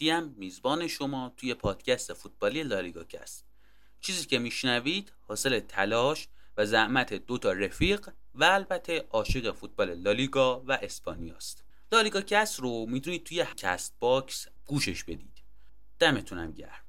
مهدیم 0.00 0.34
میزبان 0.36 0.86
شما 0.86 1.32
توی 1.36 1.54
پادکست 1.54 2.12
فوتبالی 2.12 2.62
لالیگا 2.62 3.04
کست. 3.04 3.44
چیزی 4.00 4.26
که 4.26 4.38
میشنوید 4.38 5.12
حاصل 5.20 5.60
تلاش 5.60 6.28
و 6.56 6.66
زحمت 6.66 7.14
دو 7.14 7.38
تا 7.38 7.52
رفیق 7.52 8.08
و 8.34 8.44
البته 8.44 9.04
عاشق 9.10 9.52
فوتبال 9.52 9.94
لالیگا 9.94 10.60
و 10.60 10.72
اسپانیاست 10.72 11.64
لالیگا 11.92 12.20
کست 12.20 12.60
رو 12.60 12.86
می‌تونید 12.86 13.24
توی 13.24 13.44
کست 13.56 13.94
باکس 14.00 14.46
گوشش 14.66 15.04
بدید. 15.04 15.42
دمتونم 15.98 16.52
گرم. 16.52 16.82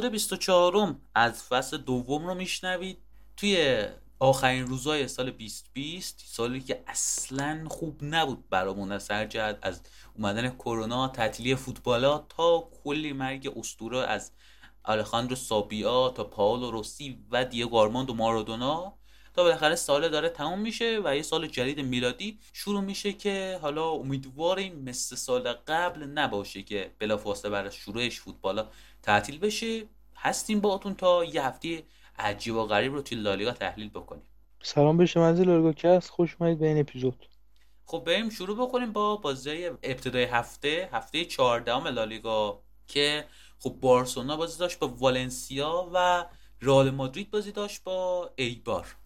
اپیزود 0.00 0.12
24 0.12 0.96
از 1.14 1.42
فصل 1.42 1.76
دوم 1.76 2.26
رو 2.26 2.34
میشنوید. 2.34 2.98
توی 3.36 3.84
آخرین 4.18 4.66
روزای 4.66 5.08
سال 5.08 5.30
2020 5.30 6.24
سالی 6.26 6.60
که 6.60 6.84
اصلا 6.86 7.64
خوب 7.68 7.98
نبود 8.02 8.48
برامون 8.48 8.92
از 8.92 9.10
هر 9.10 9.26
جهت 9.26 9.58
از 9.62 9.80
اومدن 10.14 10.50
کرونا 10.50 11.08
تعطیلی 11.08 11.54
فوتبالا 11.54 12.18
تا 12.18 12.70
کلی 12.84 13.12
مرگ 13.12 13.52
اسطوره 13.56 13.98
از 13.98 14.32
آلخاندرو 14.84 15.36
سابیا 15.36 16.08
تا 16.08 16.24
پاولو 16.24 16.70
روسی 16.70 17.24
و 17.30 17.44
دیگو 17.44 17.76
آرماندو 17.76 18.14
مارادونا. 18.14 18.99
تا 19.40 19.44
بالاخره 19.44 19.74
سال 19.74 20.08
داره 20.08 20.28
تموم 20.28 20.60
میشه 20.60 21.00
و 21.04 21.16
یه 21.16 21.22
سال 21.22 21.46
جدید 21.46 21.80
میلادی 21.80 22.38
شروع 22.52 22.80
میشه 22.80 23.12
که 23.12 23.58
حالا 23.62 23.90
امیدواریم 23.90 24.78
مثل 24.78 25.16
سال 25.16 25.52
قبل 25.52 26.04
نباشه 26.04 26.62
که 26.62 26.90
بلافاصله 26.98 27.56
از 27.56 27.74
شروعش 27.74 28.20
فوتبالا 28.20 28.68
تعطیل 29.02 29.38
بشه. 29.38 29.82
هستیم 30.16 30.60
باهاتون 30.60 30.94
تا 30.94 31.24
یه 31.24 31.46
هفته 31.46 31.82
عجیب 32.18 32.54
و 32.54 32.66
غریب 32.66 32.92
رو 32.92 33.02
توی 33.02 33.18
لالیگا 33.18 33.52
تحلیل 33.52 33.88
بکنیم. 33.88 34.22
سلام 34.62 34.96
به 34.96 35.06
شما 35.06 35.26
از 35.26 35.40
لالیگا 35.40 36.00
خوش 36.00 36.36
اومدید 36.40 36.58
به 36.58 36.66
این 36.68 36.80
اپیزود. 36.80 37.26
خب 37.86 38.02
بریم 38.06 38.30
شروع 38.30 38.66
بکنیم 38.66 38.92
با 38.92 39.16
بازی 39.16 39.66
ابتدای 39.66 40.24
هفته 40.24 40.88
هفته 40.92 41.24
14 41.24 41.90
لالیگا 41.90 42.62
که 42.86 43.24
خب 43.58 43.70
بارسلونا 43.80 44.36
بازی 44.36 44.58
داشت 44.58 44.78
با 44.78 44.88
والنسیا 44.88 45.90
و 45.94 46.26
رئال 46.62 46.90
مادرید 46.90 47.30
بازی 47.30 47.52
داشت 47.52 47.84
با 47.84 48.30
ایبار. 48.36 48.99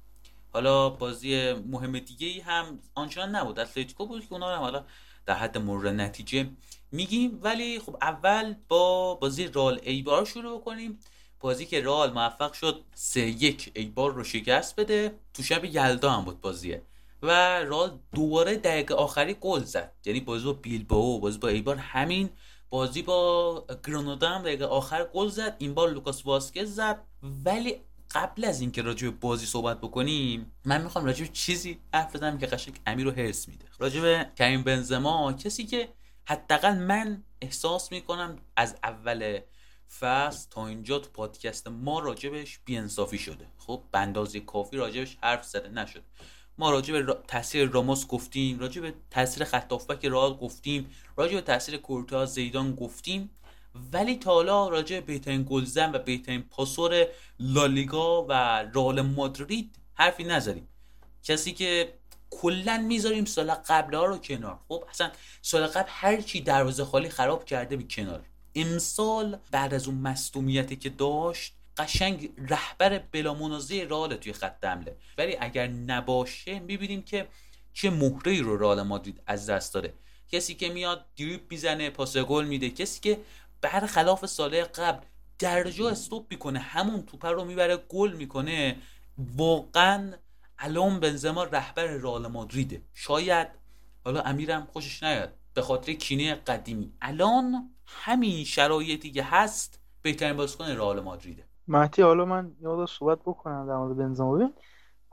حالا 0.54 0.90
بازی 0.90 1.52
مهم 1.52 1.98
دیگه 1.98 2.26
ای 2.26 2.40
هم 2.40 2.78
آنچنان 2.94 3.34
نبود. 3.34 3.60
اتلتیکو 3.60 4.06
بود 4.06 4.26
که 4.26 4.32
اونا 4.32 4.56
هم 4.56 4.60
حالا 4.60 4.84
در 5.26 5.34
حد 5.34 5.58
مورد 5.58 5.86
نتیجه 5.86 6.46
میگیم. 6.92 7.38
ولی 7.42 7.78
خب 7.78 7.96
اول 8.02 8.54
با 8.68 9.14
بازی 9.14 9.46
رال 9.46 9.80
ایبار 9.82 10.24
شروع 10.24 10.60
کنیم 10.60 10.98
بازی 11.40 11.66
که 11.66 11.80
رال 11.80 12.12
موفق 12.12 12.52
شد 12.52 12.84
سه 12.94 13.20
یک 13.20 13.72
ایبار 13.74 14.12
رو 14.12 14.24
شکست 14.24 14.80
بده. 14.80 15.14
تو 15.34 15.42
شب 15.42 15.64
یلدا 15.64 16.10
هم 16.10 16.24
بود 16.24 16.40
بازیه. 16.40 16.82
و 17.22 17.30
رال 17.64 17.98
دوباره 18.14 18.56
دقیقه 18.56 18.94
آخری 18.94 19.34
گل 19.34 19.62
زد. 19.64 19.92
یعنی 20.04 20.20
بازی 20.20 20.44
با 20.44 20.52
بیلبائو 20.52 21.18
بازی 21.18 21.38
با 21.38 21.48
ایبار 21.48 21.76
همین 21.76 22.30
بازی 22.70 23.02
با 23.02 23.66
گرانادا 23.86 24.28
هم 24.28 24.42
دقیقه 24.42 24.64
آخر 24.64 25.04
گل 25.04 25.28
زد. 25.28 25.56
این 25.58 25.74
بار 25.74 25.90
لوکاس 25.90 26.26
واسکز 26.26 26.74
زد. 26.74 27.04
ولی 27.44 27.80
قبل 28.14 28.44
از 28.44 28.60
اینکه 28.60 28.82
راجع 28.82 29.08
به 29.08 29.16
بازی 29.20 29.46
صحبت 29.46 29.80
بکنیم 29.80 30.52
من 30.64 30.82
می‌خوام 30.82 31.04
راجع 31.04 31.24
به 31.24 31.30
چیزی 31.32 31.78
حرف 31.94 32.16
بزنم 32.16 32.38
که 32.38 32.46
قشنگ 32.46 32.76
امیر 32.86 33.06
رو 33.06 33.12
هرس 33.12 33.48
میده. 33.48 33.64
راجع 33.78 34.00
به 34.00 34.30
کریم 34.36 34.62
بنزما 34.62 35.32
کسی 35.32 35.64
که 35.64 35.88
حداقل 36.28 36.78
من 36.78 37.24
احساس 37.40 37.92
می‌کنم 37.92 38.36
از 38.56 38.76
اول 38.82 39.40
فصل 40.00 40.48
تا 40.50 40.66
اینجا 40.66 40.98
تو 40.98 41.10
پادکست 41.10 41.68
ما 41.68 41.98
راجبش 41.98 42.58
بیانصافی 42.64 43.18
شده. 43.18 43.46
خب 43.58 43.82
به 43.92 43.98
اندازه 43.98 44.40
کافی 44.40 44.76
راجبش 44.76 45.16
حرف 45.22 45.44
زده 45.44 45.68
نشد. 45.68 46.02
ما 46.58 46.70
راجع 46.70 47.02
به. 47.02 47.18
تاثیر 47.28 47.68
راموس 47.68 48.06
گفتیم 48.06 48.58
راجع 48.58 48.82
به 48.82 48.94
تاثیر 49.10 49.44
خط 49.44 50.04
رئال 50.04 50.36
گفتیم 50.36 50.90
راجع 51.16 51.34
به 51.34 51.40
تاثیر 51.40 51.76
کورتا 51.76 52.26
زیدان 52.26 52.74
گفتیم. 52.74 53.30
ولی 53.92 54.16
تا 54.16 54.34
حالا 54.34 54.68
راجع 54.68 55.00
به 55.00 55.06
بهترین 55.06 55.46
گلزن 55.48 55.94
و 55.94 55.98
بهترین 55.98 56.42
پاسور 56.42 57.06
لالیگا 57.40 58.26
و 58.28 58.32
رئال 58.74 59.00
مادرید 59.00 59.76
حرفی 59.94 60.24
نزدیم. 60.24 60.68
کسی 61.22 61.52
که 61.52 61.94
کلا 62.30 62.78
می‌ذاریم 62.78 63.24
سال 63.24 63.50
قبل 63.50 63.94
ها 63.94 64.04
رو 64.04 64.18
کنار. 64.18 64.58
خب 64.68 64.84
اصلا 64.90 65.10
سال 65.42 65.66
قبل 65.66 65.88
هر 65.88 66.20
چی 66.20 66.40
دروازه 66.40 66.84
خالی 66.84 67.08
خراب 67.08 67.44
کرده 67.44 67.76
به 67.76 67.84
کنار. 67.90 68.22
امسال 68.54 69.38
بعد 69.50 69.74
از 69.74 69.88
اون 69.88 69.98
مصدومیتی 69.98 70.76
که 70.76 70.90
داشت 70.90 71.54
قشنگ 71.76 72.30
رهبر 72.48 72.98
بلا 72.98 73.34
منازعه 73.34 73.84
رئال 73.84 74.16
توی 74.16 74.32
خط 74.32 74.64
حمله. 74.64 74.96
ولی 75.18 75.36
اگر 75.40 75.66
نباشه 75.66 76.58
می‌بینیم 76.58 77.02
که 77.02 77.28
چه 77.72 77.90
مهره 77.90 78.40
رو 78.40 78.56
رئال 78.56 78.82
مادرید 78.82 79.20
از 79.26 79.50
دست 79.50 79.74
داره 79.74 79.94
کسی 80.32 80.54
که 80.54 80.68
میاد 80.68 81.04
دریپ 81.16 81.40
می‌زنه 81.50 81.90
پاس 81.90 82.16
گل 82.16 82.44
میده. 82.44 82.70
کسی 82.70 83.00
که 83.00 83.18
برخلاف 83.64 84.26
سال 84.26 84.64
قبل 84.64 85.06
درجا 85.38 85.90
استوب 85.90 86.26
می‌کنه 86.30 86.58
همون 86.58 87.02
توپ 87.02 87.26
رو 87.26 87.44
می‌بره 87.44 87.76
گل 87.76 88.12
می‌کنه. 88.12 88.76
واقعا 89.36 90.12
الان 90.58 91.00
بنزما 91.00 91.44
رهبر 91.44 91.84
رئال 91.84 92.26
مادریده. 92.26 92.82
شاید 92.94 93.48
حالا 94.04 94.20
امیرم 94.20 94.68
خوشش 94.72 95.02
نیاد 95.02 95.32
به 95.54 95.62
خاطر 95.62 95.92
کینه 95.92 96.34
قدیمی. 96.34 96.92
الان 97.02 97.70
همین 97.86 98.44
شرایطی 98.44 99.10
که 99.10 99.22
هست 99.22 99.80
بهترین 100.02 100.36
بازیکن 100.36 100.64
رئال 100.64 101.00
مادریده. 101.00 101.44
مهدی 101.68 102.02
حالا 102.02 102.24
من 102.24 102.52
یاد 102.60 102.88
صحبت 102.88 103.18
بکنم 103.18 103.66
در 103.66 103.76
مورد 103.76 103.96
بنزما. 103.96 104.34
ببین 104.34 104.52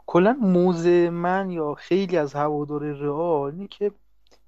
کلا 0.06 0.38
موضع 0.42 1.10
من 1.10 1.52
یا 1.52 1.74
خیلی 1.74 2.18
از 2.18 2.34
هوادار 2.34 2.82
رئال 2.82 3.52
اینه 3.52 3.68
که 3.68 3.92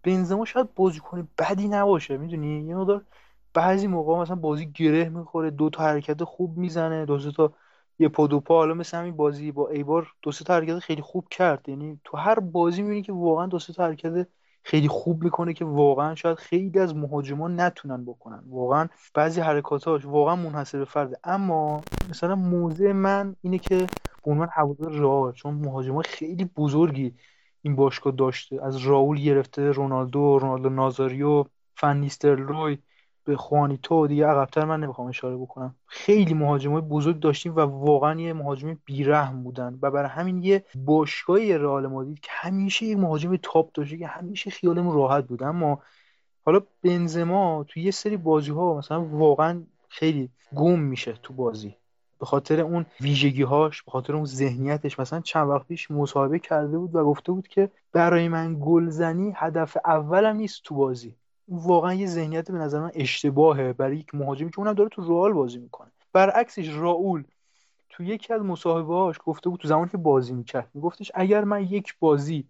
بنزما 0.03 0.45
شاید 0.45 0.73
بازیکن 0.73 1.27
بدی 1.37 1.67
نباشه 1.67 2.17
می‌دونی؟ 2.17 2.67
یه 2.67 2.75
مقدار 2.75 3.05
بعضی 3.53 3.87
موقع 3.87 4.21
مثلا 4.21 4.35
بازی 4.35 4.71
گره 4.71 5.09
می‌خوره 5.09 5.49
دو 5.49 5.69
تا 5.69 5.83
حرکت 5.83 6.23
خوب 6.23 6.57
می‌زنه 6.57 7.05
دو 7.05 7.31
تا 7.31 7.53
یه 7.99 8.07
پا 8.09 8.27
دو 8.27 8.39
پا. 8.39 8.57
حالا 8.57 8.73
مثل 8.73 8.97
همین 8.97 9.15
بازی 9.15 9.51
با 9.51 9.69
ایبار 9.69 10.07
دو 10.21 10.31
تا 10.31 10.53
حرکت 10.53 10.79
خیلی 10.79 11.01
خوب 11.01 11.27
کرد. 11.29 11.69
یعنی 11.69 11.99
تو 12.03 12.17
هر 12.17 12.39
بازی 12.39 12.81
می‌بینی 12.81 13.01
که 13.01 13.13
واقعا 13.13 13.45
دو 13.45 13.59
تا 13.59 13.83
حرکت 13.83 14.27
خیلی 14.63 14.87
خوب 14.87 15.23
می‌کنه 15.23 15.53
که 15.53 15.65
واقعا 15.65 16.15
شاید 16.15 16.37
خیلی 16.37 16.79
از 16.79 16.95
مهاجمان 16.95 17.59
نتونن 17.59 18.05
بکنن. 18.05 18.43
واقعا 18.47 18.87
بعضی 19.13 19.41
حرکاتاش 19.41 20.05
واقعا 20.05 20.35
منحصر 20.35 20.79
به 20.79 20.85
فرده. 20.85 21.17
اما 21.23 21.81
مثلا 22.09 22.35
موضع 22.35 22.91
من 22.91 23.35
اینه 23.41 23.57
که 23.57 23.77
به 24.25 24.31
عنوان 24.31 24.49
هوادار 24.51 24.91
رئال 24.91 25.31
چون 25.31 25.53
مهاجمان 25.53 26.03
خیلی 26.03 26.45
بزرگی 26.45 27.13
این 27.61 27.75
باشگاه 27.75 28.13
داشته. 28.13 28.63
از 28.63 28.77
راول 28.77 29.17
گرفته 29.17 29.71
رونالدو 29.71 30.39
رونالدو 30.39 30.69
نازاریو 30.69 31.45
فن 31.75 32.09
روی 32.23 32.77
به 33.25 33.37
خوانیتو 33.37 34.07
دیگه 34.07 34.27
عقبتر 34.27 34.65
من 34.65 34.79
نمی‌خوام 34.79 35.07
اشاره 35.07 35.37
بکنم. 35.37 35.75
خیلی 35.87 36.33
مهاجمای 36.33 36.81
بزرگ 36.81 37.19
داشتیم 37.19 37.55
و 37.55 37.59
واقعا 37.59 38.21
یه 38.21 38.33
مهاجم 38.33 38.77
بیرحم 38.85 39.43
بودن 39.43 39.79
و 39.81 39.91
برای 39.91 40.09
همین 40.09 40.43
یه 40.43 40.65
باشگاهی 40.85 41.57
رئال 41.57 41.87
مادرید 41.87 42.19
که 42.19 42.29
همیشه 42.31 42.85
یه 42.85 42.95
مهاجم 42.95 43.35
تاپ 43.35 43.71
داشته 43.71 43.97
که 43.97 44.07
همیشه 44.07 44.49
خیالمون 44.49 44.95
راحت 44.95 45.27
بود. 45.27 45.43
اما 45.43 45.79
حالا 46.45 46.61
بنزما 46.83 47.65
تو 47.67 47.79
یه 47.79 47.91
سری 47.91 48.17
بازی 48.17 48.51
ها 48.51 48.77
مثلا 48.77 49.05
واقعا 49.05 49.63
خیلی 49.89 50.29
گم 50.55 50.79
میشه 50.79 51.13
تو 51.23 51.33
بازی. 51.33 51.75
به 52.19 52.25
خاطر 52.25 52.61
اون 52.61 52.85
ویژگی 53.01 53.43
هاش 53.43 53.83
به 53.83 53.91
خاطر 53.91 54.15
اون 54.15 54.25
ذهنیتش. 54.25 54.99
مثلا 54.99 55.19
چند 55.19 55.49
وقت 55.49 55.67
پیش 55.67 55.91
مصاحبه 55.91 56.39
کرده 56.39 56.77
بود 56.77 56.95
و 56.95 57.03
گفته 57.03 57.31
بود 57.31 57.47
که 57.47 57.69
برای 57.93 58.27
من 58.27 58.57
گلزنی 58.61 59.33
هدف 59.35 59.77
اولم 59.85 60.35
نیست 60.35 60.63
تو 60.63 60.75
بازی. 60.75 61.15
واقعا 61.47 61.93
یه 61.93 62.07
ذهنیت 62.07 62.51
به 62.51 62.57
نظر 62.57 62.79
من 62.79 62.91
اشتباهه 62.93 63.73
برای 63.73 63.97
یک 63.97 64.15
مهاجمی 64.15 64.51
که 64.51 64.59
اونم 64.59 64.73
داره 64.73 64.89
تو 64.89 65.01
رئال 65.01 65.33
بازی 65.33 65.57
می‌کنه. 65.57 65.91
برعکسش 66.13 66.69
راول 66.69 67.23
تو 67.89 68.03
یکی 68.03 68.33
از 68.33 68.41
مصاحبه‌هاش 68.41 69.15
گفته 69.25 69.49
بود 69.49 69.59
تو 69.59 69.67
زمانی 69.67 69.89
که 69.89 69.97
بازی 69.97 70.33
می‌کرد 70.33 70.69
میگفتش 70.73 71.11
اگر 71.15 71.43
من 71.43 71.63
یک 71.63 71.95
بازی 71.99 72.47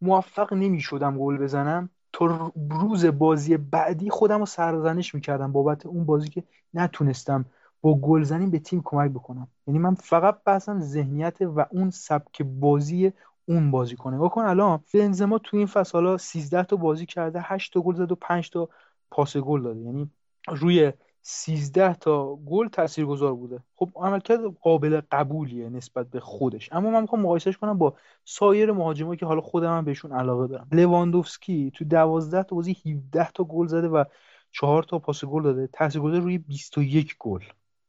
موفق 0.00 0.52
نمی‌شدم 0.52 1.18
گل 1.18 1.36
بزنم 1.38 1.90
تا 2.12 2.52
روز 2.70 3.06
بازی 3.06 3.56
بعدی 3.56 4.10
خودم 4.10 4.38
رو 4.38 4.46
سرزنش 4.46 5.14
می‌کردم 5.14 5.52
بابت 5.52 5.86
اون 5.86 6.04
بازی 6.04 6.28
که 6.28 6.42
نتونستم 6.74 7.44
با 7.82 7.94
گلزنی 7.94 8.46
به 8.46 8.58
تیم 8.58 8.82
کمک 8.84 9.10
بکنم. 9.10 9.48
یعنی 9.66 9.78
من 9.78 9.94
فقط 9.94 10.38
بحثم 10.44 10.80
ذهنیت 10.80 11.38
و 11.40 11.66
اون 11.70 11.90
سبک 11.90 12.42
بازی 12.42 13.12
اون 13.46 13.70
بازی 13.70 13.96
کنه. 13.96 14.16
نگاه 14.16 14.30
کن 14.30 14.42
الان 14.42 14.80
بنزما 14.94 15.38
تو 15.38 15.56
این 15.56 15.66
فصل 15.66 15.92
حالا 15.98 16.16
13 16.18 16.62
تا 16.62 16.76
بازی 16.76 17.06
کرده 17.06 17.40
8 17.42 17.72
تا 17.72 17.80
گل 17.80 17.94
زد 17.94 18.12
و 18.12 18.14
5 18.14 18.50
تا 18.50 18.68
پاس 19.10 19.36
گل 19.36 19.62
داده. 19.62 19.80
یعنی 19.80 20.10
روی 20.48 20.92
13 21.22 21.94
تا 21.94 22.36
گل 22.36 22.68
تاثیرگذار 22.68 23.34
بوده. 23.34 23.62
خب 23.76 23.90
عملکرد 23.96 24.40
قابل 24.62 25.00
قبولیه 25.10 25.68
نسبت 25.68 26.10
به 26.10 26.20
خودش. 26.20 26.68
اما 26.72 26.90
من 26.90 27.00
می‌خوام 27.00 27.22
مقایسهش 27.22 27.56
کنم 27.56 27.78
با 27.78 27.94
سایر 28.24 28.72
مهاجمایی 28.72 29.18
که 29.18 29.26
حالا 29.26 29.40
خودم 29.40 29.76
هم 29.76 29.84
بهشون 29.84 30.12
علاقه 30.12 30.46
دارم. 30.46 30.68
لواندوفسکی 30.72 31.72
تو 31.74 31.84
12 31.84 32.42
تا 32.42 32.56
بازی 32.56 32.76
17 32.86 33.30
تا 33.34 33.44
گل 33.44 33.66
زده 33.66 33.88
و 33.88 34.04
4 34.52 34.82
تا 34.82 34.98
پاس 34.98 35.24
گل 35.24 35.42
داده. 35.42 35.66
تاثیرگذار 35.66 36.20
روی 36.20 36.38
21 36.38 37.16
گل 37.18 37.42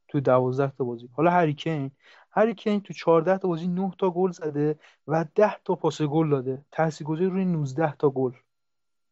تو 0.07 0.19
12 0.19 0.73
تا 0.77 0.83
بازی. 0.83 1.09
حالا 1.13 1.31
هریکین 1.31 1.91
هری 2.35 2.55
کین 2.55 2.81
تو 2.81 2.93
14 2.93 3.37
تا 3.37 3.47
بازی 3.47 3.67
9 3.67 3.91
تا 3.99 4.09
گل 4.09 4.31
زده 4.31 4.79
و 5.07 5.25
10 5.35 5.55
تا 5.65 5.75
پاس 5.75 6.01
گل 6.01 6.29
داده. 6.29 6.65
تاثیرگذاری 6.71 7.25
روی 7.25 7.45
19 7.45 7.95
تا 7.99 8.09
گل. 8.09 8.31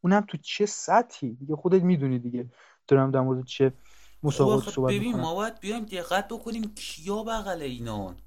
اونم 0.02 0.26
تو 0.28 0.38
چه 0.38 0.66
سطحی؟ 0.66 1.34
دیگه 1.34 1.56
خودت 1.56 1.84
می‌دونی 1.84 2.20
دیگه. 2.20 2.50
دارم 2.88 3.12
در 3.12 3.20
مورد 3.20 3.46
چه 3.46 3.74
مسابقاتی 4.24 4.72
صحبت 4.72 4.94
ببین 4.94 5.20
ما 5.20 5.36
باید 5.36 5.60
بیایم 5.60 5.86
دقت 5.86 6.28
بکنیم 6.28 6.74
کیا 6.76 7.24
بغل 7.24 7.62
اینان 7.62 8.18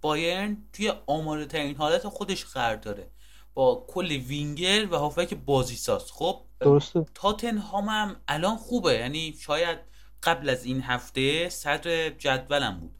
بایرن 0.00 0.56
توی 0.72 0.92
آماده 1.06 1.46
ترین 1.46 1.76
حالت 1.76 2.08
خودش 2.08 2.44
قرار 2.44 2.76
داره. 2.76 3.10
با 3.54 3.84
کل 3.88 4.12
وینگر 4.12 4.86
و 4.90 4.96
هافک 4.96 5.34
بازی 5.34 5.76
ساز 5.76 6.12
خب 6.12 6.40
درسته. 6.60 7.06
تاتنهام 7.14 7.88
هم 7.88 8.16
الان 8.28 8.56
خوبه. 8.56 8.94
یعنی 8.94 9.34
شاید 9.40 9.78
قبل 10.22 10.48
از 10.48 10.64
این 10.64 10.80
هفته 10.80 11.48
صدر 11.48 12.08
جدولم 12.08 12.78
بود. 12.80 12.94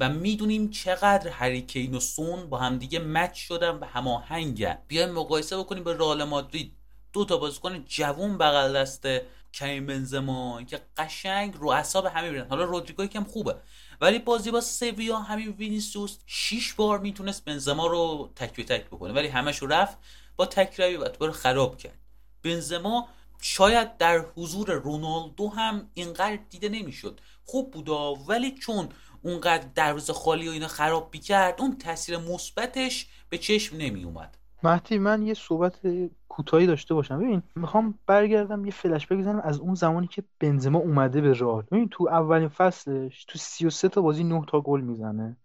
و 0.00 0.08
می‌دونیم 0.08 0.70
چقدر 0.70 1.28
هریکین 1.28 1.94
و 1.94 2.00
سون 2.00 2.50
با 2.50 2.58
همدیگه 2.58 2.98
مچ 2.98 3.34
شدن 3.34 3.70
و 3.70 3.84
هماهنگن. 3.84 4.78
بیایم 4.88 5.10
مقایسه 5.10 5.58
بکنیم 5.58 5.84
به 5.84 5.96
رئال 5.96 6.24
مادرید. 6.24 6.72
دو 7.12 7.24
تا 7.24 7.36
بازیکن 7.36 7.84
جوون 7.84 8.38
بغل 8.38 8.76
دست 8.76 9.06
کریم 9.52 9.86
بنزما 9.86 10.62
که 10.62 10.80
قشنگ 10.96 11.54
رو 11.56 11.68
اعصاب 11.68 12.06
همه 12.06 12.30
میرن 12.30 12.46
حالا 12.48 12.64
رودریگو 12.64 13.06
کم 13.06 13.24
خوبه 13.24 13.56
ولی 14.00 14.18
بازی 14.18 14.50
با 14.50 14.60
سویا 14.60 15.16
همین 15.16 15.48
وینیسیوس 15.48 16.18
6 16.26 16.74
بار 16.74 16.98
می‌تونست 16.98 17.44
بنزما 17.44 17.86
رو 17.86 18.30
تک 18.36 18.60
تک 18.60 18.86
بکنه 18.86 19.12
ولی 19.12 19.28
همش 19.28 19.62
رفت 19.62 19.98
با 20.36 20.46
تک 20.46 20.98
و 21.00 21.08
تو 21.08 21.32
خراب 21.32 21.78
کرد. 21.78 21.98
بنزما 22.42 23.08
شاید 23.40 23.96
در 23.96 24.24
حضور 24.36 24.72
رونالدو 24.72 25.48
هم 25.48 25.90
اینقدر 25.94 26.38
دیده 26.50 26.68
نمی‌شد. 26.68 27.20
خوب 27.44 27.70
بودا 27.70 28.14
ولی 28.14 28.52
چون 28.52 28.88
اونقدر 29.22 29.68
دروازه 29.74 30.12
خالی 30.12 30.48
و 30.48 30.52
اینا 30.52 30.68
خراب 30.68 31.10
بیکرد 31.10 31.60
اون 31.60 31.78
تاثیر 31.78 32.18
مثبتش 32.18 33.08
به 33.28 33.38
چشم 33.38 33.76
نمی 33.76 34.04
اومد 34.04 34.36
مهدی 34.62 34.98
من 34.98 35.22
یه 35.22 35.34
صحبت 35.34 35.80
کوتاهی 36.28 36.66
داشته 36.66 36.94
باشم. 36.94 37.18
ببین 37.18 37.42
می‌خوام 37.56 37.98
برگردم 38.06 38.64
یه 38.64 38.70
فلش 38.70 39.06
بزنم 39.12 39.40
از 39.44 39.58
اون 39.58 39.74
زمانی 39.74 40.06
که 40.06 40.24
بنزما 40.40 40.78
اومده 40.78 41.20
به 41.20 41.32
رئال. 41.32 41.62
ببین 41.62 41.88
تو 41.88 42.08
اولین 42.08 42.48
فصلش 42.48 43.24
تو 43.24 43.38
33 43.38 43.88
تا 43.88 44.02
بازی 44.02 44.24
9 44.24 44.44
تا 44.48 44.60
گل 44.60 44.80
می‌زنه. 44.80 45.36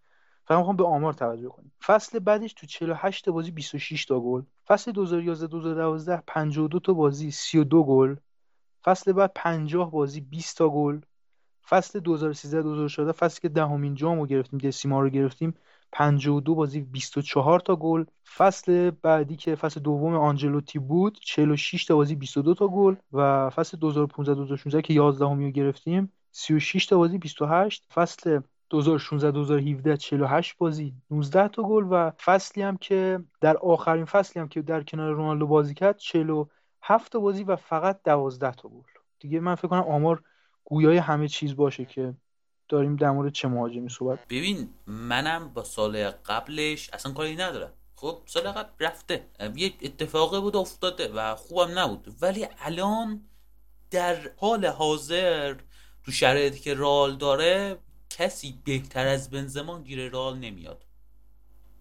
فقط 0.47 0.57
می‌خوام 0.57 0.75
به 0.75 0.85
آمار 0.85 1.13
توجه 1.13 1.49
کنیم. 1.49 1.71
فصل 1.85 2.19
بعدش 2.19 2.53
تو 2.53 2.67
48 2.67 3.25
تا 3.25 3.31
بازی 3.31 3.51
26 3.51 4.05
تا 4.05 4.19
گل. 4.19 4.41
فصل 4.67 4.91
2011 4.91 5.47
2012 5.47 6.23
52 6.27 6.79
تا 6.79 6.93
بازی 6.93 7.31
32 7.31 7.83
گل. 7.83 8.15
فصل 8.83 9.11
بعد 9.11 9.31
50 9.35 9.91
بازی 9.91 10.21
20 10.21 10.57
تا 10.57 10.69
گل. 10.69 10.99
فصل 11.69 11.99
2013 11.99 12.61
2014 12.61 13.11
فصلی 13.11 13.41
که 13.41 13.49
دهمین 13.49 13.95
جام 13.95 14.19
رو 14.19 14.25
گرفتیم 14.25 14.59
دسیما 14.59 15.01
رو 15.01 15.09
گرفتیم 15.09 15.53
52 15.91 16.55
بازی 16.55 16.81
24 16.81 17.59
تا 17.59 17.75
گل. 17.75 18.05
فصل 18.35 18.91
بعدی 18.91 19.35
که 19.35 19.55
فصل 19.55 19.79
دوم 19.79 20.15
آنجلوتی 20.15 20.79
بود 20.79 21.19
46 21.21 21.85
تا 21.85 21.95
بازی 21.95 22.15
22 22.15 22.53
تا 22.53 22.67
گل. 22.67 22.95
و 23.13 23.49
فصل 23.49 23.77
2015 23.77 24.33
2016 24.35 24.81
که 24.81 24.93
11 24.93 25.25
رو 25.25 25.49
گرفتیم 25.49 26.11
36 26.31 26.85
تا 26.85 26.97
بازی 26.97 27.17
28 27.17 27.85
فصل 27.93 28.39
2016 28.69 29.31
2017 29.31 29.97
48 29.97 30.57
بازی 30.57 30.93
19 31.11 31.47
تا 31.47 31.63
گل. 31.63 31.85
و 31.89 32.11
فصلی 32.11 32.63
هم 32.63 32.77
که 32.77 33.19
در 33.41 33.57
آخرین 33.57 34.05
فصلی 34.05 34.41
هم 34.41 34.47
که 34.47 34.61
در 34.61 34.83
کنار 34.83 35.11
رونالدو 35.11 35.47
بازی 35.47 35.73
کرد 35.73 35.97
47 35.97 37.11
تا 37.11 37.19
بازی 37.19 37.43
و 37.43 37.55
فقط 37.55 37.99
12 38.03 38.51
تا 38.51 38.69
گل. 38.69 38.83
دیگه 39.19 39.39
من 39.39 39.55
فکر 39.55 39.67
کنم 39.67 39.83
آمار 39.83 40.23
گویای 40.65 40.97
همه 40.97 41.27
چیز 41.27 41.55
باشه 41.55 41.85
که 41.85 42.13
داریم 42.69 42.95
در 42.95 43.11
مورد 43.11 43.31
چه 43.31 43.47
مهاجمی 43.47 43.89
صحبت 43.89 44.19
ببین 44.29 44.69
منم 44.87 45.49
با 45.53 45.63
سال 45.63 46.09
قبلش 46.09 46.89
اصلا 46.93 47.11
کاری 47.11 47.35
ندارم. 47.35 47.73
خب 47.95 48.21
سال 48.25 48.43
قبل 48.43 48.85
رفته. 48.85 49.25
یه 49.55 49.73
اتفاقی 49.81 50.41
بود 50.41 50.55
افتاده 50.55 51.13
و 51.13 51.35
خوبم 51.35 51.79
نبود. 51.79 52.07
ولی 52.21 52.47
الان 52.59 53.21
در 53.91 54.17
حال 54.37 54.65
حاضر 54.65 55.55
تو 56.03 56.11
شرایطی 56.11 56.59
که 56.59 56.73
رال 56.73 57.15
داره 57.15 57.77
کسی 58.09 58.59
بهتر 58.63 59.07
از 59.07 59.29
بنزما 59.29 59.79
گیر 59.79 60.09
رال 60.09 60.37
نمیاد. 60.37 60.85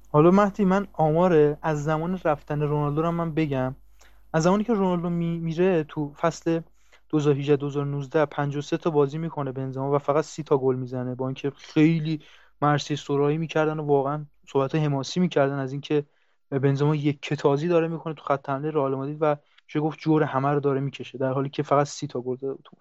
حالا 0.08 0.30
مهدی 0.30 0.64
من 0.64 0.88
آماره 0.92 1.58
از 1.62 1.84
زمان 1.84 2.20
رفتن 2.24 2.60
رونالدو 2.60 3.02
رو 3.02 3.10
من 3.10 3.34
بگم. 3.34 3.76
از 4.32 4.42
زمانی 4.42 4.64
که 4.64 4.72
رونالدو 4.72 5.10
میره 5.10 5.84
تو 5.84 6.12
فصل 6.14 6.60
2018 7.14 7.56
2019 7.56 8.26
53 8.26 8.76
تا 8.76 8.90
بازی 8.90 9.18
می‌کنه 9.18 9.52
بنزما 9.52 9.92
و 9.92 9.98
فقط 9.98 10.24
30 10.24 10.42
تا 10.42 10.58
گل 10.58 10.76
می‌زنه. 10.76 11.14
با 11.14 11.26
اینکه 11.26 11.50
خیلی 11.50 12.20
مرسی 12.62 12.96
سورایی 12.96 13.38
می‌کردن 13.38 13.78
و 13.78 13.82
واقعا 13.82 14.26
صحبت 14.48 14.74
حماسی 14.74 15.20
می‌کردن 15.20 15.58
از 15.58 15.72
اینکه 15.72 16.04
بنزما 16.50 16.94
یک 16.94 17.22
کتازی 17.22 17.68
داره 17.68 17.88
می‌کنه 17.88 18.14
تو 18.14 18.22
خط 18.22 18.48
حمله 18.48 18.70
رئال 18.70 18.94
مادرید 18.94 19.18
و 19.20 19.36
چه 19.66 19.80
گفت 19.80 19.98
جور 19.98 20.22
همه 20.22 20.48
رو 20.48 20.60
داره 20.60 20.80
می‌کشه 20.80 21.18
در 21.18 21.32
حالی 21.32 21.48
که 21.48 21.62
فقط 21.62 21.86
30 21.86 22.06
تا 22.06 22.20
گل 22.20 22.36
داده 22.36 22.62
تو 22.64 22.76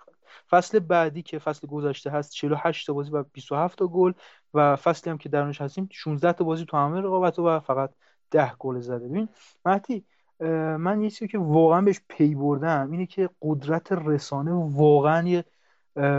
فصل. 0.49 0.79
بعدی 0.79 1.21
که 1.21 1.39
فصل 1.39 1.67
گذشته 1.67 2.09
هست 2.09 2.33
48 2.33 2.87
تا 2.87 2.93
بازی 2.93 3.11
و 3.11 3.23
27 3.23 3.77
تا 3.77 3.87
گل 3.87 4.13
و 4.53 4.75
فصلی 4.75 5.11
هم 5.11 5.17
که 5.17 5.29
درونش 5.29 5.61
هستیم 5.61 5.89
16 5.91 6.33
تا 6.33 6.43
بازی 6.43 6.65
تو 6.65 6.77
همه 6.77 7.01
رقابت 7.01 7.39
و 7.39 7.59
فقط 7.59 7.93
10 8.31 8.55
گل 8.59 8.79
زده. 8.79 9.07
ببین 9.07 9.29
مهدی 9.65 10.05
من 10.77 11.01
یه 11.01 11.09
چیزی 11.09 11.27
که 11.27 11.37
واقعا 11.37 11.81
بهش 11.81 12.01
پی 12.09 12.35
بردم 12.35 12.91
اینه 12.91 13.05
که 13.05 13.29
قدرت 13.41 13.91
رسانه 13.91 14.51
واقعا 14.53 15.27
یه 15.27 15.45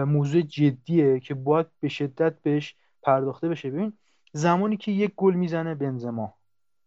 موضوع 0.04 0.40
جدیه 0.40 1.20
که 1.20 1.34
باید 1.34 1.66
به 1.80 1.88
شدت 1.88 2.42
بهش 2.42 2.76
پرداخته 3.02 3.48
بشه. 3.48 3.70
ببین 3.70 3.92
زمانی 4.32 4.76
که 4.76 4.92
یک 4.92 5.12
گل 5.16 5.34
می‌زنه 5.34 5.74
بنزما 5.74 6.34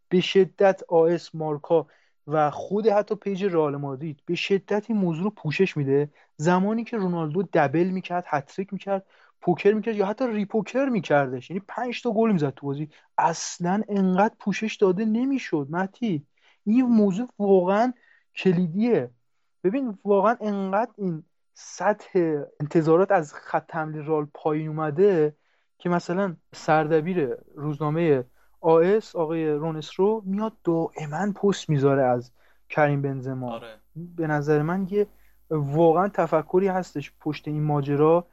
به 0.10 0.22
شدت 0.22 0.84
آس 0.88 1.36
مارکا 1.36 1.88
و 2.28 2.52
خود 2.52 2.88
حتی 2.88 3.16
پیج 3.16 3.44
رئال 3.46 3.76
مادرید 3.76 4.20
به 4.26 4.36
شدت 4.36 4.90
این 4.90 5.00
موضوع 5.00 5.24
رو 5.24 5.30
پوشش 5.30 5.78
میده. 5.78 6.10
زمانی 6.38 6.84
که 6.84 6.98
رونالدو 6.98 7.44
دبل 7.54 7.88
می‌کرد 7.88 8.24
هتریک 8.28 8.74
می‌کرد 8.74 9.06
پوکر 9.42 9.74
می‌کرد 9.74 9.96
یا 9.96 10.06
حتی 10.06 10.28
ریپوکر 10.28 10.86
میکردش 10.86 11.50
یعنی 11.50 11.62
پنج 11.68 12.02
تا 12.02 12.12
گل 12.12 12.32
می‌زد 12.32 12.50
تو 12.50 12.68
بازی 12.68 12.90
اصلا 13.18 13.84
انقدر 13.90 14.36
پوشش 14.40 14.76
داده 14.76 15.06
نمی‌شد. 15.06 15.68
متی 15.70 16.26
این 16.72 16.86
موضوع 16.86 17.28
واقعا 17.40 17.94
کلیدیه. 18.36 19.10
ببین 19.64 19.98
واقعا 20.06 20.38
انقدر 20.42 20.92
این 20.98 21.24
سطح 21.54 22.42
انتظارات 22.60 23.12
از 23.12 23.34
خط 23.34 23.76
حمله 23.76 24.02
رال 24.02 24.28
پایین 24.34 24.68
اومده 24.68 25.36
که 25.78 25.90
مثلا 25.90 26.36
سردبیر 26.54 27.38
روزنامه 27.56 28.24
آس 28.62 29.16
آقای 29.16 29.50
رونسرو 29.50 30.24
میاد 30.26 30.54
دائما 30.64 31.32
پست 31.32 31.70
می‌ذاره 31.70 32.04
از 32.04 32.32
کریم 32.70 33.02
بنزما. 33.02 33.54
آره. 33.54 33.80
به 33.96 34.28
نظر 34.28 34.62
من 34.62 34.88
یه 34.90 35.08
واقعا 35.50 36.08
تفکری 36.08 36.68
هستش 36.68 37.14
پشت 37.20 37.48
این 37.48 37.64
ماجرا 37.64 38.28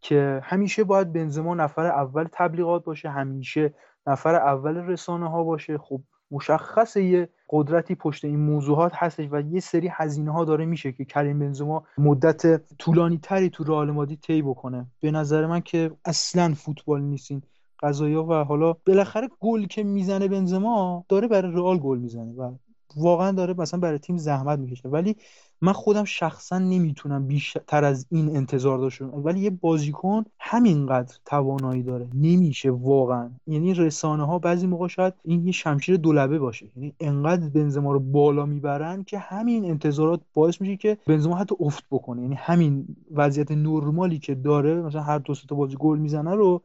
که 0.00 0.40
همیشه 0.44 0.84
باید 0.84 1.12
بنزما 1.12 1.54
نفر 1.54 1.86
اول 1.86 2.28
تبلیغات 2.32 2.84
باشه 2.84 3.08
همیشه 3.08 3.74
نفر 4.06 4.34
اول 4.34 4.76
رسانه 4.76 5.30
ها 5.30 5.44
باشه. 5.44 5.78
خب 5.78 6.00
مشخصه 6.30 7.04
یه 7.04 7.28
قدرتی 7.48 7.94
پشت 7.94 8.24
این 8.24 8.40
موضوعات 8.40 8.92
هستش 8.94 9.28
و 9.30 9.40
یه 9.40 9.60
سری 9.60 9.88
هزینه 9.92 10.32
ها 10.32 10.44
داره 10.44 10.64
میشه 10.64 10.92
که 10.92 11.04
کریم 11.04 11.38
بنزما 11.38 11.84
مدت 11.98 12.66
طولانی 12.76 13.18
تری 13.18 13.50
تو 13.50 13.64
رئال 13.64 13.90
مادرید 13.90 14.20
طی 14.20 14.42
بکنه. 14.42 14.86
به 15.00 15.10
نظر 15.10 15.46
من 15.46 15.60
که 15.60 15.90
اصلا 16.04 16.54
فوتبال 16.54 17.02
نیستین. 17.02 17.42
قضایا 17.82 18.24
و 18.24 18.32
حالا 18.32 18.72
بالاخره 18.72 19.28
گل 19.40 19.66
که 19.66 19.82
می‌زنه 19.82 20.28
بنزما 20.28 21.04
داره 21.08 21.28
برای 21.28 21.52
رئال 21.52 21.78
گل 21.78 21.98
می‌زنه. 21.98 22.32
و 22.32 22.52
واقعا 22.96 23.32
داره 23.32 23.54
مثلا 23.54 23.80
برای 23.80 23.98
تیم 23.98 24.16
زحمت 24.16 24.58
می‌کشه. 24.58 24.88
ولی 24.88 25.16
من 25.60 25.72
خودم 25.72 26.04
شخصا 26.04 26.58
نمی‌تونم 26.58 27.26
بیشتر 27.26 27.84
از 27.84 28.06
این 28.10 28.36
انتظار 28.36 28.78
داشته. 28.78 29.04
ولی 29.04 29.40
یه 29.40 29.50
بازیکن 29.50 30.24
همینقدر 30.38 31.16
توانایی 31.24 31.82
داره. 31.82 32.08
نمیشه 32.14 32.70
واقعا. 32.70 33.30
یعنی 33.46 33.74
رسانه 33.74 34.26
ها 34.26 34.38
بعضی 34.38 34.66
موقع 34.66 34.88
شاید 34.88 35.14
این 35.24 35.46
یه 35.46 35.52
شمشیر 35.52 35.96
دولبه 35.96 36.38
باشه. 36.38 36.66
یعنی 36.76 36.94
انقدر 37.00 37.48
بنزما 37.48 37.92
رو 37.92 38.00
بالا 38.00 38.46
می‌برن 38.46 39.04
که 39.04 39.18
همین 39.18 39.64
انتظارات 39.64 40.20
باعث 40.34 40.60
میشه 40.60 40.76
که 40.76 40.98
بنزما 41.06 41.36
حتی 41.36 41.54
افت 41.60 41.84
بکنه. 41.90 42.22
یعنی 42.22 42.34
همین 42.34 42.96
وضعیت 43.10 43.50
نرمالی 43.50 44.18
که 44.18 44.34
داره 44.34 44.74
مثلا 44.74 45.02
هر 45.02 45.18
دو 45.18 45.34
تا 45.34 45.56
بازی 45.56 45.76
گل 45.78 45.98
می‌زنه 45.98 46.34
رو 46.34 46.62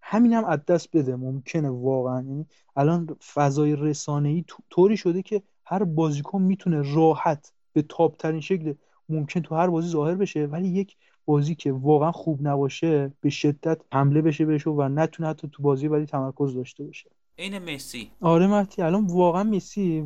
همین 0.00 0.32
هم 0.32 0.44
از 0.44 0.64
دست 0.64 0.96
بده. 0.96 1.16
ممکنه 1.16 1.70
واقعا. 1.70 2.22
یعنی 2.22 2.46
الان 2.76 3.16
فضای 3.34 3.76
رسانه‌ای 3.76 4.44
طوری 4.70 4.96
شده 4.96 5.22
که 5.22 5.42
هر 5.64 5.84
بازیکن 5.84 6.42
می‌تونه 6.42 6.94
راحت 6.94 7.52
به 7.72 7.82
تاپ 7.82 8.16
ترین 8.16 8.40
شکل 8.40 8.74
ممکن 9.08 9.40
تو 9.40 9.54
هر 9.54 9.66
بازی 9.66 9.88
ظاهر 9.88 10.14
بشه 10.14 10.46
ولی 10.46 10.68
یک 10.68 10.96
بازی 11.24 11.54
که 11.54 11.72
واقعا 11.72 12.12
خوب 12.12 12.38
نباشه 12.48 13.12
به 13.20 13.30
شدت 13.30 13.80
حمله 13.92 14.22
بشه 14.22 14.44
بهش 14.44 14.66
و 14.66 14.88
نتونه 14.88 15.28
حتی 15.28 15.48
تو 15.52 15.62
بازی 15.62 15.88
بعدی 15.88 16.06
تمرکز 16.06 16.54
داشته 16.54 16.84
باشه. 16.84 17.10
عین 17.38 17.74
مسی. 17.74 18.10
آره 18.20 18.46
مهدی 18.46 18.82
الان 18.82 19.06
واقعا 19.06 19.42
مسی 19.42 20.04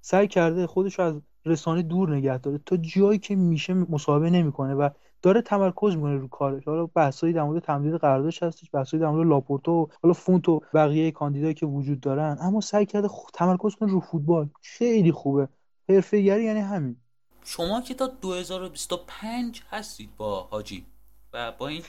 سعی 0.00 0.28
کرده 0.28 0.66
خودش 0.66 0.98
رو 0.98 1.04
از 1.04 1.14
رسانه 1.46 1.82
دور 1.82 2.16
نگه 2.16 2.38
داره. 2.38 2.60
تا 2.66 2.76
جایی 2.76 3.18
که 3.18 3.36
میشه 3.36 3.74
مصاحبه 3.74 4.30
نمی‌کنه 4.30 4.74
و 4.74 4.88
داره 5.22 5.42
تمرکز 5.42 5.96
می‌کنه 5.96 6.16
رو 6.16 6.28
کارش. 6.28 6.64
حالا 6.64 6.86
بحثایی 6.86 7.32
در 7.32 7.42
مورد 7.42 7.62
تمدید 7.62 7.94
قراردادش 7.94 8.42
هستش 8.42 8.70
بحثایی 8.72 9.00
در 9.00 9.08
مورد 9.08 9.28
لاپورتو 9.28 9.72
و 9.72 9.86
حالا 10.02 10.12
فونت 10.12 10.48
و 10.48 10.60
بقیه 10.74 11.10
کاندیدایی 11.10 11.54
که 11.54 11.66
وجود 11.66 12.00
دارن. 12.00 12.36
اما 12.40 12.60
سعی 12.60 12.86
کرده 12.86 13.08
تمرکز 13.34 13.74
کنه 13.74 13.92
رو 13.92 14.00
فوتبال. 14.00 14.48
خیلی 14.62 15.12
خوبه. 15.12 15.48
حرفه‌گری 15.88 16.44
یعنی 16.44 16.60
همین. 16.60 16.96
شما 17.44 17.80
که 17.80 17.94
تا 17.94 18.06
2025 18.06 19.62
هستید 19.70 20.16
با 20.16 20.42
حاجی 20.42 20.86
و 21.32 21.52
با 21.52 21.68
این 21.68 21.82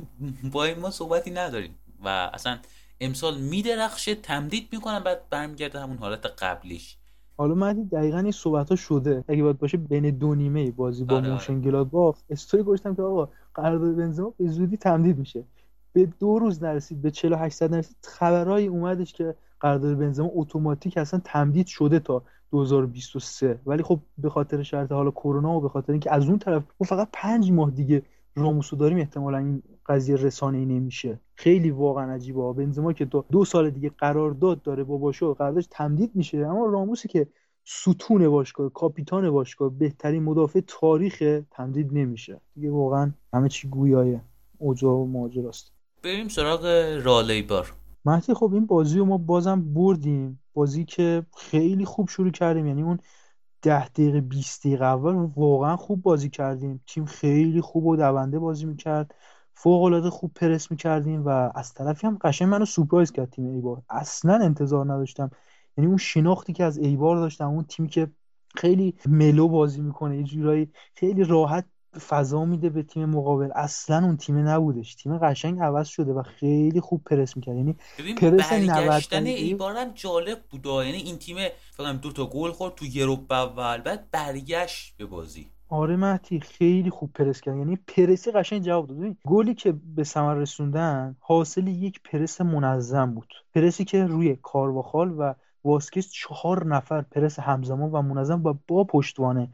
با 0.52 0.64
این 0.64 0.78
ما 0.78 0.90
صحبتی 0.90 1.30
نداریم 1.30 1.78
و 2.04 2.08
اصلا 2.08 2.58
امسال 3.00 3.40
میدرخشه 3.40 4.14
تمدید 4.14 4.68
می‌کنن 4.72 4.98
بعد 5.00 5.28
برمیگرده 5.30 5.80
همون 5.80 5.96
حالت 5.96 6.26
قبلیش. 6.26 6.96
حالا 7.36 7.54
من 7.54 7.82
دقیقا 7.82 8.18
این 8.18 8.30
صحبت 8.30 8.68
ها 8.68 8.76
شده. 8.76 9.24
اگه 9.28 9.42
باید 9.42 9.58
باشه 9.58 9.76
بین 9.76 10.10
دو 10.10 10.34
نیمه 10.34 10.70
بازی 10.70 11.04
با 11.04 11.16
آره 11.16 11.32
موشن 11.32 11.52
آره. 11.52 11.62
گلادباخ 11.62 12.18
استوری 12.30 12.62
گذاشتم 12.62 12.94
که 12.94 13.02
آقا 13.02 13.28
قرارداد 13.54 13.96
بنزما 13.96 14.32
به 14.38 14.48
زودی 14.48 14.76
تمدید 14.76 15.18
میشه. 15.18 15.44
به 15.92 16.08
دو 16.20 16.38
روز 16.38 16.62
نرسید 16.62 17.02
به 17.02 17.10
48 17.10 17.56
ساعت 17.56 17.70
نرسید. 17.70 17.96
خبرایی 18.02 18.66
اومدش 18.66 19.12
که 19.12 19.34
قرارداد 19.60 19.98
بنزما 19.98 20.30
اتوماتیک 20.34 20.98
اصلا 20.98 21.20
تمدید 21.24 21.66
شده 21.66 21.98
تا 21.98 22.22
2023 22.50 23.60
ولی 23.66 23.82
خب 23.82 24.00
به 24.18 24.30
خاطر 24.30 24.62
شرط 24.62 24.92
حالا 24.92 25.10
کرونا 25.10 25.56
و 25.56 25.60
به 25.60 25.68
خاطر 25.68 25.92
اینکه 25.92 26.12
از 26.12 26.28
اون 26.28 26.38
طرف 26.38 26.62
ما 26.80 26.86
فقط 26.86 27.08
پنج 27.12 27.52
ماه 27.52 27.70
دیگه 27.70 28.02
راموسو 28.36 28.76
داریم 28.76 28.98
احتمالا 28.98 29.38
این 29.38 29.62
قضیه 29.86 30.16
رسانه 30.16 30.58
ای 30.58 30.66
نمیشه. 30.66 31.20
خیلی 31.34 31.70
واقعا 31.70 32.12
عجیبه. 32.12 32.52
بنزما 32.52 32.92
که 32.92 33.06
تو 33.06 33.24
دو 33.32 33.44
سال 33.44 33.70
دیگه 33.70 33.90
قرارداد 33.98 34.62
داره 34.62 34.84
با 34.84 34.96
باشگاه 34.96 35.34
قراردادش 35.34 35.66
تمدید 35.70 36.10
میشه. 36.14 36.38
اما 36.38 36.66
راموسی 36.66 37.08
که 37.08 37.26
ستون 37.64 38.28
باشگاه 38.28 38.68
کاپیتان 38.68 39.30
باشگاه 39.30 39.70
بهترین 39.70 40.22
مدافع 40.22 40.60
تاریخ 40.66 41.42
تمدید 41.50 41.88
نمیشه. 41.92 42.40
دیگه 42.54 42.70
واقعا 42.70 43.12
همه 43.32 43.48
چی 43.48 43.68
گویای 43.68 44.18
اوجا 44.58 44.96
و 44.96 45.08
ماجراست. 45.08 45.72
بریم 46.02 46.28
سراغ 46.28 46.66
رالیبار 47.04 47.72
مهدی 48.04 48.34
خب 48.34 48.50
این 48.54 48.66
بازی 48.66 48.98
رو 48.98 49.04
ما 49.04 49.18
بازم 49.18 49.74
بردیم. 49.74 50.40
بازی 50.54 50.84
که 50.84 51.26
خیلی 51.36 51.84
خوب 51.84 52.08
شروع 52.08 52.30
کردیم. 52.30 52.66
یعنی 52.66 52.82
اون 52.82 52.98
ده 53.62 53.88
دقیقه 53.88 54.20
20 54.20 54.60
دقیقه 54.60 54.84
اول 54.84 55.28
واقعا 55.36 55.76
خوب 55.76 56.02
بازی 56.02 56.28
کردیم. 56.28 56.80
تیم 56.86 57.04
خیلی 57.04 57.60
خوب 57.60 57.86
و 57.86 57.96
دونده 57.96 58.38
بازی 58.38 58.66
می‌کرد. 58.66 59.14
فوق 59.54 59.82
العاده 59.82 60.10
خوب 60.10 60.32
پرس 60.34 60.70
می‌کردیم 60.70 61.24
و 61.24 61.50
از 61.54 61.74
طرفی 61.74 62.06
هم 62.06 62.18
قشنگ 62.20 62.48
منو 62.48 62.64
سورپرایز 62.64 63.12
کرد 63.12 63.30
تیم 63.30 63.46
ایبار. 63.46 63.82
اصلا 63.90 64.34
انتظار 64.34 64.92
نداشتم. 64.92 65.30
یعنی 65.76 65.88
اون 65.88 65.96
شناختی 65.96 66.52
که 66.52 66.64
از 66.64 66.78
ایبار 66.78 67.16
داشتم 67.16 67.48
اون 67.48 67.64
تیمی 67.64 67.88
که 67.88 68.10
خیلی 68.54 68.94
ملو 69.06 69.48
بازی 69.48 69.80
می‌کنه 69.80 70.16
یه 70.16 70.22
جورایی 70.22 70.70
خیلی 70.94 71.24
راحت 71.24 71.64
فضا 72.08 72.44
میده 72.44 72.70
به 72.70 72.82
تیم 72.82 73.04
مقابل. 73.04 73.48
اصلا 73.54 74.04
اون 74.04 74.16
تیم 74.16 74.48
نبودش. 74.48 74.94
تیم 74.94 75.18
قشنگ 75.18 75.60
عوض 75.60 75.88
شده 75.88 76.12
و 76.12 76.22
خیلی 76.22 76.80
خوب 76.80 77.04
پرس 77.04 77.36
می‌کرد. 77.36 77.56
یعنی 77.56 77.76
پرس 78.16 78.52
90 78.52 78.68
برگشتن 78.68 79.20
دقیقه 79.20 79.40
ایبار 79.40 79.76
هم 79.76 79.90
جالب 79.94 80.38
بود. 80.50 80.66
یعنی 80.66 80.98
این 80.98 81.18
تیم 81.18 81.36
فقط 81.72 82.00
دو 82.00 82.12
تا 82.12 82.26
گل 82.26 82.50
خورد 82.50 82.74
تو 82.74 82.86
یه 82.86 83.10
اول 83.30 83.78
بعد 83.78 84.10
برگشت 84.10 84.96
به 84.96 85.06
بازی. 85.06 85.46
آره 85.72 85.96
مهدی 85.96 86.40
خیلی 86.40 86.90
خوب 86.90 87.12
پرس 87.12 87.40
کرد 87.40 87.56
یعنی 87.56 87.76
پرسی 87.76 88.30
قشنگ 88.30 88.62
جواب 88.62 88.86
داد. 88.86 89.16
گلی 89.26 89.54
که 89.54 89.72
به 89.72 90.04
ثمر 90.04 90.34
رسوندن 90.34 91.16
حاصل 91.20 91.66
یک 91.66 92.00
پرس 92.02 92.40
منظم 92.40 93.14
بود. 93.14 93.34
پرسی 93.54 93.84
که 93.84 94.04
روی 94.04 94.36
کارواخال 94.42 95.14
و 95.18 95.34
واسکس 95.64 96.10
چهار 96.10 96.66
نفر 96.66 97.02
پرس 97.02 97.38
همزمان 97.38 97.90
و 97.90 98.02
منظم 98.02 98.44
و 98.44 98.54
با 98.68 98.84
پشتوانه 98.84 99.48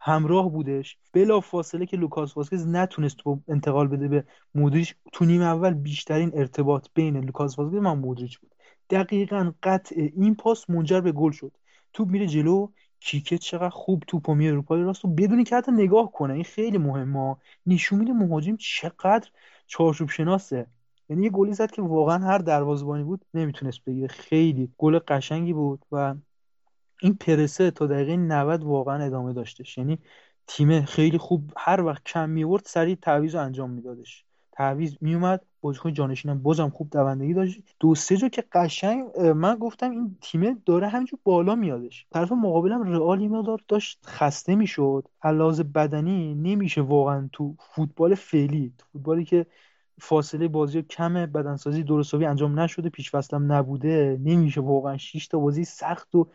همراه 0.00 0.50
بودش. 0.50 0.98
بلا 1.12 1.40
فاصله 1.40 1.86
که 1.86 1.96
لوکاس 1.96 2.36
واسکز 2.36 2.66
نتونست 2.66 3.16
توپو 3.16 3.40
انتقال 3.48 3.88
بده 3.88 4.08
به 4.08 4.24
مودریچ 4.54 4.94
تو 5.12 5.24
نیم 5.24 5.42
اول 5.42 5.74
بیشترین 5.74 6.30
ارتباط 6.34 6.86
بین 6.94 7.16
لوکاس 7.16 7.58
واسکز 7.58 7.74
و 7.74 7.94
مودریچ 7.94 8.38
بود. 8.38 8.54
دقیقا 8.90 9.52
قطع 9.62 10.10
این 10.16 10.34
پاس 10.34 10.70
منجر 10.70 11.00
به 11.00 11.12
گل 11.12 11.30
شد. 11.30 11.52
توپ 11.92 12.08
میره 12.08 12.26
جلو. 12.26 12.68
کیکه 13.04 13.38
چقدر 13.38 13.68
خوب 13.68 14.02
توپو 14.06 14.34
میره 14.34 14.54
رو 14.54 14.62
پای 14.62 14.82
راست 14.82 15.04
و 15.04 15.08
بدون 15.08 15.44
اینکه 15.44 15.56
حتی 15.56 15.72
نگاه 15.72 16.12
کنه. 16.12 16.34
این 16.34 16.44
خیلی 16.44 16.78
مهمه. 16.78 17.36
نشون 17.66 17.98
میده 17.98 18.12
مهاجم 18.12 18.56
چقدر 18.56 19.28
چارچوب 19.66 20.10
شناسه 20.10 20.66
یعنی 21.08 21.22
یه 21.22 21.30
گلی 21.30 21.52
زد 21.52 21.70
که 21.70 21.82
واقعا 21.82 22.18
هر 22.18 22.38
دروازه‌بانی 22.38 23.04
بود 23.04 23.24
نمی‌تونست 23.34 23.84
بگیره. 23.84 24.08
خیلی 24.08 24.72
گل 24.78 24.98
قشنگی 24.98 25.52
بود 25.52 25.84
و 25.92 26.14
این 27.02 27.14
پرسه 27.14 27.70
تا 27.70 27.86
دقیقه 27.86 28.16
90 28.16 28.64
واقعا 28.64 29.04
ادامه 29.04 29.32
داشتش. 29.32 29.78
یعنی 29.78 29.98
تیم 30.46 30.84
خیلی 30.84 31.18
خوب 31.18 31.50
هر 31.56 31.80
وقت 31.80 32.04
کم 32.04 32.30
میورد 32.30 32.64
سریع 32.64 32.94
تعویض 32.94 33.34
انجام 33.34 33.70
میدادش. 33.70 34.24
تعویض 34.54 34.96
میومد. 35.00 35.40
بازیکن 35.60 35.92
جانشینم 35.92 36.42
بازم 36.42 36.68
خوب 36.68 36.90
دوندگی 36.90 37.34
داشت. 37.34 37.60
دو 37.80 37.94
سه 37.94 38.16
جا 38.16 38.28
که 38.28 38.44
قشنگ 38.52 39.20
من 39.20 39.54
گفتم 39.54 39.90
این 39.90 40.16
تیم 40.20 40.62
داره 40.66 40.88
همینجور 40.88 41.18
بالا 41.24 41.54
میادش. 41.54 42.06
طرف 42.12 42.32
مقابلم 42.32 42.82
رئال 42.82 43.20
یه 43.20 43.42
داشت 43.68 43.98
خسته 44.06 44.54
می‌شد. 44.54 45.08
لحاظ 45.24 45.60
بدنی 45.60 46.34
نمیشه 46.34 46.80
واقعا 46.80 47.28
تو 47.32 47.54
فوتبال 47.74 48.14
فعلی. 48.14 48.72
تو 48.78 48.86
فوتبالی 48.92 49.24
که 49.24 49.46
فاصله 50.00 50.48
بازی 50.48 50.82
کمه 50.82 51.26
بدنسازی 51.26 51.82
درستابی 51.82 52.24
انجام 52.24 52.60
نشده 52.60 52.88
پیش 52.88 53.10
فصلم 53.10 53.52
نبوده 53.52 54.20
نمیشه 54.24 54.60
واقعا 54.60 54.96
6 54.96 55.26
تا 55.28 55.38
بازی 55.38 55.64
سخت 55.64 56.14
و 56.14 56.28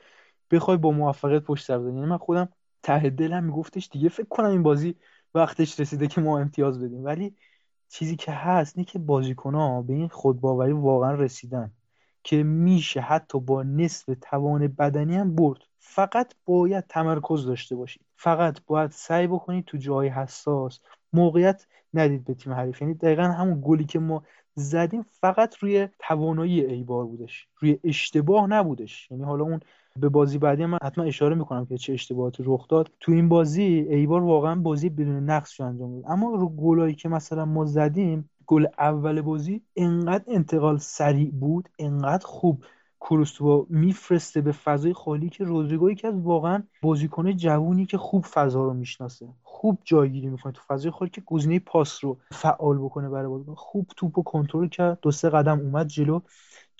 بخوای 0.51 0.77
با 0.77 0.91
موفقیت 0.91 1.43
پشت 1.43 1.65
سر 1.65 1.79
یعنی 1.79 2.05
من 2.05 2.17
خودم 2.17 2.49
ته 2.83 3.09
دلم 3.09 3.43
میگفتش 3.43 3.89
دیگه 3.91 4.09
فکر 4.09 4.27
کنم 4.29 4.49
این 4.49 4.63
بازی 4.63 4.95
وقتش 5.33 5.79
رسیده 5.79 6.07
که 6.07 6.21
ما 6.21 6.39
امتیاز 6.39 6.79
بدیم. 6.79 7.03
ولی 7.03 7.35
چیزی 7.89 8.15
که 8.15 8.31
هست 8.31 8.77
اینه 8.77 8.86
که 8.86 9.00
بازیکنها 9.00 9.81
به 9.81 9.93
این 9.93 10.08
خودباوری 10.08 10.72
واقعا 10.72 11.13
رسیدن 11.13 11.72
که 12.24 12.43
میشه 12.43 13.01
حتی 13.01 13.39
با 13.39 13.63
نصف 13.63 14.15
توان 14.22 14.67
بدنی 14.67 15.15
هم 15.15 15.36
برد. 15.36 15.60
فقط 15.79 16.34
باید 16.46 16.84
تمرکز 16.89 17.46
داشته 17.46 17.75
باشید. 17.75 18.01
فقط 18.15 18.60
باید 18.67 18.91
سعی 18.91 19.27
بکنید 19.27 19.65
تو 19.65 19.77
جای 19.77 20.08
حساس 20.08 20.79
موقعیت 21.13 21.67
ندید 21.93 22.24
به 22.24 22.34
تیم 22.34 22.53
حریف. 22.53 22.81
یعنی 22.81 22.93
دقیقا 22.93 23.24
همون 23.24 23.62
گلی 23.65 23.86
که 23.86 24.00
ما 24.00 24.24
زدیم 24.55 25.05
فقط 25.22 25.55
روی 25.55 25.88
توانایی 26.00 26.65
ایبار 26.65 27.05
بودش. 27.05 27.48
روی 27.60 27.79
اشتباه 27.84 28.48
نبودش. 28.48 29.12
یعنی 29.12 29.24
حالا 29.24 29.43
اون 29.43 29.60
به 30.00 30.10
بازی 30.10 30.38
بعدی 30.38 30.65
من 30.65 30.77
حتما 30.84 31.03
اشاره 31.03 31.36
می‌کنم 31.36 31.65
که 31.65 31.77
چه 31.77 31.94
اشتباهاتی 31.94 32.44
رخ 32.46 32.68
داد. 32.68 32.91
تو 33.00 33.12
این 33.12 33.29
بازی 33.29 33.63
ایبار 33.63 34.24
واقعا 34.24 34.56
بازی 34.56 34.89
بدون 34.89 35.29
نقص 35.29 35.62
انجام 35.62 35.96
داد. 35.96 36.03
اما 36.08 36.36
رو 36.36 36.50
گلایی 36.50 36.96
که 36.96 37.10
مثلا 37.10 37.46
ما 37.46 37.65
زدیم 37.65 38.29
گل 38.48 38.65
اول 38.79 39.22
بازی 39.22 39.62
انقدر 39.75 40.24
انتقال 40.27 40.77
سریع 40.77 41.32
بود 41.32 41.70
انقدر 41.79 42.25
خوب 42.25 42.63
کروستوا 43.01 43.65
میفرسته 43.70 44.41
به 44.41 44.51
فضای 44.51 44.94
خالی 44.94 45.29
که 45.29 45.44
رودریگو 45.44 45.91
یکی 45.91 46.08
از 46.08 46.15
واقعا 46.15 46.63
بازیکن 46.82 47.32
جوونی 47.32 47.86
که 47.86 47.98
خوب 47.98 48.25
فضا 48.25 48.63
رو 48.63 48.74
می‌شناسه. 48.74 49.27
خوب 49.44 49.77
جایگیری 49.84 50.29
می‌کنه 50.29 50.53
تو 50.53 50.62
فضای 50.68 50.91
خالی 50.91 51.12
که 51.12 51.22
گزینه 51.25 51.60
پاس 51.60 52.03
رو 52.03 52.18
فعال 52.32 52.77
بکنه 52.77 53.10
برای 53.10 53.27
بازیکن 53.27 53.53
خوب 53.56 53.88
توپ 53.98 54.12
رو 54.18 54.24
کنترل 54.24 54.68
کرد. 54.68 55.00
دو 55.01 55.12
سه 55.12 55.29
قدم 55.29 55.60
اومد 55.60 55.88
جلو. 55.88 56.20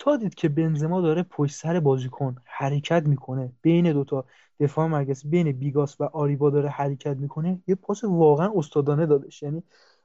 تا 0.00 0.16
دید 0.16 0.34
که 0.34 0.48
بنزما 0.48 1.00
داره 1.00 1.22
پشت 1.22 1.54
سر 1.54 1.80
بازیکن 1.80 2.36
حرکت 2.44 3.06
می‌کنه. 3.06 3.52
بین 3.62 3.92
دوتا 3.92 4.24
دفاع 4.60 4.86
مرکزی 4.86 5.28
بین 5.28 5.52
بیگاس 5.52 6.00
و 6.00 6.04
آریبا 6.04 6.50
داره 6.50 6.68
حرکت 6.68 7.16
می‌کنه. 7.16 7.60
یه 7.66 7.74
پاس 7.74 8.04
واقعا 8.04 8.52
استادانه 8.54 9.06
دادش. 9.06 9.42
یعنی 9.42 9.62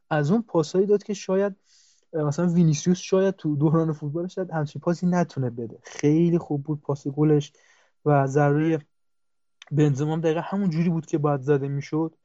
از 0.10 0.32
اون 0.32 0.42
پاسایی 0.42 0.86
داد 0.86 1.04
که 1.04 1.14
شاید 1.14 1.56
مثلا 2.14 2.48
وینیسیوس 2.48 2.98
شاید 2.98 3.36
تو 3.36 3.56
دوران 3.56 3.94
فوتبالش 3.94 4.36
شاید 4.36 4.52
همچین 4.52 4.82
پاسی 4.82 5.08
نتونه 5.08 5.50
بده. 5.50 5.78
خیلی 5.84 6.38
خوب 6.38 6.64
بود 6.64 6.82
پاس 6.82 7.08
گلش 7.08 7.54
و 8.06 8.28
ضربه‌ی 8.28 8.78
بنزما 9.72 10.14
هم 10.14 10.22
دقیقا 10.22 10.42
همون 10.42 10.70
جوری 10.70 10.90
بود 10.90 11.06
که 11.06 11.18
باید 11.18 11.42
زده 11.42 11.68
می‌شد 11.68 12.16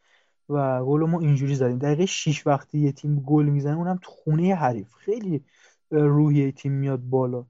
و 0.49 0.85
گل 0.85 1.01
ما 1.01 1.21
اینجوری 1.21 1.55
زدیم. 1.55 1.79
دقیقه 1.79 2.07
6 2.07 2.47
وقتی 2.47 2.79
یه 2.79 2.93
تیم 2.93 3.21
گل 3.21 3.45
می‌زنه 3.45 3.77
اونم 3.77 3.99
تو 4.03 4.11
خونه 4.11 4.55
حریف. 4.55 4.95
خیلی 4.95 5.45
روحیه 5.91 6.53
تیم 6.53 6.73
میاد 6.73 7.01
بالا. 7.01 7.45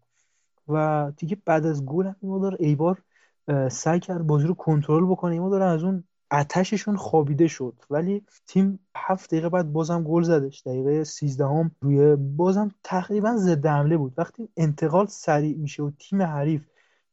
و 0.72 1.12
دیگه 1.16 1.36
بعد 1.44 1.66
از 1.66 1.86
گل 1.86 2.06
هم 2.06 2.16
این 2.20 2.56
ایبار 2.58 3.02
سعی 3.70 4.00
کرد 4.00 4.26
بازی 4.26 4.46
رو 4.46 4.54
کنترل 4.54 5.06
بکنه. 5.06 5.32
این 5.32 5.50
داره 5.50 5.64
از 5.64 5.84
اون 5.84 6.04
اتششون 6.32 6.96
خوابیده 6.96 7.48
شد. 7.48 7.74
ولی 7.90 8.24
تیم 8.46 8.80
هفت 8.96 9.30
دقیقه 9.30 9.48
بعد 9.48 9.72
بازم 9.72 10.02
گل 10.02 10.22
زدش. 10.22 10.62
دقیقه 10.66 11.04
13 11.04 11.44
هم 11.44 11.70
روی 11.80 12.16
بازم 12.16 12.70
تقریبا 12.84 13.36
ضد 13.36 13.66
حمله 13.66 13.96
بود. 13.96 14.14
وقتی 14.16 14.48
انتقال 14.56 15.06
سریع 15.06 15.56
میشه 15.56 15.82
و 15.82 15.90
تیم 15.98 16.22
حریف 16.22 16.62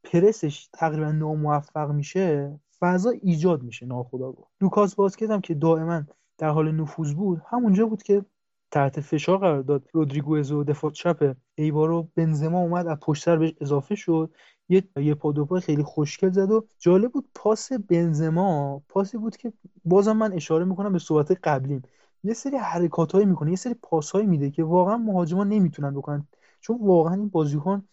پرسش 0.03 0.69
تقریبا 0.73 1.11
ناموفق 1.11 1.91
میشه 1.91 2.59
فضا 2.79 3.09
ایجاد 3.09 3.63
میشه 3.63 3.85
ناخداگاه 3.85 4.47
لوکاس 4.61 4.99
واسکز 4.99 5.31
هم 5.31 5.41
که 5.41 5.53
دائما 5.53 6.03
در 6.37 6.49
حال 6.49 6.71
نفوذ 6.71 7.13
بود 7.13 7.41
همونجا 7.49 7.85
بود 7.85 8.03
که 8.03 8.25
تحت 8.71 9.01
فشار 9.01 9.38
قرار 9.38 9.62
داد. 9.62 9.88
رودریگوز 9.93 10.51
و 10.51 10.63
دفاع 10.63 10.91
چپ 10.91 11.36
ایبارو 11.55 12.07
بنزما 12.15 12.59
اومد 12.59 12.88
از 12.88 12.97
پشت 13.00 13.24
سر 13.24 13.38
بهش 13.38 13.53
اضافه 13.62 13.95
شد. 13.95 14.33
یه 14.69 14.83
یه 14.95 15.13
پا 15.13 15.59
خیلی 15.59 15.83
خوشگل 15.83 16.31
زد 16.31 16.51
و 16.51 16.67
جالب 16.79 17.12
بود 17.12 17.29
پاس 17.36 17.71
بنزما 17.74 18.81
پاسی 18.89 19.17
بود 19.17 19.38
که 19.38 19.53
بازم 19.86 20.17
من 20.17 20.33
اشاره 20.33 20.65
می‌کنم 20.65 20.93
به 20.93 21.00
صحبت 21.00 21.31
قبلیم. 21.43 21.81
یه 22.24 22.33
سری 22.33 22.57
حرکاتهایی 22.57 23.25
می‌کنه 23.25 23.50
یه 23.50 23.55
سری 23.55 23.75
پاسهایی 23.81 24.27
میده 24.27 24.51
که 24.51 24.63
واقعا 24.63 24.97
مهاجما 24.97 25.43
نمی‌تونن 25.43 25.93
بکنن. 25.95 26.27
چون 26.62 26.77
واقعا 26.81 27.13
این 27.13 27.29
بازیکن 27.29 27.83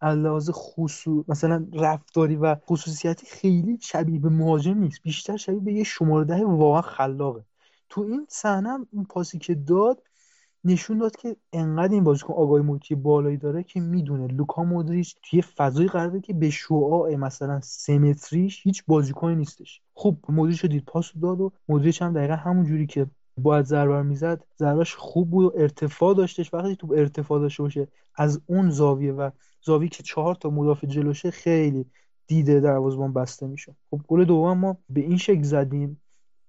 از 0.00 0.18
لحاظ 0.18 0.50
خصوص 0.52 1.24
مثلا 1.28 1.66
رفتاری 1.72 2.36
و 2.36 2.54
خصوصیتی 2.54 3.26
خیلی 3.26 3.78
شبیه 3.80 4.20
به 4.20 4.28
مهاجم 4.28 4.78
نیست. 4.78 5.02
بیشتر 5.02 5.36
شبیه 5.36 5.60
به 5.60 5.72
یه 5.72 5.84
شماره 5.84 6.24
ده 6.24 6.44
واقعا 6.44 6.82
خلاقه. 6.82 7.44
تو 7.88 8.00
این 8.00 8.26
صحنه 8.28 8.86
این 8.92 9.04
پاسی 9.04 9.38
که 9.38 9.54
داد 9.54 10.02
نشون 10.64 10.98
داد 10.98 11.16
که 11.16 11.36
انقدر 11.52 11.92
این 11.92 12.04
بازیکن 12.04 12.34
آگاهی 12.34 12.62
محیطی 12.62 12.94
بالایی 12.94 13.36
داره 13.36 13.62
که 13.62 13.80
می‌دونه 13.80 14.26
لوکا 14.26 14.64
مودریچ 14.64 15.16
توی 15.22 15.42
فضای 15.42 15.86
قراره 15.86 16.20
که 16.20 16.32
به 16.32 16.50
شعاع 16.50 17.16
مثلا 17.16 17.60
سمتریش 17.60 18.60
هیچ 18.62 18.84
بازیکنی 18.86 19.36
نیستش. 19.36 19.80
خب 19.94 20.16
مودریچ 20.28 20.66
دید 20.66 20.84
پاس 20.84 21.12
داد 21.22 21.40
و 21.40 21.52
مودریچ 21.68 22.02
هم 22.02 22.12
دقیقا 22.12 22.34
همون 22.34 22.64
جوری 22.64 22.86
که 22.86 23.06
باید 23.38 23.64
ضربه 23.64 24.02
می‌زد 24.02 24.44
ضربش 24.58 24.94
خوب 24.94 25.30
بود 25.30 25.44
و 25.44 25.52
ارتفاع 25.56 26.14
داشتش. 26.14 26.54
وقتی 26.54 26.76
تو 26.76 26.92
ارتفاع 26.92 27.40
داشته 27.40 27.62
باشه 27.62 27.88
از 28.14 28.40
اون 28.46 28.70
زاویه 28.70 29.12
و 29.12 29.30
زاویه 29.62 29.88
که 29.88 30.02
چهار 30.02 30.34
تا 30.34 30.50
مدافع 30.50 30.86
جلوشه 30.86 31.30
خیلی 31.30 31.86
دیده 32.26 32.60
دروازه‌بان 32.60 33.12
بسته 33.12 33.46
میشه 33.46 33.76
خب 33.90 34.00
گل 34.08 34.24
دوم 34.24 34.58
ما 34.58 34.76
به 34.90 35.00
این 35.00 35.16
شکل 35.16 35.42
زدیم. 35.42 36.00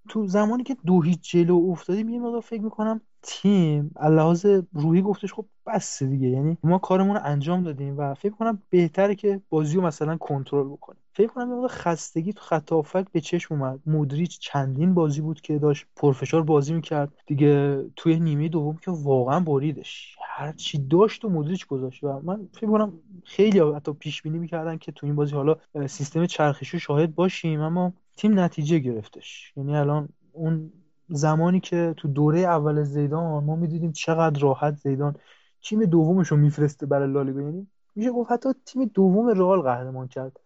تو 0.10 0.28
زمانی 0.28 0.64
که 0.64 0.78
دو 0.86 1.02
هیچ 1.02 1.32
جلو 1.32 1.70
افتادیم 1.72 2.10
یه 2.10 2.20
مقدار 2.20 2.42
فکر 2.42 2.62
می‌کنم 2.62 3.02
تیم 3.22 3.92
لحاظ 4.10 4.46
روحی 4.74 5.02
گفتش 5.02 5.34
خب 5.34 5.46
بس 5.66 6.04
دیگه. 6.04 6.28
یعنی 6.28 6.58
ما 6.64 6.78
کارمون 6.78 7.16
رو 7.16 7.22
انجام 7.24 7.64
دادیم 7.64 7.98
و 7.98 8.14
فکر 8.14 8.34
کنم 8.34 8.62
بهتره 8.70 9.16
که 9.16 9.42
بازی 9.50 9.76
رو 9.76 9.82
مثلا 9.82 10.18
کنترل 10.18 10.68
بکنیم. 10.68 11.02
فکر 11.14 11.28
کنم 11.28 11.62
یه 11.62 11.68
خستگی 11.68 12.34
تو 12.34 12.42
خط 12.82 13.12
به 13.12 13.22
چشم 13.22 13.56
اومد. 13.56 13.80
مودریچ 13.86 14.40
چندین 14.40 14.94
بازی 14.94 15.22
بود 15.22 15.42
که 15.42 15.60
داشت 15.60 15.86
پرفشار 15.96 16.44
بازی 16.44 16.74
می‌کرد. 16.74 17.14
دیگه 17.26 17.84
توی 17.96 18.20
نیمه 18.20 18.48
دوم 18.48 18.78
که 18.78 18.92
واقعا 18.92 19.40
بریدش. 19.40 20.16
هر 20.24 20.52
چی 20.52 20.78
داشت 20.78 21.26
و 21.26 21.30
مودریچ 21.30 21.68
گذاشت 21.68 22.04
و 22.04 22.22
من 22.24 22.48
فکر 22.54 22.68
کنم 22.68 22.94
خیلی 23.24 23.60
حتی 23.60 23.94
پیش 23.94 24.22
بینی 24.22 24.38
می‌کردن 24.38 24.78
که 24.78 24.92
تو 24.92 25.06
این 25.06 25.16
بازی 25.16 25.36
حالا 25.36 25.56
سیستم 25.88 26.26
چرخشی 26.26 26.80
شاهد 26.80 27.16
باشیم 27.16 27.62
اما 27.62 27.94
تیم 28.18 28.40
نتیجه 28.40 28.80
گرفتش. 28.80 29.54
یعنی 29.58 29.76
الان 29.76 30.10
اون 30.32 30.72
زمانی 31.14 31.60
که 31.60 31.94
تو 31.98 32.08
دوره 32.08 32.40
اول 32.40 32.84
زیدان 32.84 33.44
ما 33.44 33.56
می‌دیدیم 33.56 33.92
چقدر 33.92 34.42
راحت 34.42 34.76
زیدان 34.76 35.16
تیم 35.62 35.86
دومش 35.86 36.28
رو 36.28 36.38
میفرسته 36.38 36.86
برای 36.86 37.12
لالیگا. 37.12 37.42
یعنی 37.42 37.68
میشه 37.96 38.12
گفت 38.12 38.32
حتی 38.32 38.50
تیم 38.66 38.86
دوم 38.86 39.28
رئال 39.28 39.62
قهرمان 39.62 40.08
کرد. 40.08 40.40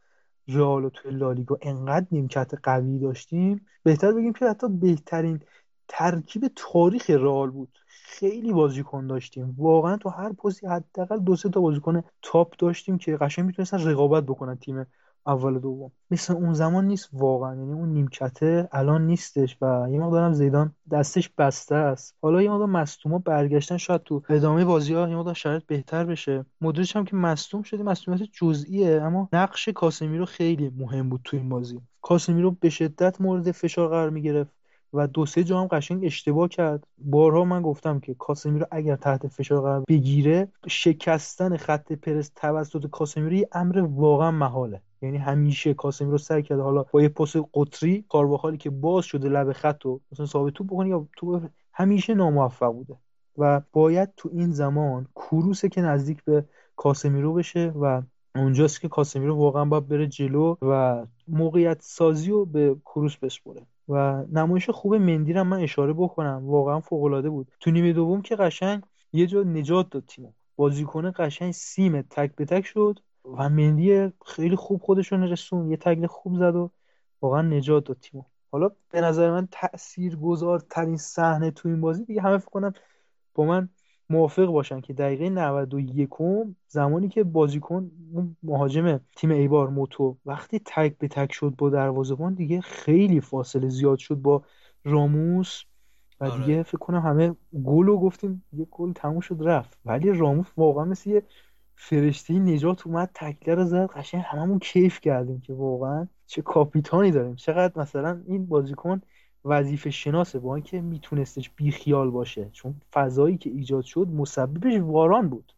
رئال 0.47 0.84
رو 0.84 0.89
توی 0.89 1.12
لالیگا 1.12 1.58
انقدر 1.62 2.08
نیمکت 2.12 2.54
قوی 2.63 2.99
داشتیم. 2.99 3.65
بهتر 3.84 4.12
بگیم 4.12 4.34
که 4.34 4.45
حتی 4.45 4.67
بهترین 4.69 5.39
ترکیب 5.88 6.51
تاریخ 6.56 7.10
رئال 7.10 7.51
بود. 7.51 7.80
خیلی 7.88 8.54
بازیکن 8.54 9.08
داشتیم. 9.08 9.56
واقعا 9.58 9.97
تو 9.97 10.10
هر 10.10 10.34
پستی 10.34 10.67
حداقل 10.67 11.19
دو 11.19 11.36
سه 11.36 11.49
تا 11.49 11.62
بازیکن 11.62 12.04
تاپ 12.21 12.56
داشتیم 12.58 12.97
که 12.97 13.17
قشنگ 13.17 13.45
می‌تونستن 13.45 13.80
رقابت 13.80 14.23
بکنن 14.23 14.56
تیم 14.56 14.86
اول 15.28 15.60
دوم. 15.60 15.92
مثل 16.12 16.34
اون 16.34 16.54
زمان 16.54 16.88
نیست 16.88 17.10
واقعا. 17.14 17.56
یعنی 17.56 17.74
اون 17.74 17.90
نیمکته 17.90 18.70
الان 18.72 19.06
نیستش 19.08 19.58
و 19.62 19.88
یه 19.92 20.00
مقدارم 20.00 20.34
زیدان 20.34 20.72
دستش 20.92 21.30
بسته 21.38 21.76
است. 21.76 22.16
حالا 22.22 22.42
یه 22.42 22.52
مقدار 22.52 22.68
مصدوما 22.68 23.18
برگشتن 23.18 23.78
شاید 23.78 24.04
تو 24.04 24.22
ادامه 24.30 24.66
بازی 24.66 24.94
ها 24.94 25.10
یه 25.10 25.16
مقدار 25.16 25.34
شاید 25.34 25.68
بهتر 25.68 26.06
بشه. 26.06 26.46
مدرش 26.62 26.96
هم 26.96 27.06
که 27.06 27.16
مصدوم 27.16 27.62
شده 27.62 27.84
مصدومیت 27.84 28.22
جزئیه 28.32 29.02
اما 29.02 29.30
نقش 29.34 29.70
کاسمیرو 29.70 30.26
خیلی 30.26 30.72
مهم 30.78 31.10
بود 31.10 31.22
تو 31.24 31.38
این 31.38 31.50
بازی. 31.50 31.82
کاسمیرو 32.02 32.52
به 32.52 32.70
شدت 32.70 33.22
مورد 33.22 33.52
فشار 33.52 33.88
قرار 33.88 34.10
می‌گرفت 34.10 34.52
و 34.94 35.08
دو 35.08 35.26
سه 35.26 35.44
جا 35.44 35.62
هم 35.62 35.68
قشنگ 35.68 36.06
اشتباه 36.06 36.48
کرد. 36.48 36.88
بارها 36.98 37.46
من 37.46 37.62
گفتم 37.62 38.00
که 38.00 38.14
کاسمیرو 38.14 38.66
اگر 38.72 38.96
تحت 38.96 39.28
فشار 39.28 39.62
قرار 39.62 39.84
بگیره 39.88 40.48
شکستن 40.68 41.58
خط 41.58 41.92
پرس 41.92 42.32
توسط 42.36 42.90
کاسمیرو 42.90 43.34
یه 43.34 43.48
امر 43.52 43.80
واقعا 43.80 44.32
محاله. 44.32 44.82
یعنی 45.06 45.18
همیشه 45.18 45.74
کاسمی 45.74 46.12
رو 46.12 46.18
سعی 46.18 46.44
کرده 46.44 46.62
حالا 46.62 46.86
با 46.91 47.02
یه 47.02 47.10
پاس 47.10 47.36
قطری 47.54 48.06
کارواخالی 48.10 48.58
که 48.58 48.70
باز 48.70 49.06
شده 49.06 49.30
لب 49.30 49.52
خط 49.52 49.86
رو 49.86 50.02
مثلا 50.12 50.26
ثابت 50.26 50.54
توپ 50.54 50.68
بکنه 50.68 50.89
یا 50.89 51.08
تو 51.18 51.41
همیشه 51.74 52.13
ناموفق 52.13 52.72
بوده. 52.72 52.98
و 53.38 53.62
باید 53.74 54.10
تو 54.18 54.30
این 54.34 54.52
زمان 54.52 55.08
کروسه 55.15 55.70
که 55.70 55.82
نزدیک 55.82 56.24
به 56.24 56.46
کاسمیرو 56.76 57.34
بشه 57.34 57.74
و 57.82 58.02
اونجاست 58.36 58.82
که 58.82 58.88
کاسمیرو 58.88 59.36
واقعا 59.36 59.65
باید 59.65 59.88
بره 59.88 60.08
جلو 60.08 60.56
و 60.62 61.06
موقعیت 61.28 61.82
سازی 61.82 62.32
رو 62.32 62.46
به 62.46 62.76
کروس 62.86 63.18
بسپره. 63.18 63.65
و 63.89 64.24
نمایش 64.32 64.70
خوب 64.70 64.96
مندی 64.96 65.34
رو 65.34 65.44
من 65.44 65.60
اشاره 65.60 65.94
بکنم 65.94 66.41
واقعا 66.46 66.80
فوق 66.80 67.04
العاده 67.04 67.30
بود. 67.30 67.48
تو 67.60 67.72
نیمه 67.72 67.94
دوم 67.94 68.22
که 68.22 68.36
قشنگ 68.36 68.84
یه 69.13 69.28
جا 69.28 69.44
نجات 69.44 69.89
داد 69.89 70.04
تیم 70.06 70.36
بازیکن 70.56 71.12
قشنگ 71.12 71.52
سیم 71.52 72.02
تک 72.02 72.36
به 72.36 72.46
تک 72.46 72.65
شد. 72.65 73.00
و 73.38 73.50
مندی 73.50 74.12
خیلی 74.26 74.56
خوب 74.56 74.82
خودشون 74.82 75.24
رسون 75.24 75.72
یه 75.72 75.78
تگل 75.78 76.08
خوب 76.08 76.38
زد 76.38 76.56
و 76.56 76.72
واقعا 77.22 77.42
نجات 77.42 77.86
داد 77.86 77.98
تیمو 78.02 78.24
حالا 78.52 78.72
به 78.90 79.02
نظر 79.02 79.32
من 79.32 79.48
تأثیر 79.52 80.18
ترین 80.70 80.98
صحنه 80.98 81.52
تو 81.52 81.70
این 81.70 81.82
بازی 81.82 82.06
دیگه 82.06 82.22
همه 82.22 82.38
فکر 82.38 82.50
کنم 82.50 82.74
با 83.34 83.46
من 83.46 83.70
موافق 84.10 84.46
باشن 84.46 84.82
که 84.82 84.94
دقیقه 84.94 85.30
91 85.30 86.10
زمانی 86.68 87.10
که 87.10 87.24
بازیکن 87.24 87.92
اون 88.14 88.38
مهاجم 88.44 89.00
تیم 89.16 89.32
ایبار 89.32 89.70
موتو 89.70 90.18
وقتی 90.26 90.60
تک 90.66 90.98
به 90.98 91.08
تک 91.08 91.32
شد 91.32 91.54
با 91.58 91.70
دروازه‌بان 91.70 92.34
دیگه 92.34 92.62
خیلی 92.62 93.22
فاصله 93.22 93.70
زیاد 93.70 93.98
شد 93.98 94.16
با 94.16 94.44
راموس 94.84 95.64
و 96.20 96.26
آره. 96.26 96.38
دیگه 96.38 96.64
فکر 96.64 96.78
کنم 96.78 97.02
همه 97.02 97.36
گل 97.66 97.86
رو 97.86 98.00
گفتیم 98.00 98.46
یه 98.54 98.66
گل 98.72 98.94
تموم 98.94 99.20
شد 99.20 99.38
رفت 99.40 99.80
ولی 99.86 100.12
راموس 100.12 100.48
واقعا 100.58 100.86
مثل 100.86 101.10
یه 101.10 101.24
فرشته 101.76 102.34
نجات 102.34 102.88
اومد 102.88 103.10
تکله 103.14 103.56
رو 103.56 103.66
زد 103.66 103.86
قشنگ 103.86 104.24
هممون 104.26 104.60
کیف 104.60 105.00
کردیم 105.00 105.42
که 105.42 105.54
واقعا 105.54 106.08
چه 106.28 106.42
کاپیتانی 106.42 107.12
داریم. 107.12 107.36
چقدر 107.36 107.82
مثلا 107.82 108.22
این 108.28 108.46
بازیکن 108.46 109.02
وظیفه 109.46 109.90
شناسه 109.90 110.40
با 110.40 110.56
اینکه 110.56 110.82
میتونستش 110.82 111.50
بیخیال 111.50 112.12
باشه. 112.12 112.50
چون 112.54 112.76
فضایی 112.94 113.38
که 113.38 113.50
ایجاد 113.50 113.84
شد 113.84 114.08
مسببش 114.08 114.80
واران 114.80 115.30
بود. 115.30 115.54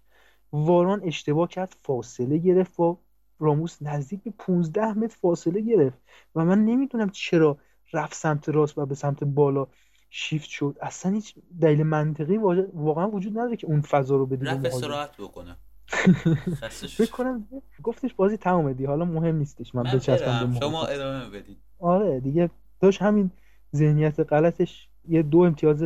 واران 0.51 1.01
اشتباه 1.03 1.47
کرد 1.47 1.75
فاصله 1.83 2.37
گرفت 2.37 2.75
با 2.75 2.97
راموس 3.39 3.81
نزدیک 3.81 4.23
به 4.23 4.33
15 4.37 4.93
متر 4.93 5.17
فاصله 5.21 5.61
گرفت. 5.61 5.97
و 6.35 6.45
من 6.45 6.65
نمی‌دونم 6.65 7.09
چرا 7.09 7.57
رفت 7.93 8.13
سمت 8.13 8.49
راست 8.49 8.77
و 8.77 8.85
به 8.85 8.95
سمت 8.95 9.23
بالا 9.23 9.67
شیفت 10.09 10.49
شد. 10.49 10.77
اصلا 10.81 11.11
هیچ 11.11 11.35
دلیل 11.61 11.83
منطقی 11.83 12.37
واقعا 12.73 13.09
وجود 13.09 13.39
نداره 13.39 13.55
که 13.55 13.67
اون 13.67 13.81
فضا 13.81 14.15
رو 14.15 14.25
بده 14.25 14.51
رفت 14.51 14.65
استراحت 14.65 15.17
بکنه. 15.17 15.57
فکر 16.97 17.11
کنم 17.11 17.47
گفتش 17.83 18.13
بازی 18.13 18.37
تمومه 18.37 18.73
دی 18.73 18.85
حالا 18.85 19.05
مهم 19.05 19.35
نیستش. 19.35 19.75
من, 19.75 19.83
من 19.83 19.91
بچسبم. 19.91 20.57
شما 20.59 20.85
ادامه 20.85 21.29
بدید. 21.29 21.57
آره 21.79 22.19
دیگه. 22.19 22.49
داشت 22.79 23.01
همین 23.01 23.31
ذهنیت 23.75 24.19
غلطش 24.19 24.87
یه 25.09 25.21
دو 25.23 25.39
امتیاز 25.39 25.83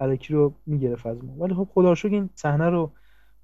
علکی 0.00 0.34
رو 0.34 0.52
می‌گرفت 0.66 1.06
از 1.06 1.24
ما. 1.24 1.32
ولی 1.38 1.54
خب 1.54 1.68
خدا 1.74 1.94
شکر 1.94 2.12
این 2.12 2.30
صحنه 2.34 2.68
رو 2.68 2.90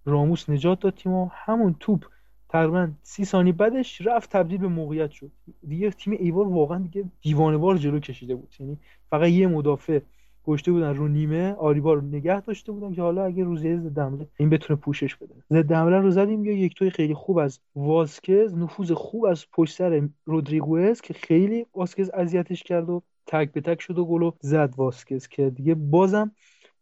راموس 0.05 0.51
نجات 0.51 0.81
داد 0.81 0.95
تیم 0.95 1.13
و 1.13 1.31
همون 1.33 1.77
توپ 1.81 2.05
تقریبا 2.49 2.89
سی 3.03 3.25
ثانیه 3.25 3.53
بعدش 3.53 4.01
رفت 4.07 4.31
تبدیل 4.31 4.59
به 4.59 4.69
موقعیت 4.69 5.11
شد. 5.11 5.31
دیگه 5.69 5.91
تیم 5.91 6.13
ایوار 6.13 6.49
واقعا 6.49 6.79
دیگه 6.79 7.05
دیوانه 7.23 7.57
وار 7.57 7.77
جلو 7.77 7.99
کشیده 7.99 8.35
بود. 8.35 8.55
یعنی 8.61 8.79
فقط 9.11 9.29
یه 9.29 9.47
مدافع 9.47 10.01
گشته 10.45 10.73
بودن 10.73 10.95
رو 10.95 11.09
نیمه 11.09 11.53
آریبا 11.53 11.95
رو 11.95 12.01
نگه 12.01 12.41
داشته 12.41 12.73
بودن 12.73 12.93
که 12.95 13.03
حالا 13.03 13.25
اگه 13.25 13.45
روزی 13.45 13.77
ضد 13.77 13.99
حمله 13.99 14.29
این 14.39 14.51
بتونه 14.51 14.81
پوشش 14.81 15.17
بده. 15.17 15.35
ضد 15.53 15.73
حمله 15.73 15.99
رو 15.99 16.11
زدیم 16.11 16.45
یا 16.45 16.53
یک 16.53 16.75
توی 16.75 16.91
خیلی 16.91 17.15
خوب 17.15 17.39
از 17.39 17.61
واسکز 17.77 18.55
نفوذ 18.55 18.93
خوب 18.93 19.25
از 19.25 19.47
پشت 19.53 19.77
سر 19.77 20.09
رودریگوز 20.25 21.01
که 21.01 21.15
خیلی 21.15 21.67
واسکز 21.75 22.11
اذیتش 22.15 22.63
کرد 22.63 22.91
و 22.91 23.03
تک 23.27 23.53
به 23.53 23.61
تک 23.61 23.81
شد 23.81 23.99
و 23.99 24.05
گل 24.05 24.31
زد 24.41 24.75
واسکز 24.77 25.29
که 25.29 25.51
دیگه 25.51 25.75
بازم 25.75 26.33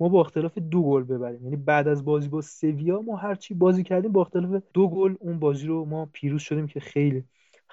ما 0.00 0.08
با 0.08 0.20
اختلاف 0.20 0.58
دو 0.58 0.82
گل 0.82 1.04
ببریم. 1.04 1.44
یعنی 1.44 1.56
بعد 1.56 1.88
از 1.88 2.04
بازی 2.04 2.28
با 2.28 2.40
سویا 2.40 3.00
ما 3.00 3.16
هرچی 3.16 3.54
بازی 3.54 3.82
کردیم 3.82 4.12
با 4.12 4.20
اختلاف 4.20 4.62
دو 4.74 4.88
گل 4.88 5.14
اون 5.20 5.38
بازی 5.38 5.66
رو 5.66 5.84
ما 5.84 6.06
پیروز 6.12 6.42
شدیم 6.42 6.66
که 6.66 6.80
خیلی 6.80 7.24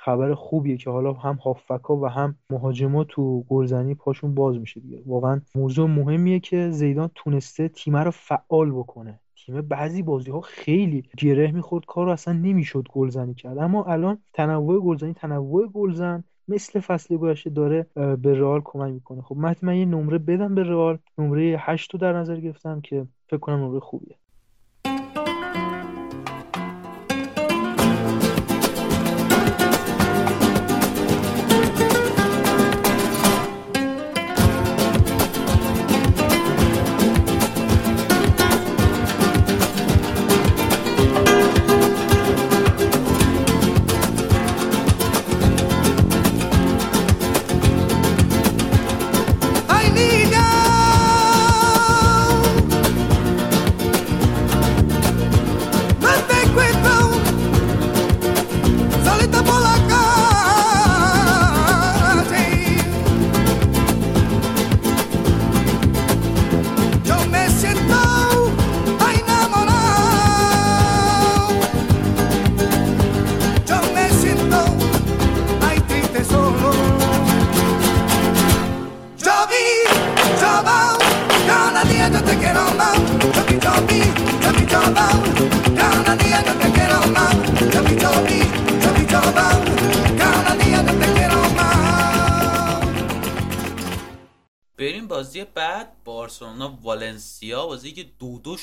خبر 0.03 0.33
خوبیه 0.33 0.77
که 0.77 0.89
حالا 0.89 1.13
هم 1.13 1.35
هافکا 1.35 1.95
و 1.95 2.07
هم 2.07 2.35
مهاجما 2.49 3.03
تو 3.03 3.43
گلزنی 3.43 3.95
پاشون 3.95 4.35
باز 4.35 4.57
میشه 4.57 4.79
دیگه. 4.79 5.01
واقعا 5.05 5.41
موضوع 5.55 5.89
مهمیه 5.89 6.39
که 6.39 6.69
زیدان 6.69 7.09
تونسته 7.15 7.67
تیم 7.67 7.95
رو 7.95 8.11
فعال 8.11 8.71
بکنه. 8.71 9.19
تیم 9.35 9.61
بعضی 9.61 10.03
بازی 10.03 10.31
ها 10.31 10.41
خیلی 10.41 11.03
گره 11.17 11.51
می‌خورد 11.51 11.85
کار 11.85 12.05
رو 12.05 12.11
اصلا 12.11 12.33
نمی‌شد 12.33 12.87
گلزنی 12.91 13.33
کرد. 13.33 13.57
اما 13.57 13.83
الان 13.83 14.17
تنوع 14.33 14.79
گلزنی 14.79 15.13
تنوع 15.13 15.67
گلزن 15.67 16.23
مثل 16.47 16.79
فصل 16.79 17.17
گذشته 17.17 17.49
داره 17.49 17.87
به 17.95 18.39
رئال 18.39 18.61
کمک 18.63 18.93
می‌کنه. 18.93 19.21
خب 19.21 19.37
من 19.61 19.75
یه 19.77 19.85
نمره 19.85 20.17
بدم 20.17 20.55
به 20.55 20.63
رئال. 20.63 20.97
نمره 21.17 21.55
8 21.59 21.93
رو 21.93 21.99
در 21.99 22.13
نظر 22.13 22.39
گرفتم 22.39 22.81
که 22.81 23.05
فکر 23.27 23.37
کنم 23.37 23.63
نمره 23.63 23.79
خوبیه. 23.79 24.15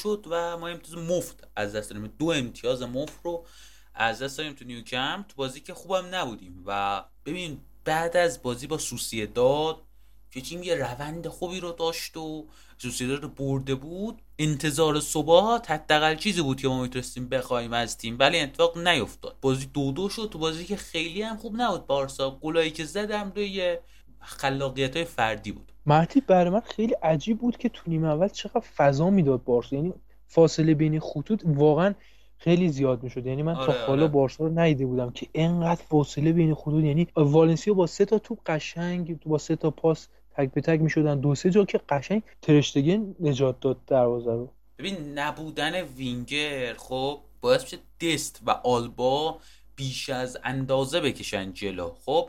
شد 0.02 0.26
و 0.30 0.56
ما 0.58 0.68
امتیاز 0.68 0.98
مفت 0.98 1.48
از 1.56 1.74
دست 1.74 1.90
داریم 1.90 2.12
دو 2.18 2.26
امتیاز 2.26 2.82
مفت 2.82 3.20
رو 3.24 3.44
از 3.94 4.22
دست 4.22 4.38
داریم 4.38 4.52
تو 4.52 4.64
نیوکم 4.64 5.24
تو 5.28 5.34
بازی 5.36 5.60
که 5.60 5.74
خوبم 5.74 6.06
نبودیم. 6.14 6.62
و 6.66 7.04
ببین 7.26 7.60
بعد 7.84 8.16
از 8.16 8.42
بازی 8.42 8.66
با 8.66 8.78
سوسیه 8.78 9.26
داد 9.26 9.82
که 10.30 10.40
تیم 10.40 10.62
یه 10.62 10.74
روند 10.74 11.28
خوبی 11.28 11.60
رو 11.60 11.72
داشت 11.72 12.16
و 12.16 12.46
سوسیه 12.78 13.08
رو 13.08 13.28
برده 13.28 13.74
بود 13.74 14.22
انتظار 14.38 15.00
صبح 15.00 15.62
حداقل 15.68 16.16
چیزی 16.16 16.42
بود 16.42 16.60
که 16.60 16.68
ما 16.68 16.82
می‌تونستیم 16.82 17.28
بخوایم 17.28 17.72
از 17.72 17.98
تیم. 17.98 18.16
ولی 18.18 18.40
اتفاق 18.40 18.78
نیفتاد. 18.78 19.36
بازی 19.40 19.66
دو 19.66 19.92
دو 19.92 20.08
شد. 20.08 20.28
تو 20.32 20.38
بازی 20.38 20.64
که 20.64 20.76
خیلی 20.76 21.22
هم 21.22 21.36
خوب 21.36 21.54
نبود. 21.56 21.86
بارسا 21.86 22.30
گلایی 22.30 22.70
که 22.70 22.84
زدم 22.84 23.32
روی 23.36 23.76
خلاقیت 24.26 24.96
های 24.96 25.04
فردی 25.04 25.52
بود. 25.52 25.72
مرتی 25.86 26.20
برای 26.20 26.50
من 26.50 26.60
خیلی 26.60 26.92
عجیب 26.92 27.38
بود 27.38 27.56
که 27.56 27.68
تو 27.68 27.82
نیمه 27.90 28.08
اول 28.08 28.28
چقدر 28.28 28.60
فضا 28.76 29.10
می‌داد 29.10 29.44
بارسا. 29.44 29.76
یعنی 29.76 29.92
فاصله 30.26 30.74
بین 30.74 31.00
خطوط 31.00 31.42
واقعا 31.44 31.94
خیلی 32.38 32.68
زیاد 32.68 33.02
می‌شد. 33.02 33.26
یعنی 33.26 33.42
من 33.42 33.54
تا 33.54 33.60
آره، 33.60 33.86
حالا 33.86 34.02
آره. 34.02 34.12
بارسا 34.12 34.44
رو 34.44 34.58
ندیده 34.58 34.86
بودم 34.86 35.10
که 35.10 35.26
انقدر 35.34 35.82
فاصله 35.88 36.32
بین 36.32 36.54
خطوط. 36.54 36.84
یعنی 36.84 37.08
والنسیا 37.16 37.74
با 37.74 37.86
سه 37.86 38.04
تا 38.04 38.18
توپ 38.18 38.38
قشنگ 38.46 39.18
با 39.22 39.38
سه 39.38 39.56
تا 39.56 39.70
پاس 39.70 40.08
تک 40.36 40.52
به 40.52 40.60
تک 40.60 40.80
می‌شدن. 40.80 41.20
دو 41.20 41.34
سه 41.34 41.50
جا 41.50 41.64
که 41.64 41.80
قشنگ 41.88 42.22
ترشتگن 42.42 43.14
نجات 43.20 43.60
داد 43.60 43.76
دروازه 43.86 44.32
رو. 44.32 44.48
ببین 44.78 45.18
نبودن 45.18 45.82
وینگر 45.82 46.74
خب 46.74 47.18
باعث 47.40 47.62
میشه 47.62 47.78
دست 48.00 48.40
و 48.46 48.50
آلبا 48.50 49.38
بیش 49.76 50.10
از 50.10 50.38
اندازه 50.44 51.00
بکشن 51.00 51.52
جلو. 51.52 51.90
خب 52.04 52.28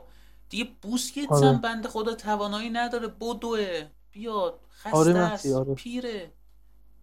دیگه 0.49 0.67
بوسکتس 0.81 1.31
آره. 1.31 1.47
هم 1.47 1.61
بنده 1.61 1.89
خدا 1.89 2.15
توانایی 2.15 2.69
نداره. 2.69 3.07
بدوه. 3.07 3.85
بیاد. 4.11 4.59
خسته 4.79 4.97
آره 4.97 5.17
است. 5.17 5.45
آره. 5.45 5.73
پیره. 5.73 6.31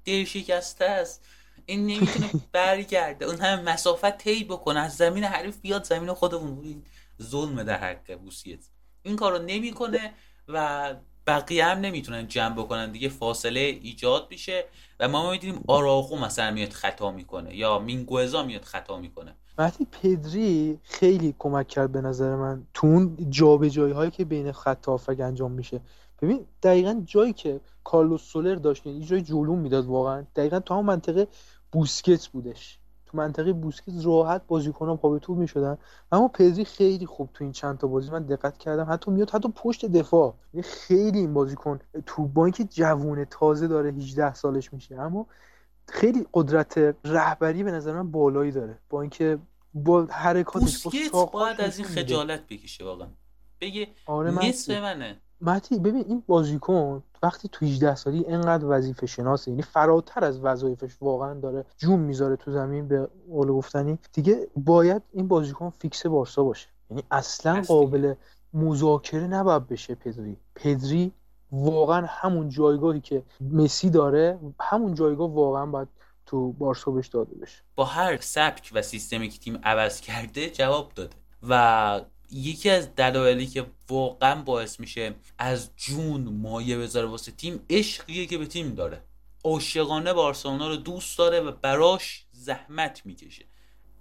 دل 0.05 0.25
شکسته 0.25 0.85
است. 0.85 1.25
این 1.67 1.87
نمی‌تونه 1.87 2.31
برگرده. 2.53 3.25
اون 3.27 3.37
هم 3.41 3.61
مسافت 3.63 4.19
طی 4.19 4.45
بکنه. 4.45 4.81
از 4.81 4.97
زمین 4.97 5.25
حریف 5.25 5.61
بیاد 5.61 5.85
زمین 5.85 6.13
خودمون. 6.13 6.65
این 6.65 6.85
ظلم 7.23 7.63
در 7.63 7.79
حق 7.79 8.15
بوسکتس 8.17 8.69
این 9.03 9.17
کارو 9.17 9.39
نمی‌کنه 9.39 10.15
و 10.49 10.95
بقیه 11.27 11.65
هم 11.65 11.79
نمی‌تونن 11.79 12.29
جمع 12.29 12.55
بکنن. 12.55 12.93
دیگه 12.93 13.09
فاصله 13.09 13.61
ایجاد 13.61 14.27
میشه 14.31 14.65
و 15.01 15.09
ما 15.09 15.31
می‌دونیم 15.31 15.65
آراخو 15.69 16.17
مثلا 16.17 16.51
میاد 16.51 16.71
خطا 16.71 17.11
می‌کنه 17.11 17.57
یا 17.57 17.79
مینگوزا 17.79 18.43
میاد 18.43 18.65
خطا 18.65 18.99
می‌کنه. 18.99 19.37
وقتی 19.59 19.87
پدری 19.93 20.79
خیلی 20.83 21.35
کمک 21.39 21.69
کرد 21.69 21.93
به 21.93 22.01
نظر 22.01 22.37
من 22.37 22.63
تو 22.75 22.87
اون 22.87 23.17
جابجایی 23.31 23.93
هایی 23.93 24.11
که 24.11 24.25
بین 24.25 24.53
خط 24.53 24.87
هافک 24.87 25.21
انجام 25.21 25.53
میشه. 25.53 25.81
ببین 26.23 26.47
دقیقا 26.63 27.03
جایی 27.05 27.33
که 27.33 27.61
کارلوس 27.85 28.23
سولر 28.23 28.55
داشت 28.55 28.87
یعنی 28.87 29.05
جای 29.05 29.23
جلوم 29.23 29.59
می‌داد 29.59 29.87
واقعا 29.87 30.25
دقیقا 30.37 30.61
تو 30.61 30.75
همون 30.75 30.87
منطقه 30.87 31.29
بوسکت 31.73 32.29
بودش. 32.29 32.79
تو 33.07 33.17
منطقه 33.17 33.53
بوسکت 33.53 33.93
راحت 34.05 34.43
بازیکنان 34.47 34.97
پا 34.97 35.11
به 35.11 35.19
توپ 35.19 35.39
می‌شدن. 35.39 35.79
اما 36.13 36.29
پدری 36.29 36.65
خیلی 36.65 37.07
خوب 37.07 37.29
تو 37.35 37.45
این 37.45 37.53
چند 37.53 37.79
تا 37.79 37.87
بازی 37.87 38.11
من 38.11 38.23
دقت 38.23 38.59
کردم. 38.59 38.87
حتی 38.93 39.11
میاد 39.11 39.31
حتی 39.31 39.49
پشت 39.57 39.87
دفاع. 39.87 40.35
یعنی 40.55 40.63
خیلی 40.63 41.19
این 41.19 41.35
بازیکن 41.35 41.79
تو 42.07 42.27
با 42.27 42.45
اینکه 42.45 42.65
جوونه 42.65 43.25
تازه 43.25 43.69
داره 43.69 43.91
18 43.93 44.35
سالش 44.35 44.73
میشه. 44.73 44.95
اما 45.01 45.27
خیلی 45.89 46.27
قدرت 46.35 46.97
رهبری 47.05 47.63
به 47.63 47.71
نظر 47.71 47.93
من 47.93 48.11
بالایی 48.11 48.53
داره 48.53 48.79
با 48.91 49.01
اینکه 49.01 49.39
با 49.75 50.05
حرکاتش 50.11 51.11
با 51.13 51.25
باید 51.25 51.61
از 51.61 51.79
این. 51.79 51.87
خجالت 51.87 52.47
بکشه 52.47 52.85
واقعا 52.85 53.09
بگه 53.61 53.89
آره 54.07 54.31
نصف. 54.31 54.71
منه 54.71 55.21
مهدی 55.41 55.79
ببین 55.79 56.05
این 56.09 56.23
بازیکن 56.27 57.03
وقتی 57.23 57.49
تو 57.53 57.67
18 57.67 57.95
سالی 57.95 58.19
اینقدر 58.19 58.65
وظیفه 58.69 59.07
شناسه 59.07 59.51
یعنی 59.51 59.63
فراتر 59.63 60.25
از 60.25 60.41
وظایفش 60.41 60.97
واقعا 61.01 61.35
داره 61.41 61.65
جون 61.77 62.01
می‌ذاره 62.01 62.37
تو 62.37 62.53
زمین 62.53 62.89
به 62.89 63.09
قول 63.31 63.49
گفتنی 63.49 63.99
دیگه 64.13 64.49
باید 64.57 65.03
این 65.13 65.29
بازیکن 65.29 65.71
فیکس 65.71 66.07
بارسا 66.07 66.45
باشه 66.45 66.69
یعنی 66.91 67.03
اصلا. 67.11 67.63
قابل 67.69 68.15
مذاکره 68.55 69.27
نباید 69.27 69.69
بشه 69.69 69.95
پدری 69.95 70.37
پدری 70.55 71.13
واقعا 71.55 72.07
همون 72.09 72.49
جایگاهی 72.49 73.01
که 73.01 73.23
مسی 73.41 73.91
داره 73.91 74.39
همون 74.61 74.95
جایگاه 74.95 75.31
واقعا 75.31 75.67
باید 75.67 75.89
تو 76.27 76.53
بارسا 76.53 76.91
بهش 76.91 77.09
داده 77.09 77.35
بشه. 77.35 77.63
با 77.75 77.85
هر 77.85 78.21
سبک 78.21 78.71
و 78.75 78.83
سیستمی 78.83 79.29
که 79.29 79.39
تیم 79.39 79.61
عوض 79.63 80.01
کرده 80.01 80.51
جواب 80.51 80.93
داده. 80.95 81.17
و 81.49 82.01
یکی 82.31 82.71
از 82.71 82.95
دلایلی 82.95 83.47
که 83.47 83.67
واقعا 83.89 84.43
باعث 84.43 84.81
میشه 84.81 85.15
از 85.39 85.71
جون 85.77 86.21
مایه 86.23 86.79
بذاره 86.79 87.07
واسه 87.07 87.33
تیم 87.33 87.61
عشقیه 87.71 88.27
که 88.27 88.39
به 88.39 88.47
تیم 88.47 88.75
داره. 88.75 89.03
عاشقانه 89.45 90.13
بارسلونا 90.13 90.69
رو 90.69 90.77
دوست 90.77 91.19
داره 91.19 91.41
و 91.41 91.53
براش 91.63 92.27
زحمت 92.33 93.07
می‌کشه. 93.07 93.45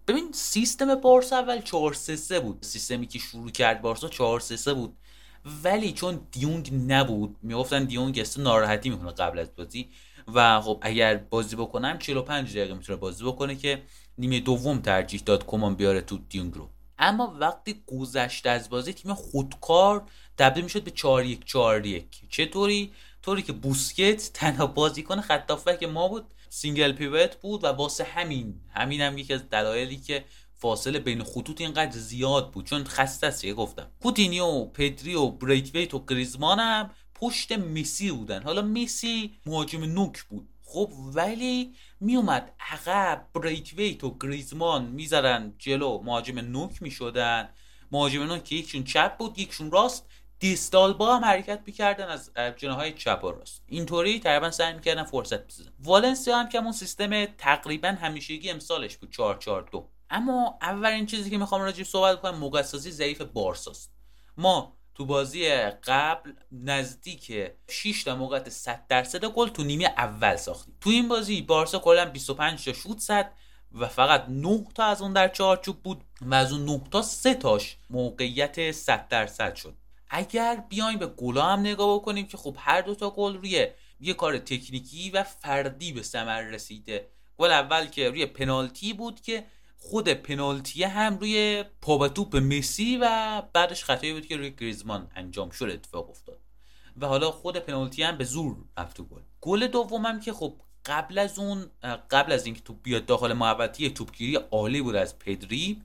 ببین 0.08 0.32
سیستم 0.32 0.96
بارسا 0.96 1.38
اول 1.38 1.62
4 1.62 1.94
3 1.94 2.16
3 2.16 2.40
بود. 2.40 2.58
سیستمی 2.62 3.08
که 3.08 3.20
شروع 3.20 3.50
کرد 3.50 3.82
بارسا 3.82 4.08
4 4.08 4.40
3 4.40 4.58
3 4.58 4.74
بود. 4.74 4.98
ولی 5.64 5.92
چون 5.92 6.28
دیونگ 6.32 6.72
نبود 6.88 7.36
می‌گفتن 7.42 7.84
دیونگ 7.84 8.20
احساس 8.20 8.40
ناراحتی 8.40 8.90
می‌کنه 8.90 9.12
قبل 9.12 9.40
از 9.40 9.56
بازی 9.56 9.90
و 10.34 10.62
خب 10.62 10.80
اگر 10.82 11.16
بازی 11.16 11.56
بکنم 11.56 11.98
45 11.98 12.52
دقیقه 12.52 12.74
می‌تونه 12.74 13.00
بازی 13.00 13.24
بکنه 13.24 13.56
که 13.56 13.82
نیمه 14.18 14.40
دوم 14.40 14.80
ترجیح 14.80 15.22
داد 15.26 15.46
کمان 15.46 15.76
بیاره 15.76 16.02
تو 16.02 16.18
دیونگ 16.30 16.54
رو. 16.54 16.70
اما 17.00 17.38
وقتی 17.40 17.84
گذشته 17.88 18.50
از 18.50 18.70
بازی 18.70 18.94
تیم 18.94 19.14
خودکار 19.14 20.04
تبدیل 20.38 20.64
می‌شد 20.64 20.84
به 20.84 20.92
4 20.92 21.26
1 21.26 21.46
4 21.46 21.86
1 21.86 22.22
چطوری؟ 22.30 22.92
طوری 23.24 23.42
که 23.42 23.54
بوسکتس 23.54 24.30
تنها 24.34 24.68
بازیکن 24.68 25.22
خط 25.22 25.80
هافبک 25.80 25.88
ما 25.88 26.08
بود 26.08 26.26
single 26.50 26.92
pivot 26.92 27.36
بود 27.36 27.64
و 27.64 27.68
واسه 27.68 28.04
همین 28.04 28.62
همین 28.70 29.02
هم 29.02 29.18
یکی 29.18 29.34
از 29.34 29.50
دلایلی 29.50 29.98
که 29.98 30.26
فاصله 30.64 31.00
بین 31.00 31.24
خطوط 31.24 31.62
اینقدر 31.62 31.92
زیاد 31.92 32.52
بود. 32.52 32.66
چون 32.66 32.84
خسته 32.84 33.28
است 33.28 33.46
گفتم. 33.46 33.92
کوتینیو 34.02 34.66
پدری 34.66 35.16
و 35.16 35.28
بریتویت 35.28 35.94
و 35.94 36.06
گریزمان 36.06 36.60
هم 36.60 36.92
پشت 37.16 37.52
مسی 37.52 38.12
بودن. 38.12 38.44
حالا 38.44 38.62
مسی 38.62 39.34
مهاجم 39.46 39.84
نوک 39.84 40.24
بود. 40.24 40.50
خب 40.66 40.92
ولی 41.14 41.74
میومد 42.00 42.54
عقب 42.72 43.28
بریتویت 43.34 44.04
و 44.04 44.18
گریزمان 44.22 44.86
می‌ذارن 44.86 45.54
جلو. 45.58 46.02
مهاجم 46.04 46.40
نوک 46.40 46.82
می‌شدن. 46.82 47.50
مهاجم 47.92 48.24
نوک 48.24 48.44
که 48.44 48.56
یکشون 48.56 48.84
چپ 48.84 49.18
بود 49.18 49.40
یکشون 49.40 49.72
راست. 49.72 50.06
دیستال 50.40 50.94
با 50.94 51.16
هم 51.16 51.26
حرکت 51.26 51.60
می‌کردن 51.66 52.08
از 52.08 52.32
جناهای 52.58 52.94
چپ 52.94 53.20
و 53.24 53.32
راست. 53.32 53.62
اینطوری 53.68 54.20
تقریبا 54.20 54.52
سعی 54.52 54.74
می‌کردن 54.74 55.04
فرصت 55.04 55.48
بزنن 55.48 55.72
والنسیا 55.84 56.38
هم 56.38 56.50
که 56.50 56.58
اون 56.58 56.72
سیستم 56.72 57.26
تقریبا 57.26 57.88
همیشگی 57.88 58.50
امسالش 58.50 58.98
بود 58.98 59.12
4 59.12 59.38
4 59.38 59.70
2 59.72 59.90
اما 60.14 60.58
اولین 60.62 61.06
چیزی 61.06 61.30
که 61.30 61.38
می‌خوام 61.38 61.62
راجع 61.62 61.84
صحبت 61.84 62.22
کنم 62.22 62.38
موقع 62.38 62.62
سازی 62.62 62.92
ضعیف 62.92 63.22
بارساست. 63.22 63.92
ما 64.38 64.78
تو 64.96 65.06
بازی 65.06 65.50
قبل 65.70 66.34
نزدیک 66.52 67.52
6 67.70 68.04
تا 68.04 68.16
موقعیت 68.16 68.50
100 68.50 68.88
درصد 68.88 69.26
گل 69.26 69.48
تو 69.50 69.64
نیمه 69.64 69.86
اول 69.86 70.36
ساختیم. 70.36 70.76
تو 70.82 70.90
این 70.90 71.08
بازی 71.08 71.42
بارسا 71.42 71.80
کلا 71.80 72.06
25 72.06 72.66
تا 72.66 72.74
شوت 72.74 73.00
زد 73.00 73.32
و 73.72 73.88
فقط 73.88 74.26
9 74.30 74.64
تا 74.76 74.84
از 74.84 75.02
اون 75.02 75.14
در 75.14 75.28
چارچوب 75.28 75.84
بود 75.84 76.02
و 76.22 76.34
از 76.34 76.52
اون 76.52 76.66
9 76.66 76.82
تا 76.92 77.02
3 77.02 77.34
تاش 77.34 77.78
موقعیت 77.90 78.72
100 78.72 79.08
درصد 79.08 79.56
شد. 79.56 79.74
اگر 80.10 80.64
بیایم 80.70 81.00
به 81.00 81.08
گلا 81.08 81.46
هم 81.46 81.60
نگاه 81.60 81.96
بکنیم 81.96 82.28
که 82.28 82.38
خب 82.38 82.56
هر 82.60 82.82
دو 82.82 82.96
تا 82.96 83.10
گل 83.10 83.38
روی 83.38 83.68
یه 84.00 84.14
کار 84.14 84.38
تکنیکی 84.38 85.10
و 85.10 85.24
فردی 85.24 85.92
به 85.92 86.04
ثمر 86.04 86.42
رسیده. 86.42 87.08
گل 87.38 87.52
اول 87.52 87.86
که 87.86 88.10
روی 88.10 88.26
پنالتی 88.26 88.94
بود 88.94 89.22
که 89.22 89.46
خود 89.90 90.10
پنالتی 90.10 90.84
هم 90.84 91.18
روی 91.18 91.64
پا 91.82 92.08
توپ 92.08 92.36
مسی 92.36 92.98
و 93.02 93.42
بعدش 93.54 93.84
خطایی 93.84 94.14
بود 94.14 94.26
که 94.26 94.38
روی 94.38 94.52
گریزمان 94.52 95.12
انجام 95.16 95.50
شد 95.50 95.66
اتفاق 95.66 96.10
افتاد. 96.10 96.40
و 97.02 97.08
حالا 97.08 97.32
خود 97.32 97.58
پنالتی 97.58 98.04
هم 98.04 98.18
به 98.18 98.24
زور 98.24 98.56
رفت 98.78 99.02
گل. 99.02 99.22
گل 99.42 99.68
دومم 99.68 100.20
که 100.20 100.34
خب 100.34 100.54
قبل 100.86 101.18
از 101.18 101.40
اون 101.40 101.72
قبل 102.12 102.32
از 102.32 102.46
اینکه 102.46 102.62
توپ 102.62 102.78
بیاد 102.84 103.06
داخل 103.06 103.34
محوطه 103.34 103.90
توپگیری 103.90 104.36
عالی 104.36 104.82
بود 104.82 104.96
از 104.96 105.20
پدری. 105.20 105.82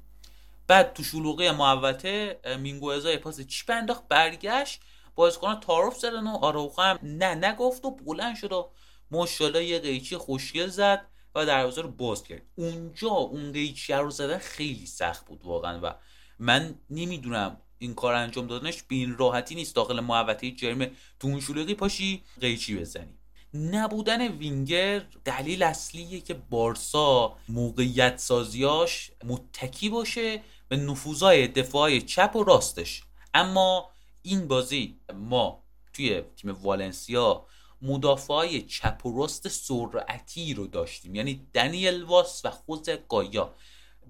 بعد 0.66 0.92
تو 0.92 1.02
شلوغی 1.02 1.50
محوطه 1.50 2.40
مینگوزا 2.60 3.16
پاس 3.16 3.40
چیپ 3.40 3.70
انداخت 3.70 4.08
برگشت. 4.08 4.80
بازیکنان 5.14 5.60
تعارف 5.60 5.98
زدن 5.98 6.26
و 6.26 6.36
آروخا 6.36 6.82
هم 6.82 6.98
نه 7.02 7.34
نگفت 7.34 7.84
و 7.84 7.90
بلند 7.90 8.36
شد 8.36 8.52
و 8.52 8.70
ماشاءالله 9.10 9.64
یه 9.64 9.78
قیچی 9.78 10.16
خوشگل 10.16 10.66
زد. 10.66 11.06
و 11.34 11.46
دروازه 11.46 11.82
رو 11.82 11.88
باز 11.88 12.22
کرد. 12.22 12.42
اونجا 12.54 13.08
اون 13.08 13.52
قیچی 13.52 13.92
رو 13.92 14.10
زدن 14.10 14.38
خیلی 14.38 14.86
سخت 14.86 15.26
بود 15.26 15.40
واقعا 15.44 15.80
و 15.82 15.94
من 16.38 16.74
نمی‌دونم 16.90 17.60
این 17.78 17.94
کار 17.94 18.14
انجام 18.14 18.46
دادنش 18.46 18.82
به 18.82 18.94
این 18.94 19.16
راحتی 19.16 19.54
نیست. 19.54 19.74
داخل 19.74 20.00
محوطه 20.00 20.50
جرمه 20.50 20.90
تو 21.20 21.40
شلوغی 21.40 21.74
پاشی 21.74 22.22
قیچی 22.40 22.76
بزنی. 22.76 23.18
نبودن 23.54 24.28
وینگر 24.28 25.06
دلیل 25.24 25.62
اصلیه 25.62 26.20
که 26.20 26.34
بارسا 26.34 27.36
موقعیت 27.48 28.18
سازیاش 28.18 29.10
متکی 29.24 29.88
باشه 29.88 30.42
به 30.68 30.76
نفوذای 30.76 31.48
دفاعی 31.48 32.02
چپ 32.02 32.36
و 32.36 32.44
راستش. 32.44 33.02
اما 33.34 33.90
این 34.22 34.48
بازی 34.48 35.00
ما 35.14 35.64
توی 35.92 36.22
تیم 36.36 36.50
والنسیا 36.50 37.46
مدافعای 37.82 38.62
چپ 38.62 39.06
و 39.06 39.18
راست 39.18 39.48
سرعتی 39.48 40.54
رو 40.54 40.66
داشتیم. 40.66 41.14
یعنی 41.14 41.46
دنیل 41.54 42.02
واس 42.02 42.44
و 42.44 42.50
خود 42.50 42.88
گایا 43.08 43.54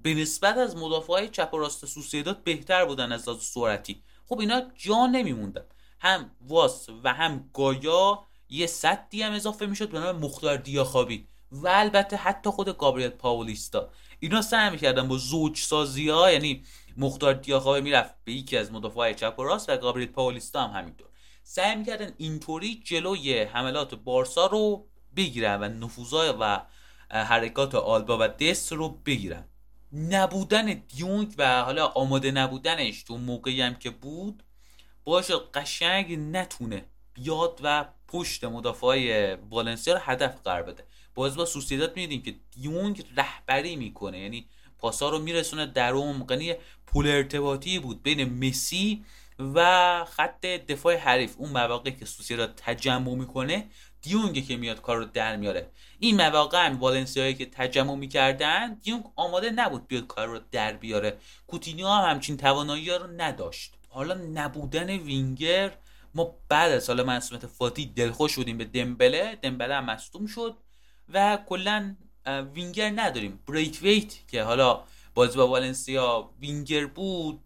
به 0.02 0.14
نسبت 0.14 0.56
از 0.56 0.76
مدافعای 0.76 1.28
چپ 1.28 1.50
و 1.54 1.58
راست 1.58 1.86
سوسیداد 1.86 2.44
بهتر 2.44 2.84
بودن 2.84 3.12
از 3.12 3.28
لحاظ 3.28 3.42
سرعتی. 3.42 4.02
خب 4.26 4.40
اینا 4.40 4.62
جا 4.76 5.06
نمیموندن. 5.06 5.64
هم 6.00 6.30
واس 6.48 6.88
و 7.04 7.12
هم 7.12 7.50
گایا 7.54 8.22
یه 8.48 8.66
صدی 8.66 9.22
هم 9.22 9.32
اضافه 9.32 9.66
می‌شد 9.66 9.90
به 9.90 10.00
نام 10.00 10.16
مختار 10.16 10.56
دیاخابی 10.56 11.26
و 11.52 11.68
البته 11.68 12.16
حتی 12.16 12.50
خود 12.50 12.78
گابریل 12.78 13.08
پاولیستا. 13.08 13.88
اینا 14.20 14.42
سعی 14.42 14.70
می‌کردن 14.70 15.08
با 15.08 15.16
زوج 15.16 15.58
سازی 15.58 16.08
ها 16.08 16.32
یعنی 16.32 16.62
مختار 16.96 17.34
دیاخابی 17.34 17.80
می‌رفت 17.80 18.14
به 18.24 18.32
یکی 18.32 18.56
از 18.56 18.72
مدافعای 18.72 19.14
چپ 19.14 19.34
و 19.38 19.42
راست 19.42 19.68
و 19.68 19.76
گابریل 19.76 20.08
پاولیستا 20.08 20.68
هم 20.68 20.80
همینطور. 20.80 21.06
سعی 21.50 21.76
می‌کردن 21.76 22.12
اینطوری 22.16 22.82
جلوی 22.84 23.42
حملات 23.42 23.94
بارسا 23.94 24.46
رو 24.46 24.86
بگیرن 25.16 25.60
و 25.60 25.68
نفوذای 25.68 26.34
و 26.40 26.60
حرکات 27.10 27.74
آلبا 27.74 28.18
و 28.20 28.28
دست 28.28 28.72
رو 28.72 28.88
بگیرن. 28.88 29.44
نبودن 29.92 30.82
دیونگ 30.88 31.34
و 31.38 31.62
حالا 31.62 31.86
آماده 31.86 32.30
نبودنش 32.30 33.02
تو 33.02 33.18
موقعی 33.18 33.60
هم 33.60 33.74
که 33.74 33.90
بود 33.90 34.42
باشه 35.04 35.34
قشنگ 35.54 36.18
نتونه 36.18 36.84
بیاد 37.14 37.60
و 37.62 37.84
پشت 38.08 38.44
مدافعای 38.44 39.34
والنسیا 39.34 39.94
رو 39.94 40.00
هدف 40.02 40.42
قرار 40.42 40.62
بده. 40.62 40.84
باز 41.14 41.36
با 41.36 41.44
سوسیداد 41.44 41.96
میدیم 41.96 42.22
که 42.22 42.34
دیونگ 42.50 43.04
رهبری 43.16 43.76
می‌کنه 43.76 44.18
یعنی 44.18 44.48
پاسا 44.78 45.08
رو 45.08 45.18
میرسونه 45.18 45.66
در 45.66 45.92
اون 45.92 46.26
یعنی 46.30 46.54
پول 46.86 47.06
ارتباطی 47.06 47.78
بود 47.78 48.02
بین 48.02 48.48
مسی 48.48 49.04
و 49.38 50.04
خط 50.04 50.46
دفاع 50.46 50.96
حریف 50.96 51.34
اون 51.38 51.50
مواقع 51.50 51.90
که 51.90 52.04
سوسیداد 52.04 52.54
تجمع 52.56 53.14
می‌کنه 53.14 53.66
دیونگ 54.02 54.46
که 54.46 54.56
میاد 54.56 54.80
کار 54.80 54.96
رو 54.96 55.04
در 55.04 55.36
میاره. 55.36 55.70
این 55.98 56.16
مواقع 56.16 56.66
هم 56.66 56.78
والنسیایی 56.78 57.34
که 57.34 57.46
تجمع 57.46 57.94
می‌کردن 57.94 58.74
دیونگ 58.74 59.04
آماده 59.16 59.50
نبود 59.50 59.88
بیاد 59.88 60.06
کار 60.06 60.26
رو 60.26 60.40
در 60.52 60.72
بیاره. 60.72 61.18
کوتینیو 61.46 61.88
هم 61.88 62.10
همچین 62.10 62.36
توانایی 62.36 62.90
رو 62.90 63.06
نداشت. 63.16 63.74
حالا 63.88 64.14
نبودن 64.14 64.90
وینگر 64.90 65.72
ما 66.14 66.34
بعد 66.48 66.72
از 66.72 66.84
مصدومیت 66.84 67.02
آنسو 67.02 67.46
فاتی 67.46 67.86
دلخوش 67.86 68.36
بودیم 68.36 68.58
به 68.58 68.64
دمبله. 68.64 69.38
دمبله 69.42 69.74
هم 69.74 69.84
مصدوم 69.84 70.26
شد 70.26 70.56
و 71.08 71.38
کلا 71.48 71.96
وینگر 72.54 72.90
نداریم. 72.90 73.40
بریت 73.46 73.82
ویت 73.82 74.28
که 74.28 74.42
حالا 74.42 74.84
بازی 75.14 75.36
با 75.36 75.48
والنسیا 75.48 76.30
وینگر 76.40 76.86
بود 76.86 77.40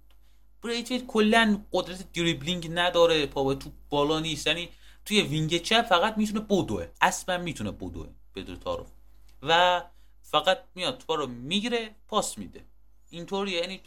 بریت 0.62 0.90
ویت 0.90 1.07
کلا 1.07 1.61
قدرت 1.72 2.12
دریبلینگ 2.12 2.68
نداره 2.70 3.27
پا 3.27 3.44
به 3.44 3.55
توپ 3.55 3.70
بالا 3.90 4.20
نیست. 4.20 4.46
یعنی 4.46 4.68
توی 5.05 5.22
وینگ 5.22 5.62
چپ 5.62 5.83
فقط 5.83 6.18
می‌تونه 6.18 6.40
بدوه 6.40 6.87
اصلا 7.01 7.38
می‌تونه 7.38 7.70
بدوه 7.70 8.09
بدون 8.35 8.57
تعارف. 8.57 8.87
و 9.42 9.83
فقط 10.22 10.59
میاد 10.75 10.98
تو 10.98 11.16
رو 11.16 11.27
می‌گیره 11.27 11.90
پاس 12.09 12.38
میده. 12.38 12.64
اینطوری 13.11 13.51
یعنی 13.51 13.81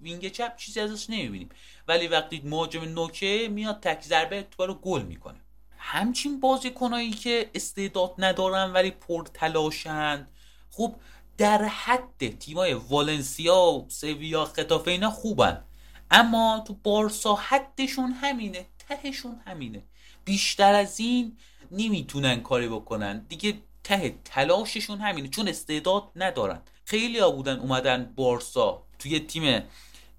وینگ 0.00 0.28
چپ 0.28 0.56
چیزی 0.56 0.80
ازش 0.80 1.10
نمی‌بینیم. 1.10 1.48
ولی 1.88 2.08
وقتی 2.08 2.42
مهاجم 2.44 2.84
نوکه 2.84 3.48
میاد 3.50 3.80
تک 3.80 4.02
ضربه 4.02 4.42
تو 4.42 4.66
رو 4.66 4.74
گل 4.74 5.02
می‌کنه. 5.02 5.40
همچین 5.78 6.40
بازیکنایی 6.40 7.10
که 7.10 7.50
استعداد 7.54 8.14
ندارن 8.18 8.72
ولی 8.72 8.90
پر 8.90 9.24
تلاشن 9.34 10.28
خب 10.70 10.94
در 11.38 11.64
حد 11.64 12.38
تیمای 12.38 12.72
والنسیا 12.72 13.56
و 13.56 13.86
سویا 13.88 14.44
خطافه 14.44 14.90
اینا 14.90 15.10
خوبن. 15.10 15.64
اما 16.10 16.64
تو 16.66 16.76
بارسا 16.82 17.34
حدشون 17.34 18.10
همینه 18.12 18.66
تهشون 18.88 19.40
همینه. 19.46 19.82
بیشتر 20.24 20.74
از 20.74 21.00
این 21.00 21.36
نمی‌تونن 21.70 22.40
کاری 22.40 22.68
بکنن. 22.68 23.18
دیگه 23.28 23.54
ته 23.84 24.18
تلاششون 24.24 24.98
همینه 24.98 25.28
چون 25.28 25.48
استعداد 25.48 26.02
ندارن. 26.16 26.62
خیلی 26.84 27.18
ها 27.18 27.30
بودن 27.30 27.58
اومدن 27.58 28.12
بارسا. 28.16 28.82
توی 28.98 29.20
تیم 29.20 29.62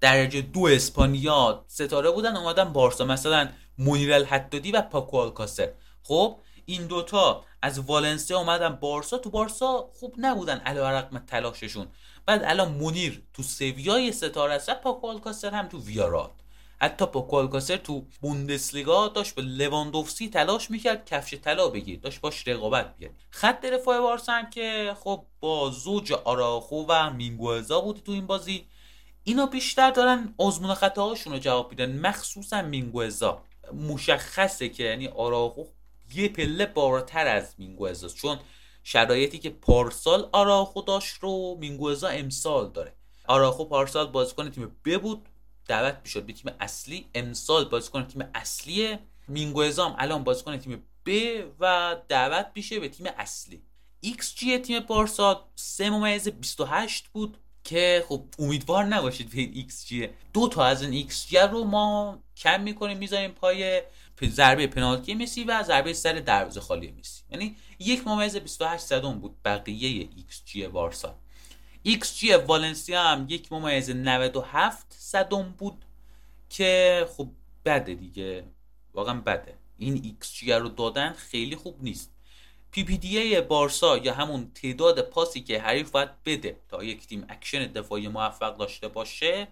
درجه 0.00 0.40
دو 0.40 0.66
اسپانیا 0.66 1.64
ستاره 1.68 2.10
بودن 2.10 2.36
اومدن 2.36 2.72
بارسا. 2.72 3.04
مثلا 3.04 3.48
مونیر 3.78 4.12
الحدادی 4.12 4.72
و 4.72 4.80
پاکو 4.80 5.18
آلکاسر 5.18 5.68
خب 6.02 6.38
این 6.68 6.86
دوتا 6.86 7.44
از 7.62 7.78
والنسیا 7.78 8.38
اومدن 8.38 8.68
بارسا. 8.68 9.18
تو 9.18 9.30
بارسا 9.30 9.90
خوب 10.00 10.14
نبودن 10.18 10.58
علا 10.58 10.90
رقم 10.90 11.18
تلاششون. 11.18 11.86
بعد 12.26 12.42
الان 12.44 12.72
منیر 12.72 13.22
تو 13.34 13.42
سویای 13.42 14.12
ستاره 14.12 14.54
است. 14.54 14.68
و 14.68 14.74
پاکو 14.74 15.06
آلکاسر 15.06 15.50
هم 15.50 15.68
تو 15.68 15.80
ویارال. 15.80 16.30
حتی 16.80 17.06
پاکو 17.06 17.36
آلکاسر 17.36 17.76
تو 17.76 18.04
بوندسلیگا 18.20 19.08
داشت 19.08 19.34
به 19.34 19.42
لواندوفسکی 19.42 20.28
تلاش 20.28 20.70
می‌کرد 20.70 21.04
کفش 21.04 21.34
طلا 21.34 21.68
بگیر 21.68 22.00
داشت 22.00 22.20
باش 22.20 22.48
رقابت 22.48 22.96
بیاد 22.96 23.12
خط 23.30 23.60
دفاع 23.66 24.00
بارسا 24.00 24.32
هم 24.32 24.50
که 24.50 24.96
خب 25.04 25.24
با 25.40 25.70
زوج 25.70 26.12
آراخو 26.12 26.84
و 26.88 27.10
مینگوزا 27.10 27.80
بود 27.80 28.02
تو 28.04 28.12
این 28.12 28.26
بازی. 28.26 28.66
اینا 29.24 29.46
بیشتر 29.46 29.90
دارن 29.90 30.34
آزمون 30.38 30.74
خطاهاشون 30.74 31.32
رو 31.32 31.38
جواب 31.38 31.70
میدن. 31.70 31.98
مخصوصا 31.98 32.62
مینگوزا 32.62 33.42
مشخصه 33.88 34.68
که 34.68 34.84
یعنی 34.84 35.08
آراخو 35.08 35.64
یه 36.14 36.28
پله 36.28 36.66
بالاتر 36.66 37.26
از 37.26 37.54
مینگوزا 37.58 38.08
چون 38.08 38.38
شرایطی 38.82 39.38
که 39.38 39.50
پارسال 39.50 40.28
آراخو 40.32 40.82
داشت 40.82 41.14
رو 41.14 41.56
مینگوزا 41.60 42.08
امسال 42.08 42.70
داره. 42.70 42.94
آراخو 43.26 43.64
پارسال 43.64 44.06
بازیکن 44.06 44.50
تیم 44.50 44.76
ب 44.84 44.98
بود 44.98 45.28
دعوت 45.68 45.96
می‌شد 46.04 46.22
به 46.22 46.32
تیم 46.32 46.52
اصلی. 46.60 47.06
امسال 47.14 47.64
بازیکن 47.64 48.06
تیم 48.06 48.30
اصلیه 48.34 48.98
مینگوزا 49.28 49.88
هم 49.88 49.96
الان 49.98 50.24
بازیکن 50.24 50.56
تیم 50.56 50.82
ب 51.06 51.10
و 51.60 51.96
دعوت 52.08 52.46
میشه 52.54 52.80
به 52.80 52.88
تیم 52.88 53.06
اصلی. 53.18 53.62
XG 54.00 54.58
تیم 54.58 54.80
پارسال 54.80 55.36
3 55.56 55.90
ممیز 55.90 56.28
28 56.28 57.08
بود 57.08 57.38
که 57.64 58.04
خب 58.08 58.22
امیدوار 58.38 58.84
نباشید 58.84 59.30
به 59.30 59.38
این 59.40 59.50
XG. 59.54 60.08
دو 60.32 60.48
تا 60.48 60.64
از 60.64 60.82
این 60.82 60.92
XG 60.92 61.38
رو 61.38 61.64
ما 61.64 62.18
کم 62.36 62.60
می‌کنیم 62.60 62.98
می‌ذاریم 62.98 63.30
پای 63.30 63.82
ضربه 64.26 64.66
پنالتی 64.66 65.14
مسی 65.14 65.44
و 65.44 65.62
ضربه 65.62 65.92
سر 65.92 66.12
دروازه 66.12 66.60
خالی 66.60 66.94
مسی. 66.98 67.22
یعنی 67.30 67.56
یک 67.78 68.06
ممیز 68.06 68.36
28 68.36 68.84
صدم 68.84 69.20
بود 69.20 69.36
بقیه 69.44 70.08
XG 70.16 70.66
بارسا. 70.66 71.18
XG 71.82 72.32
والنسیا 72.32 73.02
هم 73.02 73.26
یک 73.28 73.52
ممیز 73.52 73.90
97 73.90 74.86
صدم 74.98 75.54
بود 75.58 75.84
که 76.50 77.06
خب 77.16 77.28
بده 77.64 77.94
دیگه. 77.94 78.44
واقعا 78.94 79.20
بده. 79.20 79.54
این 79.78 80.00
XG 80.04 80.52
رو 80.52 80.68
دادن 80.68 81.12
خیلی 81.12 81.56
خوب 81.56 81.76
نیست. 81.80 82.12
PPDA 82.70 83.40
بارسا 83.40 83.98
یا 83.98 84.14
همون 84.14 84.50
تعداد 84.54 85.00
پاسی 85.00 85.40
که 85.40 85.60
حریف 85.60 85.90
باید 85.90 86.22
بده 86.24 86.60
تا 86.68 86.84
یک 86.84 87.06
تیم 87.06 87.26
اکشن 87.28 87.66
دفاعی 87.66 88.08
موفق 88.08 88.56
داشته 88.56 88.88
باشه 88.88 89.48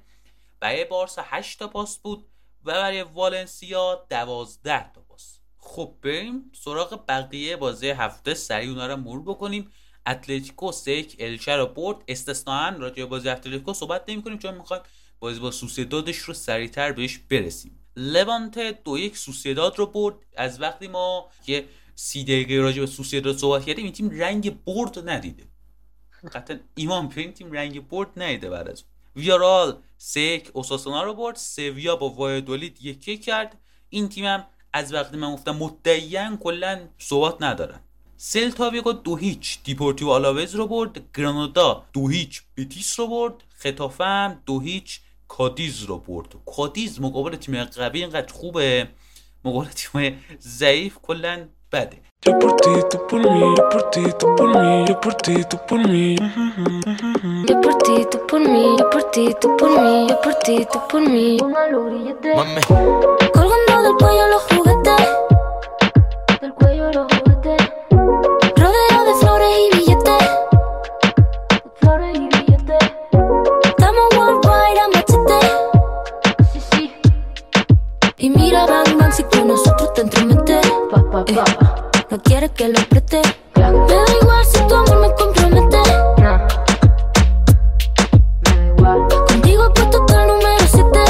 برای 0.61 0.85
بارسا 0.85 1.22
8 1.24 1.59
تا 1.59 1.68
پاس 1.68 1.98
بود. 1.98 2.26
و 2.66 2.72
برای 2.72 3.02
والنسیا 3.02 4.07
12 4.11 4.92
تا 4.92 5.00
پاس 5.00 5.38
خب 5.59 5.94
بریم 6.02 6.52
سراغ 6.55 7.05
بقیه 7.09 7.57
بازی 7.57 7.88
هفته. 7.88 8.35
سریع 8.35 8.70
اونا 8.70 8.87
رو 8.87 8.96
مرور 8.96 9.22
بکنیم. 9.22 9.70
اتلتیکو 10.07 10.72
سه 10.72 10.90
یک 10.90 11.16
الچه 11.18 11.57
رو 11.57 11.66
برد. 11.66 11.96
استثناا 12.09 12.68
راجع 12.68 13.05
بازی 13.05 13.29
اتلتیکو 13.29 13.74
صحبت 13.74 14.05
نمی 14.09 14.22
کنیم 14.22 14.38
چون 14.38 14.55
می‌خوایم 14.55 14.83
بازی 15.20 15.40
با 15.40 15.50
سوسیدادش 15.50 16.16
رو 16.16 16.35
سریعتر 16.35 16.92
بهش 16.92 17.18
برسیم. 17.18 17.79
لوانت 17.96 18.59
دو 18.59 18.98
یک 18.98 19.16
سوسیداد 19.16 19.79
رو 19.79 19.87
برد. 19.87 20.14
از 20.37 20.61
وقتی 20.61 20.88
ما 20.88 21.29
که 21.46 21.64
سی 21.94 22.24
دقیقه 22.24 22.57
راجع 22.57 22.81
به 22.81 22.87
سوسیداد 22.87 23.37
صحبت 23.37 23.64
کردیم 23.64 23.85
این 23.85 23.92
تیم 23.92 24.11
رنگ 24.11 24.64
برد 24.64 25.09
ندیده. 25.09 25.44
قطعا 26.33 26.59
ایمان 26.74 27.12
این 27.16 27.33
تیم 27.33 27.52
رنگ 27.52 27.88
برد 27.88 28.09
ندیده 28.16 28.50
بعد 28.50 28.68
از 28.68 28.85
ویارئال 29.16 29.79
سه 29.99 30.19
یک 30.19 30.51
اوساسونا 30.52 31.02
رو 31.02 31.14
برد 31.14 31.37
سویا 31.37 31.96
با 31.96 32.09
وایادولید 32.09 32.79
یک 32.83 33.01
یک 33.01 33.18
کرد. 33.18 33.59
این 33.88 34.09
تیم 34.09 34.24
هم 34.24 34.46
از 34.72 34.94
وقتی 34.94 35.16
من 35.16 35.35
گفتم 35.35 35.57
مدعیان 35.57 36.37
کلا 36.37 36.88
صحبت 36.98 37.42
ندارن. 37.42 37.81
سلتا 38.16 38.70
ویگو 38.70 38.92
دو 38.92 39.16
هیچ 39.16 39.59
دیپورتیو 39.64 40.09
آلاوز 40.09 40.55
رو 40.55 40.66
برد 40.66 41.16
گرانادا 41.16 41.85
دو 41.92 42.09
هیچ 42.09 42.42
بتیس 42.55 43.01
رو 43.00 43.07
برد 43.07 43.35
ختافه 43.49 44.05
هم 44.05 44.42
دو 44.46 44.61
هیچ 44.61 45.00
کادیز 45.29 45.83
رو 45.83 45.98
برد. 45.98 46.35
کادیز 46.57 47.00
مقابل 47.00 47.37
تیم 47.37 47.64
قوی 47.64 48.00
اینقدر 48.00 48.33
خوبه 48.33 48.88
مقابل 49.44 49.68
تیم 49.68 50.24
ضعیف 50.40 50.98
کلا 51.02 51.48
بده. 51.72 52.06
Yo 52.27 52.37
por 52.41 52.57
ti, 52.57 52.71
tú 52.91 53.07
por 53.07 53.21
mí, 53.21 53.55
yo 53.57 53.69
por 53.69 53.91
ti, 53.91 54.03
tú 54.19 54.35
por 54.35 54.49
mí, 54.49 54.85
yo 54.89 55.01
por 55.01 55.15
ti, 55.15 55.45
tú 55.45 55.59
por 55.69 55.79
mí. 55.79 56.17
Yo 57.47 57.61
por 57.61 57.75
ti, 57.79 58.05
tú 58.11 58.19
por 58.27 58.41
mí, 58.41 58.77
yo 58.77 58.91
por 58.91 59.05
ti, 59.12 59.33
tú 59.41 59.57
por 59.57 59.71
mí, 59.81 60.09
yo 60.09 60.21
por 60.21 60.35
ti, 60.35 60.67
tú 60.73 60.81
por 60.91 61.03
mí. 61.03 61.39
Mami, 61.41 62.61
Colgando 63.33 63.83
del 63.83 63.95
cuello 63.97 64.27
los 64.27 64.43
juguetes, 64.43 65.09
del 66.41 66.53
cuello 66.55 66.93
los 66.93 67.05
juguetes. 67.05 67.26
Quieres 82.54 82.56
que 82.56 82.68
lo 82.68 82.80
preste. 82.88 83.20
Me 83.54 83.62
da 83.62 84.04
igual 84.20 84.44
si 84.44 84.59
tu 84.66 84.74
amor 84.74 84.98
me 85.00 85.14
compromete. 85.14 85.82
Contigo 89.28 89.72
puesto 89.74 89.96
hasta 90.00 90.22
el 90.22 90.28
número 90.28 90.66
7. 90.66 91.04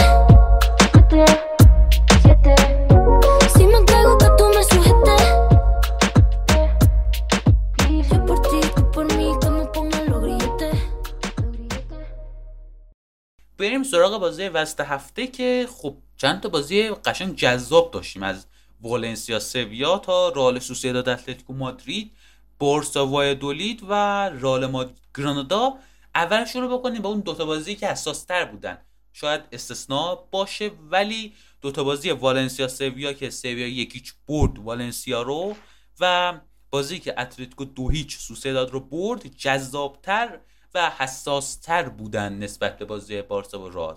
Si 3.57 3.67
me 3.67 3.77
entrego 3.79 4.19
que 4.19 4.29
tú 4.39 4.45
me 4.55 4.63
sujetes. 4.65 5.23
Yo 8.11 8.17
por 8.27 8.39
ti, 8.43 8.61
tú 8.75 8.83
por 8.91 9.07
mí, 9.17 9.29
que 9.41 9.49
me 9.51 9.65
pongan 9.67 10.07
los 10.11 10.21
grilletes. 10.23 10.77
بریم 13.59 13.83
سراغ 13.83 14.21
بازی 14.21 14.49
وسط 14.49 14.81
هفته 14.81 15.27
که 15.27 15.67
خب 15.77 15.97
چند 16.17 16.41
تا 16.41 16.49
بازی 16.49 16.89
قشنگ 16.89 17.37
جذاب 17.37 17.91
داشتیم 17.91 18.23
از 18.23 18.47
والنسیا 18.87 19.39
سویا 19.39 19.99
تا 19.99 20.29
رئال 20.29 20.59
سوسیداد 20.59 21.09
اتلتیکو 21.09 21.53
مادرید 21.53 22.13
بارسا 22.59 23.07
وایدولید 23.07 23.83
و 23.89 23.93
رئال 24.29 24.67
مادرید. 24.67 24.97
گرانادا 25.17 25.75
اول 26.15 26.45
شروع 26.45 26.79
بکنیم 26.79 27.03
با 27.03 27.09
اون 27.09 27.21
دوتا 27.21 27.45
بازی 27.45 27.75
که 27.75 27.89
حساس 27.89 28.25
تر 28.25 28.45
بودن. 28.45 28.79
شاید 29.13 29.41
استثناء 29.53 30.15
باشه 30.31 30.71
ولی 30.91 31.33
دوتا 31.61 31.85
بازی 31.85 32.11
والنسیا 32.11 32.69
سویا 32.69 33.13
که 33.13 33.31
سویا 33.31 33.69
یکیچ 33.69 34.13
برد 34.29 34.59
والنسیا 34.59 35.23
رو 35.23 35.57
و 36.01 36.35
بازی 36.71 36.99
که 36.99 37.21
اتلتیکو 37.21 37.65
دو 37.65 37.89
هیچ 37.89 38.19
سوسیداد 38.19 38.71
رو 38.71 38.81
برد 38.81 39.27
جذابتر 39.27 40.39
و 40.75 40.91
حساستر 40.91 41.89
بودن 41.89 42.33
نسبت 42.33 42.79
به 42.79 42.85
بازی 42.85 43.23
بارسا 43.23 43.61
و 43.61 43.69
رئال. 43.69 43.97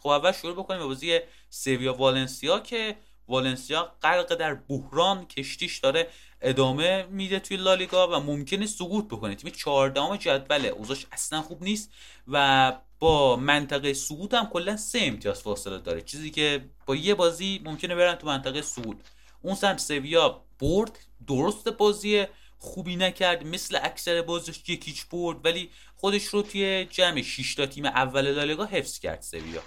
خب 0.00 0.08
اول 0.08 0.32
شروع 0.32 0.54
بکنیم 0.54 0.80
با 0.80 0.86
بازی 0.86 1.18
سویا 1.50 1.94
والنسیا 1.94 2.60
که 2.60 2.96
والنسیا 3.28 3.92
غرق 4.02 4.34
در 4.34 4.54
بحران 4.54 5.26
کشتیش 5.26 5.78
داره 5.78 6.08
ادامه 6.40 7.06
میده 7.10 7.38
توی 7.38 7.56
لالیگا 7.56 8.08
و 8.08 8.24
ممکنه 8.24 8.66
سقوط 8.66 9.04
بکنه. 9.04 9.34
تیم 9.34 9.50
14 9.50 10.18
جدوله 10.18 10.68
اوضاعش 10.68 11.06
اصلا 11.12 11.42
خوب 11.42 11.62
نیست 11.62 11.90
و 12.28 12.72
با 12.98 13.36
منطقه 13.36 13.92
سقوط 13.92 14.34
هم 14.34 14.46
کلا 14.46 14.76
سه 14.76 14.98
امتیاز 15.02 15.42
فاصله 15.42 15.78
داره. 15.78 16.02
چیزی 16.02 16.30
که 16.30 16.64
با 16.86 16.96
یه 16.96 17.14
بازی 17.14 17.60
ممکنه 17.64 17.94
برن 17.94 18.14
تو 18.14 18.26
منطقه 18.26 18.62
سقوط. 18.62 18.96
اون 19.42 19.54
سمت 19.54 19.78
سویا 19.78 20.44
برد 20.60 20.98
درست 21.26 21.68
بازی 21.68 22.26
خوبی 22.58 22.96
نکرد 22.96 23.46
مثل 23.46 23.78
اکثر 23.82 24.22
بازیش 24.22 24.68
یکیچ 24.68 25.06
برد 25.06 25.44
ولی 25.44 25.70
خودش 25.96 26.24
رو 26.24 26.42
توی 26.42 26.84
جمع 26.84 27.22
6 27.22 27.54
تا 27.54 27.66
تیم 27.66 27.84
اول 27.84 28.30
لالیگا 28.30 28.64
حفظ 28.64 28.98
کرد 28.98 29.22
سویا. 29.22 29.62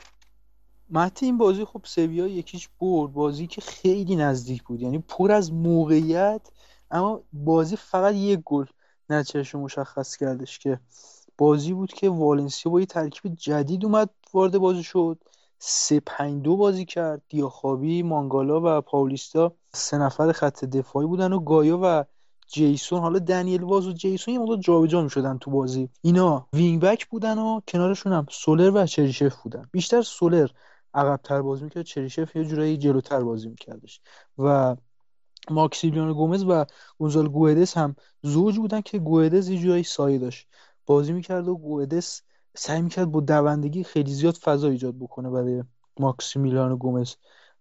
مهدی 0.92 1.26
این 1.26 1.38
بازی 1.38 1.66
خب 1.66 1.82
سویا 1.84 2.28
یکیش 2.28 2.70
برد 2.80 3.14
بازی 3.14 3.48
که 3.48 3.62
خیلی 3.62 4.16
نزدیک 4.16 4.64
بود 4.64 4.82
یعنی 4.82 5.00
پر 5.00 5.32
از 5.32 5.54
موقعیت 5.54 6.42
اما 6.92 7.22
بازی 7.34 7.76
فقط 7.76 8.16
یک 8.16 8.40
گل 8.46 8.66
نتیجهش 9.10 9.56
مشخص 9.56 10.18
کردش 10.18 10.60
که 10.60 10.80
بازی 11.38 11.74
بود 11.74 11.94
که 11.94 12.10
والنسیا 12.10 12.72
با 12.72 12.80
یه 12.80 12.86
ترکیب 12.86 13.36
جدید 13.36 13.86
اومد 13.86 14.10
وارد 14.34 14.58
بازی 14.58 14.84
شد. 14.84 15.18
سه 15.60 16.00
پنج 16.00 16.42
دو 16.44 16.58
بازی 16.58 16.86
کرد 16.86 17.22
دیاخابی 17.30 18.04
مانگالا 18.04 18.62
و 18.64 18.82
پاولیستا 18.82 19.54
سه 19.74 19.98
نفر 19.98 20.32
خط 20.32 20.66
دفاعی 20.66 21.08
بودن 21.08 21.34
و 21.34 21.40
گایا 21.40 21.80
و 21.84 22.06
جیسون. 22.48 23.00
حالا 23.00 23.20
دنیل 23.20 23.64
واز 23.64 23.88
و 23.88 23.92
جیسون 23.92 24.34
یه 24.34 24.40
مقدار 24.40 24.58
جابجا 24.58 25.02
می‌شدن 25.02 25.38
تو 25.38 25.52
بازی. 25.52 25.90
اینا 26.02 26.48
وینگ 26.54 26.82
بک 26.82 27.08
بودن 27.08 27.38
و 27.38 27.62
کنارشون 27.68 28.14
هم 28.14 28.26
سولر 28.32 28.72
و 28.76 28.86
چریشف 28.86 29.36
بودن. 29.36 29.66
بیشتر 29.72 30.02
سولر 30.02 30.48
عقبتر 30.94 31.42
بازی 31.42 31.64
می‌کرد. 31.64 31.84
چریشف 31.84 32.36
یه 32.36 32.46
جورایی 32.46 32.78
جلوتر 32.78 33.24
بازی 33.24 33.50
میکردش. 33.50 34.02
و 34.38 34.76
ماکسیلیانو 35.50 36.14
گومز 36.14 36.44
و 36.44 36.66
گونزال 36.98 37.28
گوئدس 37.30 37.78
هم 37.78 37.96
زوج 38.22 38.58
بودن 38.58 38.82
که 38.82 39.00
گوئدس 39.00 39.50
یه 39.50 39.58
جورایی 39.60 39.84
سایه 39.84 40.18
داشت. 40.18 40.48
بازی 40.86 41.14
می‌کرد 41.14 41.48
و 41.48 41.58
گوئدس 41.58 42.22
سعی 42.56 42.82
می‌کرد 42.82 43.12
با 43.12 43.20
دوندگی 43.22 43.84
خیلی 43.84 44.12
زیاد 44.14 44.36
فضا 44.36 44.68
ایجاد 44.70 44.96
بکنه 45.00 45.30
برای 45.30 45.64
ماکسیمیلیانو 46.00 46.78
گومز. 46.78 47.16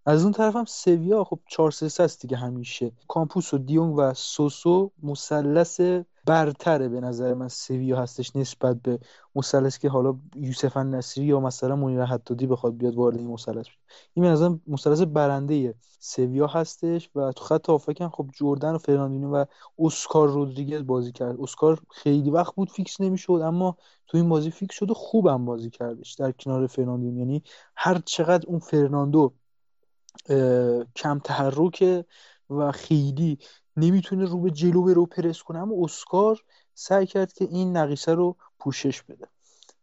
از 0.07 0.23
اون 0.23 0.33
طرف 0.33 0.57
هم 0.57 0.65
سویا 0.65 1.25
خب 1.25 1.39
4 1.47 1.71
3 1.71 2.03
است 2.03 2.23
دیگه 2.23 2.37
همیشه. 2.37 2.93
کامپوس 3.09 3.55
و 3.55 3.59
دیونگ 3.59 3.95
و 3.99 4.15
سوسو 4.15 4.91
مثلث 5.03 5.81
برتره 6.27 6.89
به 6.89 7.01
نظر 7.01 7.35
من 7.35 7.49
سویا 7.49 7.99
هستش 8.03 8.37
نسبت 8.37 8.77
به 8.83 8.99
مثلثی 9.35 9.79
که 9.81 9.89
حالا 9.89 10.19
یوسف 10.37 10.77
نصری 10.77 11.25
یا 11.25 11.41
مثلا 11.41 11.77
منیر 11.77 12.03
حدادی 12.03 12.47
بخواد 12.47 12.77
بیاد 12.77 12.95
وارد 12.95 13.17
این 13.17 13.27
مثلث 13.27 13.67
بشه. 13.67 13.79
به 14.15 14.25
نظرم 14.25 14.61
مثلث 14.67 15.01
برنده 15.01 15.75
سویا 15.99 16.47
هستش 16.47 17.11
و 17.15 17.33
تو 17.33 17.45
خط 17.45 17.67
هافبک 17.67 18.01
هم 18.01 18.09
خب 18.11 18.31
جردن 18.35 18.73
و 18.75 18.79
فرناندینو 18.79 19.37
و 19.37 19.45
اسکار 19.79 20.29
رودریگز 20.29 20.87
بازی 20.87 21.13
کرد. 21.13 21.41
اسکار 21.41 21.81
خیلی 21.91 22.31
وقت 22.31 22.55
بود 22.55 22.71
فیکس 22.71 23.01
نمی‌شد 23.01 23.41
اما 23.45 23.77
تو 24.07 24.17
این 24.17 24.29
بازی 24.29 24.51
فیکس 24.51 24.75
شد 24.75 24.91
و 24.91 24.95
خوبم 24.95 25.45
بازی 25.45 25.71
کردش 25.71 26.15
در 26.15 26.33
کنار 26.33 26.67
فرناندینو. 26.67 27.19
یعنی 27.19 27.43
هر 27.77 27.99
چقدر 28.05 28.49
اون 28.49 28.59
فرناندو 28.59 29.33
کم 30.97 31.19
تحرکه 31.19 32.05
و 32.51 32.73
خیلی 32.73 33.39
نمی‌تونه 33.77 34.25
رو 34.25 34.41
به 34.41 34.51
جلو 34.51 34.83
بره 34.83 34.99
و 34.99 35.07
پرس 35.07 35.43
کنه. 35.43 35.59
اما 35.59 35.75
اسکار 35.85 36.41
سعی 36.75 37.07
کرد 37.07 37.33
که 37.33 37.45
این 37.45 37.77
نقیصه 37.77 38.15
رو 38.15 38.37
پوشش 38.59 39.03
بده. 39.03 39.27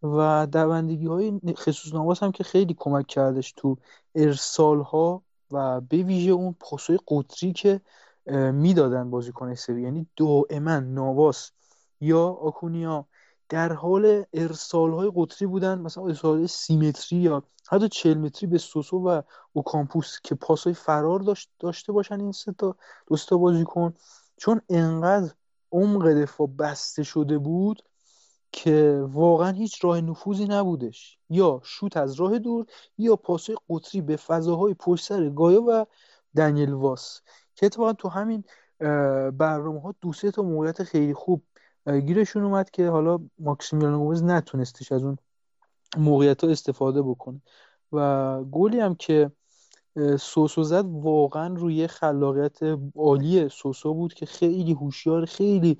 و 0.03 0.47
دوندگی 0.51 1.07
های 1.07 1.39
خصوص 1.53 1.93
نواز 1.93 2.19
هم 2.19 2.31
که 2.31 2.43
خیلی 2.43 2.75
کمک 2.79 3.07
کردش 3.07 3.53
تو 3.57 3.77
ارسال 4.15 4.81
ها 4.81 5.23
و 5.51 5.81
به 5.81 5.97
ویژه 5.97 6.31
اون 6.31 6.55
پاسوی 6.59 6.99
قطری 7.07 7.53
که 7.53 7.81
می‌دادن 8.51 9.09
بازیکن 9.09 9.55
سری. 9.55 9.81
یعنی 9.81 10.07
دائما 10.15 10.79
نواس 10.79 11.51
یا 12.01 12.27
آکونیا 12.27 13.05
در 13.49 13.73
حال 13.73 14.25
ارسال 14.33 14.93
های 14.93 15.11
قطری 15.15 15.47
بودن 15.47 15.79
مثلا 15.79 16.03
ارسال 16.07 16.47
سی 16.47 16.77
متری 16.77 17.19
یا 17.19 17.43
حتی 17.69 17.89
40 17.89 18.17
متری 18.17 18.47
به 18.47 18.57
سوسو 18.57 18.97
و 18.97 19.21
اوکامپوس 19.53 20.19
که 20.23 20.35
پاسای 20.35 20.73
فرار 20.73 21.19
داشت 21.19 21.49
داشته 21.59 21.91
باشن 21.91 22.19
این 22.19 22.31
سه 22.31 22.51
تا 22.51 22.75
دو 23.07 23.17
سه 23.17 23.25
تا 23.25 23.37
بازیکن. 23.37 23.93
چون 24.37 24.61
انقدر 24.69 25.33
عمق 25.71 26.07
دفاع 26.07 26.47
بسته 26.47 27.03
شده 27.03 27.37
بود 27.37 27.83
که 28.51 29.03
واقعا 29.07 29.51
هیچ 29.51 29.85
راه 29.85 30.01
نفوذی 30.01 30.45
نبودش. 30.45 31.17
یا 31.29 31.61
شوت 31.63 31.97
از 31.97 32.13
راه 32.13 32.39
دور 32.39 32.65
یا 32.97 33.15
پاسای 33.15 33.57
قطری 33.69 34.01
به 34.01 34.15
فضاهای 34.15 34.73
پشت 34.73 35.05
سر 35.05 35.29
گایا 35.29 35.61
و 35.61 35.85
دنیل 36.35 36.73
واس. 36.73 37.21
که 37.55 37.65
اتفاقا 37.65 37.93
تو 37.93 38.09
همین 38.09 38.43
برنامه 39.37 39.81
ها 39.81 39.95
دو 40.01 40.13
سه 40.13 40.31
تا 40.31 40.41
موقعیت 40.41 40.83
خیلی 40.83 41.13
خوب 41.13 41.43
گیرشون 41.87 42.43
اومد 42.43 42.69
که 42.69 42.89
حالا 42.89 43.19
ماکسیمیلیانو 43.39 43.99
گومز 43.99 44.23
نتونستش 44.23 44.91
از 44.91 45.03
اون 45.03 45.17
موقعیت 45.97 46.43
ها 46.43 46.49
استفاده 46.49 47.01
بکنه. 47.01 47.41
و 47.91 48.43
گلی 48.43 48.79
هم 48.79 48.95
که 48.95 49.31
سوسو 50.19 50.63
زد 50.63 50.85
واقعا 50.85 51.53
روی 51.53 51.87
خلاقیت 51.87 52.59
عالی 52.95 53.49
سوسو 53.49 53.93
بود 53.93 54.13
که 54.13 54.25
خیلی 54.25 54.73
هوشیار 54.73 55.25
خیلی 55.25 55.77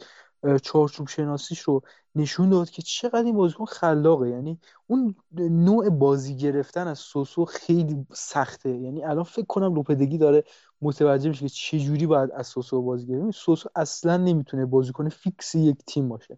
چارچوب 0.64 1.08
شناسیش 1.08 1.60
رو 1.60 1.82
نشون 2.16 2.50
داد 2.50 2.70
که 2.70 2.82
چقدر 2.82 3.24
این 3.24 3.36
بازیکن 3.36 3.66
خلاقه. 3.66 4.30
یعنی 4.30 4.60
اون 4.88 5.16
نوع 5.38 5.90
بازی 5.90 6.38
گرفتن 6.38 6.88
از 6.88 7.00
سوسو 7.00 7.46
خیلی 7.46 8.06
سخته. 8.14 8.70
یعنی 8.70 9.04
الان 9.04 9.24
فکر 9.24 9.46
کنم 9.46 9.76
لوپدگی 9.76 10.18
داره 10.18 10.44
متوجه 10.82 11.30
میشه 11.30 11.42
که 11.42 11.50
چه 11.50 11.80
جوری 11.80 12.06
باید 12.06 12.32
از 12.32 12.48
سوسو 12.48 12.82
بازی 12.82 13.08
گرفت. 13.08 13.32
سوسو 13.32 13.70
اصلا 13.76 14.18
نمی‌تونه 14.18 14.66
بازیکن 14.66 15.10
فیکس 15.10 15.56
یک 15.56 15.78
تیم 15.88 16.10
باشه. 16.10 16.38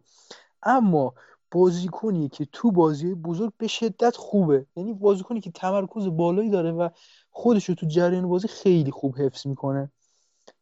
اما 0.64 1.14
بازیکنی 1.52 2.30
که 2.30 2.48
تو 2.52 2.72
بازی 2.72 3.16
بزرگ 3.16 3.54
به 3.58 3.68
شدت 3.68 4.16
خوبه. 4.16 4.66
یعنی 4.76 4.94
بازیکنی 4.94 5.42
که 5.42 5.52
تمرکز 5.52 6.08
بالایی 6.08 6.50
داره 6.50 6.72
و 6.72 6.90
خودش 7.32 7.70
رو 7.70 7.76
تو 7.76 7.86
جریان 7.86 8.28
بازی 8.28 8.48
خیلی 8.48 8.92
خوب 8.92 9.16
حفظ 9.18 9.48
می‌کنه. 9.48 9.92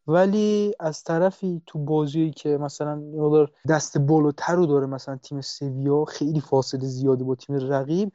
ولی 0.08 0.74
از 0.80 1.03
طرفی 1.03 1.62
تو 1.66 1.80
بازی 1.80 2.32
که 2.32 2.58
مثلا 2.58 2.95
مقدار 2.95 3.51
دست 3.70 3.97
بالاتر 3.97 4.55
رو 4.55 4.66
داره 4.66 4.86
مثلا 4.86 5.16
تیم 5.16 5.41
سویا 5.41 6.05
خیلی 6.05 6.41
فاصله 6.41 6.86
زیاده 6.86 7.24
با 7.24 7.36
تیم 7.36 7.55
رقیب 7.55 8.12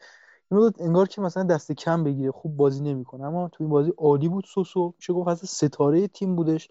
انگار 0.81 1.09
که 1.09 1.21
مثلا 1.21 1.43
دست 1.43 1.73
کم 1.73 2.05
بگیره 2.05 2.31
خوب 2.31 2.57
بازی 2.57 2.83
نمی‌کنه. 2.83 3.25
اما 3.25 3.49
تو 3.49 3.65
این 3.65 3.71
بازی 3.71 3.93
عالی 3.99 4.29
بود 4.29 4.45
سوسو. 4.45 4.95
میشه 4.99 5.13
گفت 5.13 5.45
ستاره 5.45 6.09
تیم 6.09 6.37
بودش. 6.37 6.69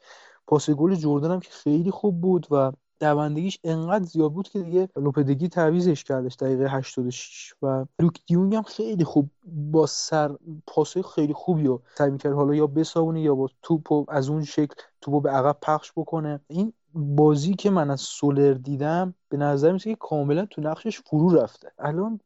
پاس 0.48 0.70
گل 0.70 0.96
جردن 0.96 1.32
هم 1.32 1.40
که 1.40 1.50
خیلی 1.52 1.92
خوب 1.92 2.22
بود 2.22 2.48
و 2.52 2.72
دوندگیش 3.02 3.60
انقدر 3.64 4.06
زیاد 4.06 4.34
بود 4.34 4.50
که 4.50 4.60
دیگه 4.60 4.90
لوپدگی 4.96 5.48
تعویزش 5.50 6.04
کردش 6.04 6.36
دقیقه 6.36 6.70
86 6.70 7.54
و 7.62 7.86
لوک 8.00 8.20
دیونگ 8.28 8.56
هم 8.56 8.64
خیلی 8.64 9.04
خوب 9.04 9.30
با 9.46 9.86
سر 9.86 10.36
پاسای 10.68 11.04
خیلی 11.16 11.34
خوبی 11.34 11.64
رو 11.64 11.82
سعی 11.98 12.12
می‌کرد 12.12 12.34
حالا 12.34 12.56
یا 12.56 12.68
بساونه 12.68 13.22
یا 13.22 13.36
با 13.36 13.50
توپ 13.62 14.10
از 14.10 14.30
اون 14.30 14.44
شکل 14.44 14.76
توپو 15.02 15.22
به 15.22 15.30
عقب 15.30 15.58
پخش 15.62 15.92
بکنه. 15.96 16.40
این 16.48 16.74
بازی 16.94 17.54
که 17.54 17.70
من 17.70 17.90
از 17.92 18.02
سولر 18.02 18.54
دیدم 18.54 19.14
به 19.30 19.38
نظر 19.38 19.72
میسه 19.72 19.90
که 19.90 19.98
کاملا 20.00 20.46
تو 20.46 20.62
نقشش 20.62 21.02
فرو 21.02 21.30
رفته. 21.30 21.72
الان 21.80 22.20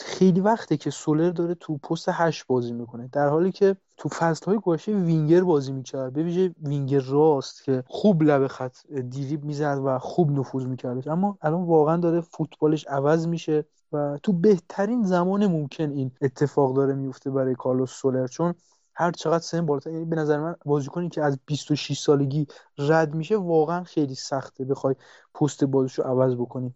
خیلی 0.00 0.40
وقته 0.40 0.76
که 0.76 0.90
سولر 0.90 1.30
داره 1.30 1.54
تو 1.54 1.76
پست 1.78 2.08
هشت 2.08 2.46
بازی 2.46 2.72
می‌کنه. 2.72 3.08
در 3.12 3.28
حالی 3.28 3.52
که 3.52 3.76
تو 3.96 4.08
فصلهای 4.08 4.58
گذشته 4.58 4.94
وینگر 4.94 5.44
بازی 5.44 5.72
می‌کرد. 5.72 6.12
به 6.12 6.22
ویژه 6.22 6.54
وینگر 6.62 7.00
راست 7.00 7.64
که 7.64 7.84
خوب 7.86 8.22
لب 8.22 8.46
خط 8.46 8.76
دیریب 8.86 9.44
می‌زد 9.44 9.80
و 9.84 9.98
خوب 9.98 10.30
نفوذ 10.30 10.64
میکردش. 10.64 11.06
اما 11.06 11.38
الان 11.42 11.64
واقعا 11.64 11.96
داره 11.96 12.20
فوتبالش 12.20 12.86
عوض 12.86 13.26
میشه 13.26 13.64
و 13.92 14.18
تو 14.22 14.32
بهترین 14.32 15.04
زمان 15.04 15.46
ممکن 15.46 15.90
این 15.90 16.10
اتفاق 16.20 16.76
داره 16.76 16.94
میفته 16.94 17.30
برای 17.30 17.54
کارلوس 17.54 17.90
سولر. 17.90 18.26
چون 18.26 18.54
هر 18.94 19.10
چقدر 19.10 19.42
سن 19.44 19.66
بالاتر 19.66 19.90
یعنی 19.90 20.04
به 20.04 20.16
نظر 20.16 20.40
من 20.40 20.56
بازیکنی 20.64 21.08
که 21.08 21.22
از 21.22 21.38
26 21.46 21.98
سالگی 21.98 22.46
رد 22.78 23.14
میشه 23.14 23.36
واقعا 23.36 23.84
خیلی 23.84 24.14
سخته. 24.14 24.64
بخوای 24.64 24.94
پست 25.34 25.64
بازیشو 25.64 26.02
عوض 26.02 26.34
بکنی. 26.34 26.74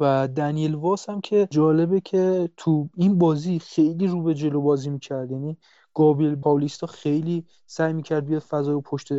و 0.00 0.28
دنیل 0.28 0.74
واس 0.74 1.08
هم 1.08 1.20
که 1.20 1.48
جالبه 1.50 2.00
که 2.00 2.50
تو 2.56 2.88
این 2.96 3.18
بازی 3.18 3.58
خیلی 3.58 4.06
رو 4.06 4.22
به 4.22 4.34
جلو 4.34 4.60
بازی 4.60 4.90
می‌کرد. 4.90 5.30
یعنی 5.30 5.56
گابریل 5.94 6.36
پاولیستا 6.36 6.86
خیلی 6.86 7.44
سعی 7.66 7.92
می‌کرد 7.92 8.26
بیاد 8.26 8.42
فضای 8.42 8.80
پشت 8.80 9.12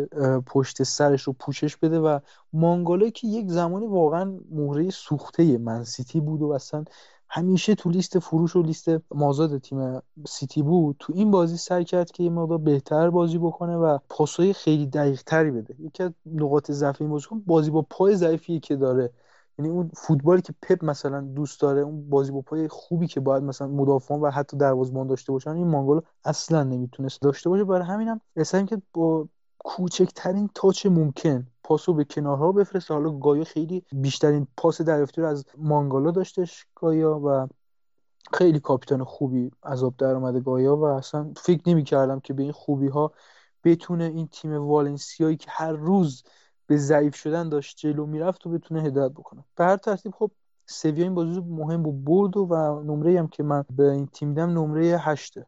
پشت 0.45 0.83
سرش 0.83 1.21
رو 1.21 1.33
پوشش 1.39 1.77
بده 1.77 1.99
و 1.99 2.19
مانگالا 2.53 3.09
که 3.09 3.27
یک 3.27 3.49
زمانی 3.49 3.87
واقعا 3.87 4.39
مهره 4.51 4.89
سوخته 4.89 5.57
منسیتی 5.57 6.19
بود 6.19 6.41
و 6.41 6.51
اصلا 6.51 6.83
همیشه 7.29 7.75
تو 7.75 7.89
لیست 7.89 8.19
فروش 8.19 8.55
و 8.55 8.61
لیست 8.61 8.89
مازاد 9.15 9.57
تیم 9.57 10.01
سیتی 10.27 10.61
بود. 10.61 10.95
تو 10.99 11.13
این 11.15 11.31
بازی 11.31 11.57
سعی 11.57 11.83
کرد 11.85 12.11
که 12.11 12.23
یه 12.23 12.29
مقدار 12.29 12.57
بهتر 12.57 13.09
بازی 13.09 13.37
بکنه 13.37 13.75
و 13.77 13.97
پاسای 14.09 14.53
خیلی 14.53 14.87
دقیق 14.87 15.21
تری 15.23 15.51
بده. 15.51 15.75
یکی 15.79 16.03
از 16.03 16.11
نقاط 16.25 16.71
ضعف 16.71 17.01
این 17.01 17.09
بازیکن 17.09 17.39
بازی 17.39 17.71
با 17.71 17.81
پای 17.89 18.15
ضعیفی 18.15 18.59
که 18.59 18.75
داره. 18.75 19.13
یعنی 19.59 19.71
اون 19.71 19.91
فوتبالی 19.95 20.41
که 20.41 20.53
پپ 20.61 20.85
مثلا 20.85 21.21
دوست 21.21 21.61
داره 21.61 21.81
اون 21.81 22.09
بازی 22.09 22.31
با 22.31 22.41
پای 22.41 22.67
خوبی 22.67 23.07
که 23.07 23.19
باید 23.19 23.43
مثلا 23.43 23.67
مدافعان 23.67 24.21
و 24.21 24.31
حتی 24.31 24.57
دروازه‌بان 24.57 25.07
داشته 25.07 25.31
باشن 25.31 25.49
این 25.49 25.67
مانگولو 25.67 26.01
اصلا 26.25 26.63
نمی‌تونست 26.63 27.21
داشته 27.21 27.49
باشه. 27.49 27.63
برای 27.63 27.87
همینم 27.87 28.21
هم 28.53 28.65
که 28.65 28.81
با 28.93 29.27
کوچکترین 29.57 30.49
تاچ 30.55 30.85
ممکن 30.85 31.47
پاسو 31.63 31.93
به 31.93 32.03
کنارها 32.03 32.51
بفرسته. 32.51 32.93
حالا 32.93 33.11
گایا 33.11 33.43
خیلی 33.43 33.83
بیشترین 33.91 34.47
پاس 34.57 34.81
دریافتی 34.81 35.21
رو 35.21 35.27
از 35.27 35.45
مانگالا 35.57 36.11
داشتش 36.11 36.65
گایا 36.75 37.19
و 37.25 37.47
خیلی 38.33 38.59
کاپیتان 38.59 39.03
خوبی 39.03 39.51
عذاب 39.63 39.93
در 39.97 40.15
اومده 40.15 40.39
گایا 40.39 40.75
و 40.75 40.83
اصلا 40.83 41.33
فکر 41.37 41.69
نمی 41.69 41.83
کردم 41.83 42.19
که 42.19 42.33
به 42.33 42.43
این 42.43 42.51
خوبی 42.51 42.87
ها 42.87 43.11
بتونه 43.63 44.03
این 44.03 44.27
تیم 44.27 44.53
والنسیایی 44.53 45.37
که 45.37 45.47
هر 45.49 45.71
روز 45.71 46.23
به 46.69 46.77
ضعیف 46.77 47.15
شدن 47.15 47.49
داشت 47.49 47.77
جلو 47.77 48.05
می‌رفت 48.05 48.47
و 48.47 48.49
بتونه 48.49 48.81
هدایت 48.81 49.11
بکنه. 49.11 49.43
به 49.55 49.63
هر 49.63 49.77
ترتیب 49.77 50.11
خب 50.15 50.31
سویا 50.65 51.03
این 51.03 51.15
بازی 51.15 51.39
مهم 51.39 51.83
بود 51.83 52.05
برد 52.05 52.37
و, 52.37 52.45
و 52.45 52.83
نمره 52.83 53.19
هم 53.19 53.27
که 53.27 53.43
من 53.43 53.65
به 53.77 53.91
این 53.91 54.07
تیم 54.07 54.29
دیدم 54.29 54.49
نمره 54.49 54.97
هشته 54.97 55.45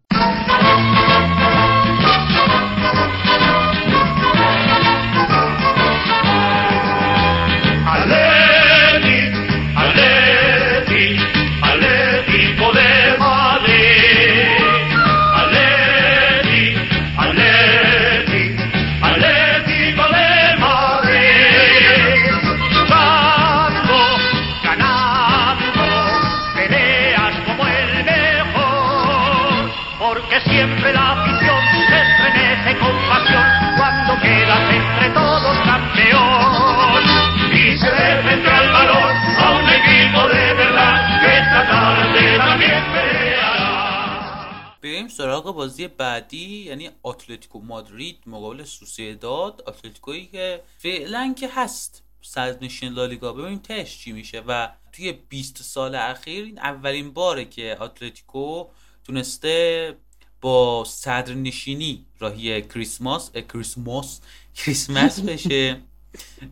بازی 45.53 45.87
بعدی 45.87 46.63
یعنی 46.63 46.89
اتلتیکو 47.03 47.59
مادرید 47.59 48.17
مقابل 48.25 48.63
سوسیداد 48.63 49.63
اتلتیکویی 49.67 50.25
که 50.25 50.63
فعلا 50.77 51.33
که 51.37 51.49
هست 51.55 52.03
صدرنشین 52.21 52.93
لالیگا. 52.93 53.33
ببینیم 53.33 53.59
تش 53.59 53.97
چی 53.97 54.11
میشه. 54.11 54.43
و 54.47 54.69
توی 54.91 55.11
20 55.11 55.63
سال 55.63 55.95
اخیر 55.95 56.45
این 56.45 56.59
اولین 56.59 57.13
باره 57.13 57.45
که 57.45 57.77
اتلتیکو 57.81 58.65
تونسته 59.03 59.95
با 60.41 60.83
صدرنشینی 60.87 62.05
راهی 62.19 62.61
کریسماس 62.61 63.31
اه، 63.33 63.41
کریسماس 63.41 64.21
کریسمس 64.55 65.19
بشه. 65.19 65.81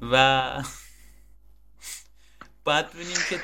و 0.01 0.63
بعد 2.65 2.93
ببینیم 2.93 3.17
که 3.29 3.39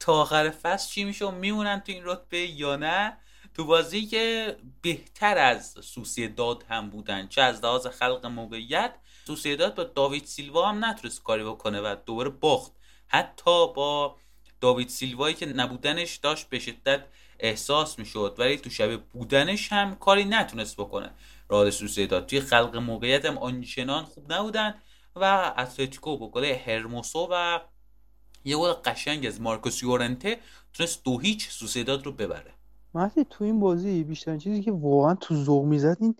تا 0.00 0.12
آخر 0.12 0.50
فصل 0.50 0.90
چی 0.90 1.04
میشه 1.04 1.26
و 1.26 1.30
میمونن 1.30 1.80
تو 1.80 1.92
این 1.92 2.02
رتبه 2.04 2.38
یا 2.38 2.76
نه. 2.76 3.16
تو 3.58 3.64
بازی 3.64 4.06
که 4.06 4.56
بهتر 4.82 5.38
از 5.38 5.74
سوسیداد 5.82 6.64
هم 6.68 6.90
بودن 6.90 7.28
چه 7.28 7.42
از 7.42 7.64
لحاظ 7.64 7.86
خلق 7.86 8.26
موقعیت 8.26 8.94
سوسیداد 9.26 9.74
با 9.74 9.84
داوید 9.84 10.24
سیلوا 10.24 10.68
هم 10.68 10.84
نتونست 10.84 11.22
کاری 11.22 11.44
بکنه 11.44 11.80
و 11.80 11.96
دوباره 12.06 12.28
باخت. 12.28 12.72
حتی 13.08 13.72
با 13.74 14.16
داوید 14.60 14.88
سیلوایی 14.88 15.34
که 15.34 15.46
نبودنش 15.46 16.16
داشت 16.16 16.48
به 16.48 16.58
شدت 16.58 17.04
احساس 17.38 17.98
می‌شد 17.98 18.34
ولی 18.38 18.56
تو 18.56 18.70
شب 18.70 19.02
بودنش 19.02 19.72
هم 19.72 19.96
کاری 19.96 20.24
نتونست 20.24 20.76
بکنه. 20.76 21.10
رئال 21.50 21.70
سوسیداد 21.70 22.26
توی 22.26 22.40
خلق 22.40 22.76
موقعیت 22.76 23.24
هم 23.24 23.38
آنچنان 23.38 24.04
خوب 24.04 24.32
نبودن 24.32 24.74
و 25.16 25.54
اتلتیکو 25.58 26.16
با 26.16 26.30
گل 26.30 26.44
هرموسو 26.44 27.28
و 27.30 27.60
یه 28.44 28.56
گل 28.56 28.72
قشنگ 28.72 29.26
از 29.26 29.40
مارکوس 29.40 29.82
یورنته 29.82 30.40
تونست 30.72 31.04
دو 31.04 31.18
هیچ 31.18 31.48
سوسیداد 31.48 32.06
رو 32.06 32.12
ببره. 32.12 32.57
مهدی 32.98 33.24
تو 33.30 33.44
این 33.44 33.60
بازی 33.60 34.04
بیشترین 34.04 34.38
چیزی 34.38 34.62
که 34.62 34.72
واقعا 34.72 35.14
تو 35.14 35.34
ذوق 35.34 35.64
می‌زد 35.64 35.96
این 36.00 36.14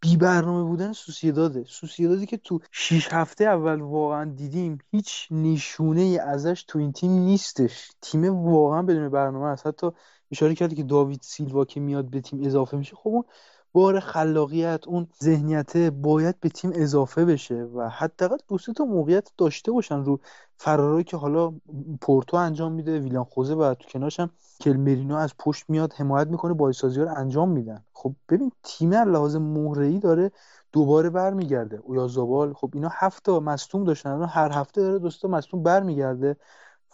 بی 0.00 0.16
برنامه 0.16 0.64
بودن 0.68 0.92
سوسیداده. 0.92 1.64
سوسیدادی 1.64 2.26
که 2.26 2.36
تو 2.36 2.60
6 2.72 3.08
هفته 3.12 3.44
اول 3.44 3.80
واقعا 3.80 4.24
دیدیم 4.24 4.78
هیچ 4.90 5.28
نشونه 5.30 6.00
ای 6.00 6.18
ازش 6.18 6.64
تو 6.68 6.78
این 6.78 6.92
تیم 6.92 7.10
نیستش. 7.12 7.90
تیم 8.00 8.24
واقعا 8.24 8.82
بدون 8.82 9.08
برنامه 9.08 9.46
است. 9.46 9.66
حتی 9.66 9.90
اشاره 10.30 10.54
کردی 10.54 10.76
که 10.76 10.82
داوید 10.82 11.20
سیلوا 11.22 11.64
که 11.64 11.80
میاد 11.80 12.10
به 12.10 12.20
تیم 12.20 12.44
اضافه 12.44 12.76
میشه. 12.76 12.96
خب 12.96 13.08
اون 13.08 13.24
بار 13.72 14.00
خلاقیت 14.00 14.88
اون 14.88 15.08
ذهنیت 15.22 15.76
باید 15.76 16.40
به 16.40 16.48
تیم 16.48 16.70
اضافه 16.74 17.24
بشه 17.24 17.54
و 17.54 17.88
حداقل 17.88 18.36
دو 18.48 18.58
تا 18.58 18.84
موقعیت 18.84 19.28
داشته 19.38 19.72
باشن 19.72 20.04
رو 20.04 20.20
فرارایی 20.56 21.04
که 21.04 21.16
حالا 21.16 21.52
پورتو 22.00 22.36
انجام 22.36 22.72
میده 22.72 22.98
ویلان 22.98 23.24
خوزه 23.24 23.54
و 23.54 23.74
تو 23.74 23.88
کنارش 23.88 24.20
هم 24.20 24.30
کلمرینو 24.60 25.16
از 25.16 25.34
پشت 25.38 25.64
میاد 25.70 25.92
حمایت 25.92 26.26
می‌کنه 26.28 26.54
بازیسازی 26.54 27.00
رو 27.00 27.14
انجام 27.16 27.50
میدن. 27.50 27.84
خب 27.92 28.14
ببین 28.28 28.52
تیم 28.62 28.94
لحاظ 28.94 29.36
مهره‌ای 29.36 29.98
داره 29.98 30.30
دوباره 30.72 31.10
برمیگرده. 31.10 31.76
اویازابال 31.76 32.54
خب 32.54 32.70
اینا 32.74 32.88
هفت 32.92 33.24
تا 33.24 33.40
مصدوم 33.40 33.84
داشتن 33.84 34.22
هر 34.22 34.52
هفته 34.52 34.80
داره 34.80 34.98
دو 34.98 35.10
سه 35.10 35.18
تا 35.20 35.28
مصدوم 35.28 35.62
برمیگرده. 35.62 36.36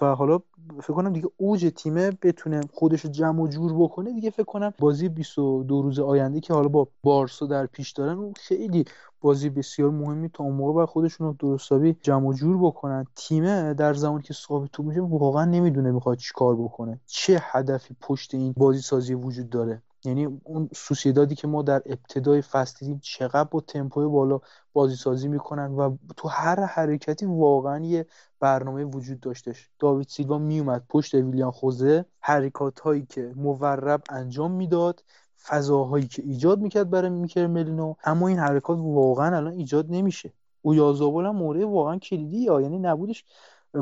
و 0.01 0.15
حالا 0.15 0.39
فکر 0.83 0.93
کنم 0.93 1.13
دیگه 1.13 1.29
اوج 1.37 1.73
تیمه 1.77 2.11
بتونه 2.23 2.61
خودش 2.75 3.01
رو 3.01 3.11
جمع 3.11 3.43
و 3.43 3.49
جور 3.49 3.75
بکنه 3.75 4.13
دیگه 4.13 4.31
فکر 4.31 4.45
کنم 4.45 4.73
بازی 4.79 5.09
22 5.09 5.83
روز 5.83 5.99
آینده 5.99 6.41
که 6.41 6.55
حالا 6.55 6.69
با 6.69 6.89
بارسا 7.03 7.47
در 7.47 7.67
پیش 7.67 7.93
دارن 7.93 8.19
اون 8.19 8.33
خیلی 8.37 8.85
بازی 9.21 9.51
بسیار 9.51 9.91
مهمی 9.91 10.29
تا 10.29 10.45
اون 10.45 10.55
موقع 10.55 10.73
باید 10.73 10.89
خودشون 10.89 11.27
رو 11.27 11.37
درستابی 11.39 11.97
جمع 12.03 12.29
و 12.29 12.33
جور 12.33 12.59
بکنن. 12.59 13.07
تیمه 13.17 13.75
در 13.75 13.95
زمانی 13.95 14.23
که 14.23 14.35
صاحب 14.35 14.67
توپ 14.67 14.87
میشه 14.87 15.01
واقعا 15.01 15.45
نمی‌دونه 15.45 15.91
می‌خواد 15.91 16.19
چیکار 16.19 16.57
بکنه. 16.57 17.01
چه 17.07 17.39
هدفی 17.43 17.97
پشت 18.01 18.35
این 18.35 18.55
بازی 18.57 18.81
سازی 18.81 19.15
وجود 19.15 19.51
داره. 19.51 19.83
یعنی 20.07 20.41
اون 20.45 20.69
سوسیدادی 20.75 21.35
که 21.35 21.47
ما 21.49 21.63
در 21.63 21.83
ابتدای 21.87 22.43
فصل 22.43 22.77
دیدیم 22.81 23.01
چقدر 23.03 23.45
با 23.45 23.61
تمپوی 23.61 24.07
بالا 24.07 24.41
بازی 24.73 24.97
سازی 24.97 25.29
می‌کنن 25.29 25.73
و 25.73 25.97
تو 26.17 26.29
هر 26.29 26.65
حرکتی 26.65 27.27
واقعا 27.27 27.85
یه 27.85 28.07
برنامه 28.41 28.85
وجود 28.85 29.21
داشتش. 29.21 29.71
داوید 29.79 30.09
سیلوا 30.09 30.39
میومد 30.39 30.85
پشت 30.89 31.15
ویلیان 31.15 31.51
خوزه 31.51 32.05
حرکات 32.21 32.81
هایی 32.81 33.07
که 33.07 33.33
مورب 33.37 34.03
انجام 34.11 34.53
می‌داد 34.53 35.05
فضاهایی 35.45 36.07
که 36.09 36.23
ایجاد 36.23 36.61
می‌کرد 36.61 36.91
برای 36.91 37.11
میکر 37.11 37.47
ملینو 37.47 37.95
اما 38.05 38.29
این 38.29 38.39
حرکات 38.39 38.79
واقعا 38.81 39.37
الان 39.37 39.53
ایجاد 39.53 39.87
نمیشه. 39.91 40.33
اویازابال 40.63 41.27
هم 41.27 41.37
مورد 41.37 41.63
واقعا 41.63 41.99
کلیدی 41.99 42.39
یا 42.39 42.61
یعنی 42.61 42.79
نبودش 42.79 43.25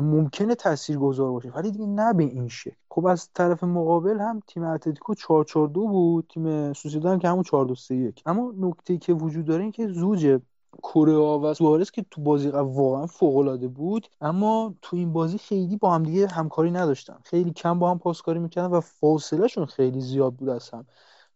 ممکنه 0.01 0.55
تاثیرگذار 0.55 1.31
باشه. 1.31 1.51
ولی 1.51 1.71
دیگه 1.71 1.85
نه 1.85 2.13
به 2.13 2.23
این 2.23 2.47
شکل. 2.47 2.75
خب 2.89 3.05
از 3.05 3.29
طرف 3.33 3.63
مقابل 3.63 4.19
هم 4.19 4.39
تیم 4.47 4.63
اتلتیکو 4.63 5.15
442 5.15 5.87
بود. 5.87 6.25
تیم 6.29 6.73
سوسیداد 6.73 7.13
هم 7.13 7.19
که 7.19 7.27
همون 7.27 7.43
4231 7.43 8.23
اما 8.25 8.53
نکته 8.57 8.97
که 8.97 9.13
وجود 9.13 9.45
داره 9.45 9.63
این 9.63 9.71
که 9.71 9.87
زوج 9.87 10.39
کوریا 10.81 11.39
و 11.43 11.53
سوارز 11.53 11.91
که 11.91 12.05
تو 12.11 12.21
بازی 12.21 12.49
واقعا 12.49 13.05
فوق 13.05 13.37
العاده 13.37 13.67
بود 13.67 14.07
اما 14.21 14.73
تو 14.81 14.97
این 14.97 15.13
بازی 15.13 15.37
خیلی 15.37 15.77
با 15.77 15.93
هم 15.93 16.03
دیگه 16.03 16.27
همکاری 16.27 16.71
نداشتن. 16.71 17.17
خیلی 17.23 17.51
کم 17.51 17.79
با 17.79 17.91
هم 17.91 17.99
پاسکاری 17.99 18.39
می‌کردن 18.39 18.77
و 18.77 18.79
فاصله 18.81 19.47
شون 19.47 19.65
خیلی 19.65 20.01
زیاد 20.01 20.33
بود 20.33 20.49
از 20.49 20.69
هم. 20.69 20.85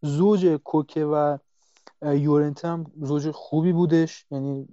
زوج 0.01 0.45
کوکه 0.63 1.05
و 1.05 1.37
یورنته 2.01 2.67
هم 2.67 2.85
زوج 3.01 3.31
خوبی 3.31 3.73
بودش. 3.73 4.25
یعنی 4.31 4.67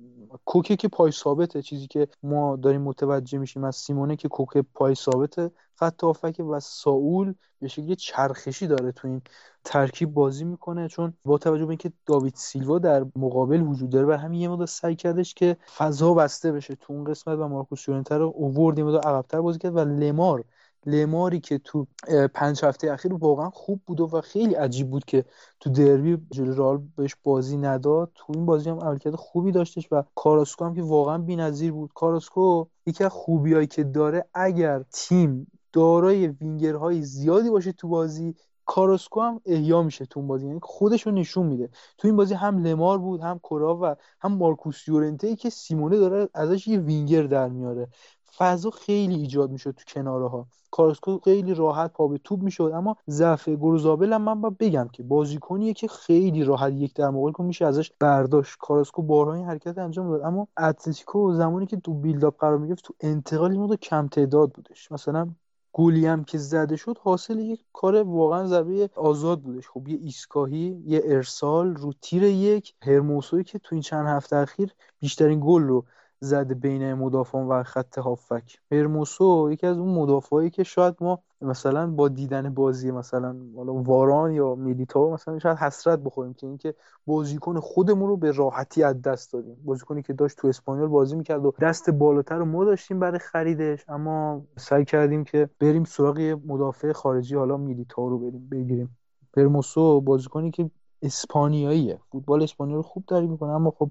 کوکه 0.45 0.77
که 0.77 0.89
پای 0.89 1.11
ثابته 1.13 1.63
چیزی 1.63 1.87
که 1.87 2.09
ما 2.23 2.57
داریم 2.57 2.83
متوجه 2.83 3.39
میشیم 3.39 3.65
از 3.65 3.77
سیمونه 3.77 4.17
که 4.17 4.29
کوکه 4.29 4.63
پای 4.75 4.95
ثابته. 4.95 5.51
خط 5.75 6.05
هافک 6.05 6.43
و 6.51 6.61
ساول 6.61 7.35
به 7.61 7.69
شکلی 7.69 7.97
چرخشی 7.97 8.67
داره 8.67 8.93
تو 8.93 9.09
این 9.09 9.23
ترکیب 9.65 10.15
بازی 10.15 10.45
می‌کنه. 10.45 10.89
چون 10.89 11.15
با 11.25 11.39
توجه 11.39 11.65
به 11.65 11.71
اینکه 11.71 11.93
داوید 12.07 12.35
سیلوا 12.37 12.79
در 12.79 13.07
مقابل 13.17 13.61
وجود 13.61 13.91
داره 13.91 14.07
و 14.07 14.13
همین 14.13 14.41
یه 14.41 14.49
مقدار 14.49 14.67
سعی 14.67 14.97
کردش 14.97 15.35
که 15.35 15.57
فضا 15.77 16.15
بسته 16.15 16.53
بشه 16.53 16.75
تو 16.75 16.93
اون 16.93 17.05
قسمت 17.05 17.39
و 17.39 17.49
مارکوس 17.49 17.89
یورنته 17.89 18.17
رو 18.17 18.33
اوورد 18.37 18.79
یه 18.79 18.85
مقدار 18.85 19.01
عقب‌تر 19.01 19.41
بازی 19.41 19.59
کرد 19.59 19.77
و 19.77 19.81
لمار 19.81 20.45
لماری 20.87 21.41
که 21.41 21.59
تو 21.59 21.87
پنج 22.35 22.65
هفته 22.65 22.93
اخیر 22.93 23.15
واقعا 23.15 23.51
خوب 23.51 23.81
بود 23.87 24.01
و 24.01 24.21
خیلی 24.21 24.55
عجیب 24.55 24.91
بود 24.91 25.05
که 25.05 25.25
تو 25.61 25.71
دربی 25.71 26.19
جلوی 26.31 26.79
بهش 26.97 27.17
بازی 27.23 27.57
نداد. 27.57 28.11
تو 28.15 28.33
این 28.37 28.47
بازی 28.47 28.71
هم 28.71 28.79
عملکرد 28.79 29.15
خوبی 29.15 29.53
داشتش 29.53 29.89
و 29.91 30.03
کاراسکو 30.15 30.65
هم 30.65 30.75
که 30.75 30.83
واقعا 30.83 31.19
بی‌نظیر 31.19 31.73
بود. 31.73 31.91
کاراسکو 31.95 32.67
یکی 32.87 33.05
از 33.05 33.11
خوبیایی 33.13 33.67
که 33.67 33.85
داره 33.85 34.25
اگر 34.35 34.85
تیم 34.93 35.47
دارای 35.73 36.29
وینگرهای 36.29 37.03
زیادی 37.03 37.51
باشه 37.51 37.73
تو 37.73 37.89
بازی 37.89 38.35
کاراسکو 38.65 39.21
هم 39.21 39.41
احیا 39.47 39.83
میشه 39.83 40.07
تو 40.07 40.21
اون 40.21 40.29
بازی. 40.29 40.47
یعنی 40.47 40.59
خودش 40.63 41.03
رو 41.03 41.13
نشون 41.13 41.47
میده. 41.47 41.71
تو 41.99 42.09
این 42.09 42.17
بازی 42.17 42.35
هم 42.35 42.59
لمار 42.59 42.99
بود 42.99 43.21
هم 43.21 43.39
کورا 43.39 43.79
و 43.83 43.97
هم 44.21 44.33
مارکوس 44.33 44.89
یورنته 44.89 45.37
که 45.37 45.51
سیمونه 45.51 45.99
داره 45.99 46.29
ازش 46.35 46.69
یه 46.69 46.79
وینگر 46.79 47.23
در 47.23 47.49
میاره. 47.49 47.89
فضا 48.37 48.71
خیلی 48.71 49.15
ایجاد 49.15 49.51
می‌شد 49.51 49.71
تو 49.71 49.85
کناره 49.87 50.29
ها 50.29 50.47
کاراسکو 50.71 51.19
خیلی 51.25 51.55
راحت 51.55 51.93
پا 51.93 52.09
به 52.09 52.19
توپ 52.19 52.43
می‌شد 52.43 52.73
اما 52.75 52.97
ضعف 53.09 53.49
گروزابل 53.49 54.13
هم 54.13 54.23
من 54.23 54.41
باید 54.41 54.59
بگم 54.59 54.89
که 54.93 55.03
بازیکنیه 55.03 55.73
که 55.73 55.89
خیلی 55.89 56.45
راحت 56.45 56.73
یک 56.73 56.95
در 56.95 57.11
مقابل 57.11 57.45
میشه 57.45 57.67
ازش 57.67 57.93
برداشت. 58.01 58.57
کاراسکو 58.61 59.03
بارها 59.03 59.35
این 59.35 59.45
حرکت 59.45 59.79
انجام 59.79 60.11
داد 60.11 60.23
اما 60.23 60.49
اتلتیکو 60.59 61.33
زمانی 61.33 61.67
که 61.67 61.77
تو 61.77 61.95
بیلداپ 61.95 62.41
قرار 62.41 62.59
می‌گرفت 62.59 62.85
تو 62.85 62.95
انتقال 63.01 63.51
این 63.51 63.77
کم 63.77 64.09
تعداد 64.09 64.53
بودش. 64.53 64.93
مثلا 64.93 65.29
گلی 65.73 66.07
هم 66.07 66.25
که 66.25 66.39
زده 66.39 66.77
شد 66.77 66.99
حاصل 66.99 67.39
یک 67.39 67.65
کار 67.73 68.03
واقعا 68.03 68.47
ضربه 68.47 68.91
آزاد 68.97 69.41
بودش. 69.41 69.69
خب 69.69 69.89
یه 69.89 69.99
ایستگاهی 70.03 70.83
یه 70.87 71.03
ارسال 71.05 71.75
رو 71.75 71.93
تیر 72.03 72.23
یک 72.23 72.75
هرموسوی 72.83 73.45
که 73.45 73.59
تو 73.59 73.75
این 73.75 73.83
چند 73.83 74.07
هفته 74.07 74.37
اخیر 74.37 74.75
بیشترین 75.01 75.41
گل 75.45 75.63
رو 75.63 75.85
زده 76.21 76.55
بین 76.55 76.95
مدافعان 76.95 77.47
و 77.47 77.63
خط 77.63 77.99
هافک. 77.99 78.59
هرموسو 78.73 79.49
یکی 79.53 79.67
از 79.67 79.79
اون 79.79 79.95
مدافعایی 79.95 80.51
که 80.51 80.63
شاید 80.63 80.95
ما 81.01 81.23
مثلا 81.41 81.87
با 81.91 82.09
دیدن 82.09 82.55
بازی 82.55 82.91
مثلا 82.91 83.37
واران 83.57 84.33
یا 84.33 84.55
میلیتائو 84.55 85.13
مثلا 85.13 85.39
شاید 85.39 85.57
حسرت 85.59 85.99
بخوریم 85.99 86.35
که 86.35 86.47
اینکه 86.47 86.75
بازیکن 87.07 87.61
خودمون 87.61 88.09
رو 88.09 88.17
به 88.17 88.31
راحتی 88.33 88.83
از 88.83 89.03
دست 89.03 89.33
دادیم. 89.33 89.57
بازیکنی 89.65 90.03
که 90.03 90.13
داشت 90.13 90.37
تو 90.37 90.49
اسپانیول 90.49 90.89
بازی 90.89 91.17
می‌کرد 91.17 91.45
و 91.45 91.53
دست 91.61 91.91
بالاتر 91.91 92.39
رو 92.39 92.45
ما 92.45 92.65
داشتیم 92.65 93.01
برای 93.01 93.19
خریدش 93.19 93.85
اما 93.89 94.43
سعی 94.59 94.85
کردیم 94.85 95.25
که 95.25 95.51
بریم 95.59 95.85
سراغ 95.85 96.39
مدافع 96.47 96.93
خارجی 96.93 97.35
حالا 97.35 97.57
میلیتائو 97.57 98.09
رو 98.09 98.19
بریم 98.19 98.49
بگیریم. 98.51 98.97
هرموسو 99.37 100.01
بازیکنی 100.01 100.51
که 100.51 100.71
اسپانیاییه 101.03 102.01
فوتبال 102.13 102.43
اسپانیایی 102.43 102.77
رو 102.77 102.83
خوب 102.83 103.05
داری 103.07 103.27
می‌کنه 103.27 103.53
اما 103.53 103.71
خب 103.71 103.91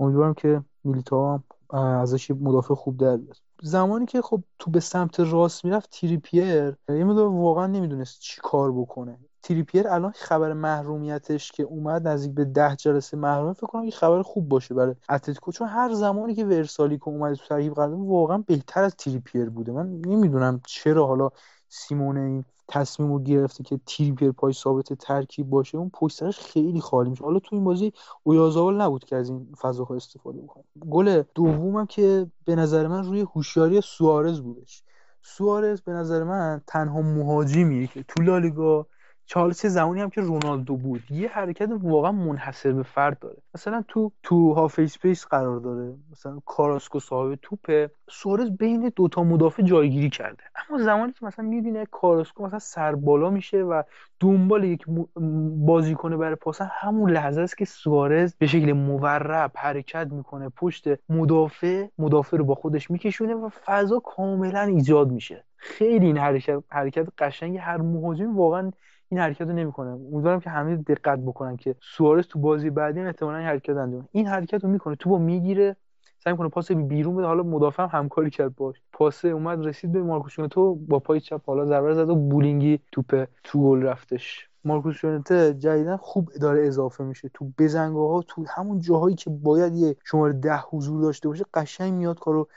امیدوارم 0.00 0.34
که 0.34 0.62
میلیتائو 0.84 1.38
هم 1.72 1.78
ازش 1.78 2.30
مدافع 2.30 2.74
خوب 2.74 2.96
در 2.96 3.16
بیاد. 3.16 3.36
زمانی 3.62 4.06
که 4.06 4.22
خب 4.22 4.42
تو 4.58 4.70
به 4.70 4.80
سمت 4.80 5.20
راست 5.20 5.64
می‌رفت 5.64 5.90
تریپیر 5.90 6.44
یه 6.88 7.04
مدافع 7.04 7.36
واقعا 7.36 7.66
نمی‌دونست 7.66 8.20
چی 8.20 8.40
کار 8.44 8.72
بکنه. 8.72 9.18
تریپیر 9.42 9.88
الان 9.88 10.12
خبر 10.16 10.52
محرومیتش 10.52 11.52
که 11.52 11.62
اومد 11.62 12.08
نزدیک 12.08 12.34
به 12.34 12.44
ده 12.44 12.76
جلسه 12.76 13.16
محرومه 13.16 13.52
فکر 13.52 13.66
کنم 13.66 13.84
یه 13.84 13.90
خبر 13.90 14.22
خوب 14.22 14.48
باشه 14.48 14.74
برای 14.74 14.94
اتلتیکو. 15.08 15.52
چون 15.52 15.68
هر 15.68 15.92
زمانی 15.92 16.34
که 16.34 16.44
ورسالیکو 16.44 17.10
اومد 17.10 17.34
تو 17.34 17.46
ترکیب 17.46 17.74
قرار 17.74 17.94
واقعا 17.94 18.44
بهتر 18.46 18.82
از 18.82 18.96
تریپیر 18.96 19.50
بوده. 19.50 19.72
من 19.72 20.00
نمی‌دونم 20.06 20.60
چرا 20.66 21.06
حالا 21.06 21.30
سیمئونه 21.68 22.20
این 22.20 22.44
تصمیم 22.68 23.12
رو 23.12 23.22
گرفته 23.22 23.64
که 23.64 23.80
تریپر 23.86 24.30
پای 24.30 24.52
ثابت 24.52 24.92
ترکیب 24.92 25.50
باشه 25.50 25.78
اون 25.78 25.90
پشت 25.94 26.30
خیلی 26.30 26.80
خالی 26.80 27.10
میشه. 27.10 27.24
حالا 27.24 27.38
تو 27.38 27.56
این 27.56 27.64
بازی 27.64 27.92
اویارزابال 28.22 28.80
نبود 28.80 29.04
که 29.04 29.16
از 29.16 29.28
این 29.28 29.54
فضاها 29.60 29.94
استفاده 29.94 30.40
بکنه. 30.40 30.64
گل 30.90 31.22
دومم 31.34 31.86
که 31.86 32.26
به 32.44 32.56
نظر 32.56 32.86
من 32.86 33.04
روی 33.04 33.20
هوشیاری 33.20 33.80
سوارز 33.80 34.40
بودش. 34.40 34.82
سوارز 35.22 35.80
به 35.80 35.92
نظر 35.92 36.24
من 36.24 36.60
تنها 36.66 37.02
مهاجمیه 37.02 37.86
که 37.86 38.02
تو 38.02 38.22
لالیگا 38.22 38.86
چه 39.26 39.68
زمانی 39.68 40.00
هم 40.00 40.10
که 40.10 40.20
رونالدو 40.20 40.76
بود 40.76 41.10
یه 41.10 41.28
حرکت 41.28 41.68
واقعا 41.82 42.12
منحصر 42.12 42.72
به 42.72 42.82
فرد 42.82 43.18
داره. 43.18 43.36
مثلا 43.54 43.84
تو 43.88 44.12
تو 44.22 44.52
half 44.52 44.78
space 44.78 45.24
قرار 45.26 45.60
داره. 45.60 45.94
مثلا 46.12 46.40
کاراسکو 46.46 47.00
صاحب 47.00 47.34
توپه 47.42 47.90
سوارز 48.10 48.50
بین 48.50 48.92
دوتا 48.96 49.24
مدافع 49.24 49.62
جایگیری 49.62 50.10
کرده. 50.10 50.42
اما 50.70 50.78
زمانی 50.82 51.12
که 51.12 51.24
مثلا 51.26 51.44
می‌بینه 51.44 51.86
کاراسکو 51.86 52.46
مثلا 52.46 52.58
سر 52.58 52.94
بالا 52.94 53.30
میشه 53.30 53.62
و 53.62 53.82
دنبال 54.20 54.64
یک 54.64 54.88
م- 54.88 55.66
بازیکن 55.66 56.16
برای 56.18 56.34
پاس 56.34 56.58
همون 56.62 57.10
لحظه 57.10 57.40
است 57.40 57.56
که 57.58 57.64
سوارز 57.64 58.34
به 58.38 58.46
شکل 58.46 58.72
مورب 58.72 59.52
حرکت 59.56 60.06
می‌کنه. 60.12 60.48
پشت 60.48 60.88
مدافع 61.08 61.86
مدافع 61.98 62.36
رو 62.36 62.44
با 62.44 62.54
خودش 62.54 62.90
میکشونه 62.90 63.34
و 63.34 63.48
فضا 63.48 63.98
کاملا 64.00 64.60
ایجاد 64.62 65.10
میشه. 65.10 65.44
خیلی 65.56 66.06
این 66.06 66.18
حرکت 66.18 66.62
حرکت 66.68 67.06
قشنگی 67.18 67.56
هر 67.56 67.76
مهاجمی 67.76 68.34
واقعا 68.34 68.70
این 69.08 69.20
حرکت 69.20 69.40
رو 69.40 69.52
نمی‌کنه. 69.52 69.90
امیدوارم 69.90 70.40
که 70.40 70.50
همه 70.50 70.76
دقت 70.76 71.18
بکنن 71.18 71.56
که 71.56 71.74
سوارز 71.80 72.26
تو 72.26 72.38
بازی 72.38 72.70
بعدی 72.70 73.00
احتمالاً 73.00 73.38
این 73.38 73.46
حرکت 73.46 73.76
انجام 73.76 74.08
این 74.12 74.26
حرکت 74.26 74.64
رو 74.64 74.70
می‌کنه. 74.70 74.96
تو 74.96 75.10
با 75.10 75.18
می‌گیره. 75.18 75.76
سعی 76.18 76.32
می‌کنه 76.32 76.48
پاس 76.48 76.72
بیرون 76.72 77.16
بده. 77.16 77.26
حالا 77.26 77.42
مدافع 77.42 77.82
هم 77.82 77.88
همکاری 77.92 78.30
کرد 78.30 78.56
باش. 78.56 78.76
پاسه 78.92 79.28
اومد 79.28 79.66
رسید 79.66 79.92
به 79.92 80.02
مارکوس 80.02 80.34
تو 80.50 80.74
با 80.74 80.98
پای 80.98 81.20
چپ 81.20 81.40
حالا 81.46 81.66
ضربه 81.66 81.94
زد 81.94 82.08
و 82.08 82.16
بولینگی 82.16 82.80
توپ 82.92 83.24
تو 83.44 83.62
گل 83.62 83.82
رفتش. 83.82 84.48
مارکوس 84.64 84.94
شونته 84.94 85.54
جدیدا 85.54 85.96
خوب 85.96 86.30
داره 86.40 86.66
اضافه 86.66 87.04
میشه. 87.04 87.30
تو 87.34 87.50
بزنگاه 87.58 88.10
ها 88.10 88.22
تو 88.22 88.44
همون 88.48 88.80
جاهایی 88.80 89.16
که 89.16 89.30
باید 89.30 89.74
یه 89.74 89.96
شماره 90.04 90.32
ده 90.32 90.60
حضور 90.60 91.02
داشته 91.02 91.28
باشه 91.28 91.44
قشنگ 91.54 91.92
میاد 91.92 92.18
کارو 92.18 92.48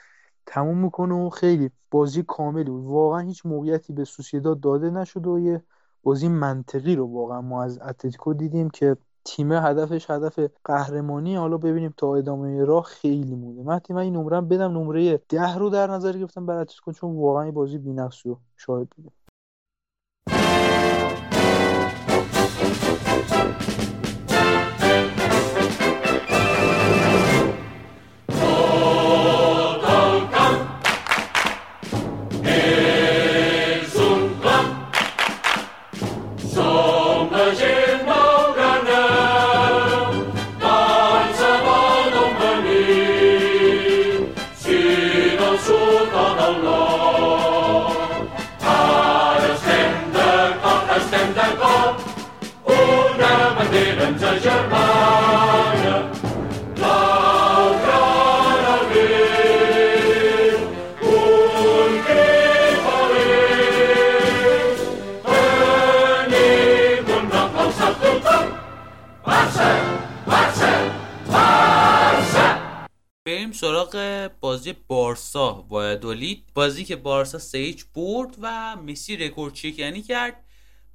تموم 0.46 0.78
می‌کنه 0.78 1.14
و 1.14 1.30
خیلی 1.30 1.70
بازی 1.90 2.22
کاملی. 2.22 2.70
بود 2.70 2.84
واقعا 2.84 3.20
هیچ 3.20 3.46
موقعیتی 3.46 3.92
به 3.92 4.04
سوسیداد 4.04 4.60
داده 4.60 4.90
نشد 4.90 5.26
و 5.26 5.38
یه 5.38 5.62
بازی 6.02 6.28
منطقی 6.28 6.96
رو 6.96 7.06
واقعا 7.06 7.40
ما 7.40 7.62
از 7.62 7.78
اتلتیکو 7.78 8.34
دیدیم 8.34 8.70
که 8.70 8.96
تیم 9.24 9.52
هدفش 9.52 10.10
هدف 10.10 10.38
قهرمانی 10.64 11.36
حالا 11.36 11.58
ببینیم 11.58 11.94
تا 11.96 12.14
ادامه 12.16 12.64
راه 12.64 12.84
خیلی 12.84 13.34
مونده. 13.36 13.62
من 13.62 13.78
تیم 13.78 13.96
این 13.96 14.16
نمره 14.16 14.40
بدم 14.40 14.72
نمره 14.78 15.16
ده 15.28 15.54
رو 15.56 15.70
در 15.70 15.86
نظر 15.86 16.18
گرفتم 16.18 16.46
برای 16.46 16.60
اتلتیکو 16.60 16.92
چون 16.92 17.16
واقعا 17.16 17.50
بازی 17.50 17.78
بی‌نقص 17.78 18.22
شاهد 18.56 18.88
بودیم 18.90 19.12
سراغ 73.60 74.30
بازی 74.40 74.72
بارسا 74.88 75.46
و 75.46 75.66
وایادولید 75.68 76.44
بازی 76.54 76.84
که 76.84 76.96
بارسا 76.96 77.38
سه 77.38 77.74
برد 77.94 78.36
و 78.40 78.76
مسی 78.76 79.16
رکوردشکنی 79.16 80.02
کرد 80.02 80.44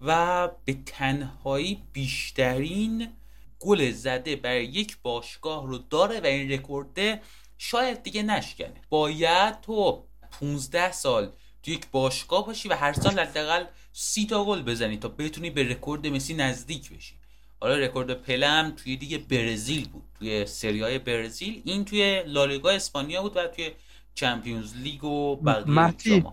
و 0.01 0.47
به 0.65 0.77
تنهایی 0.85 1.83
بیشترین 1.93 3.13
گل 3.59 3.91
زده 3.91 4.35
برای 4.35 4.65
یک 4.65 4.97
باشگاه 5.03 5.67
رو 5.67 5.77
داره 5.77 6.19
و 6.19 6.25
این 6.25 6.51
رکورده 6.51 7.21
شاید 7.57 8.03
دیگه 8.03 8.23
نشکنه. 8.23 8.81
باید 8.89 9.61
تو 9.61 10.03
15 10.39 10.91
سال 10.91 11.31
تو 11.63 11.71
یک 11.71 11.87
باشگاه 11.91 12.45
باشی 12.45 12.69
و 12.69 12.73
هر 12.73 12.93
سال 12.93 13.19
حداقل 13.19 13.65
سی 13.93 14.25
تا 14.25 14.45
گل 14.45 14.61
بزنی 14.61 14.97
تا 14.97 15.07
بتونی 15.07 15.49
به 15.49 15.63
رکورد 15.63 16.07
مسی 16.07 16.33
نزدیک 16.33 16.93
بشی. 16.93 17.15
حالا 17.65 17.77
رکورد 17.77 18.13
پله 18.13 18.49
هم 18.49 18.73
توی 18.77 18.97
لیگ 18.97 19.17
برزیل 19.17 19.89
بود 19.89 20.03
توی 20.19 20.45
سری 20.45 20.81
آی 20.81 20.99
برزیل. 20.99 21.61
این 21.65 21.85
توی 21.85 22.23
لالیگا 22.27 22.69
اسپانیا 22.69 23.21
بود 23.21 23.37
و 23.37 23.47
توی 23.47 23.71
چمپیونز 24.15 24.75
لیگ 24.75 25.03
و 25.03 25.35
بقیه 25.35 26.25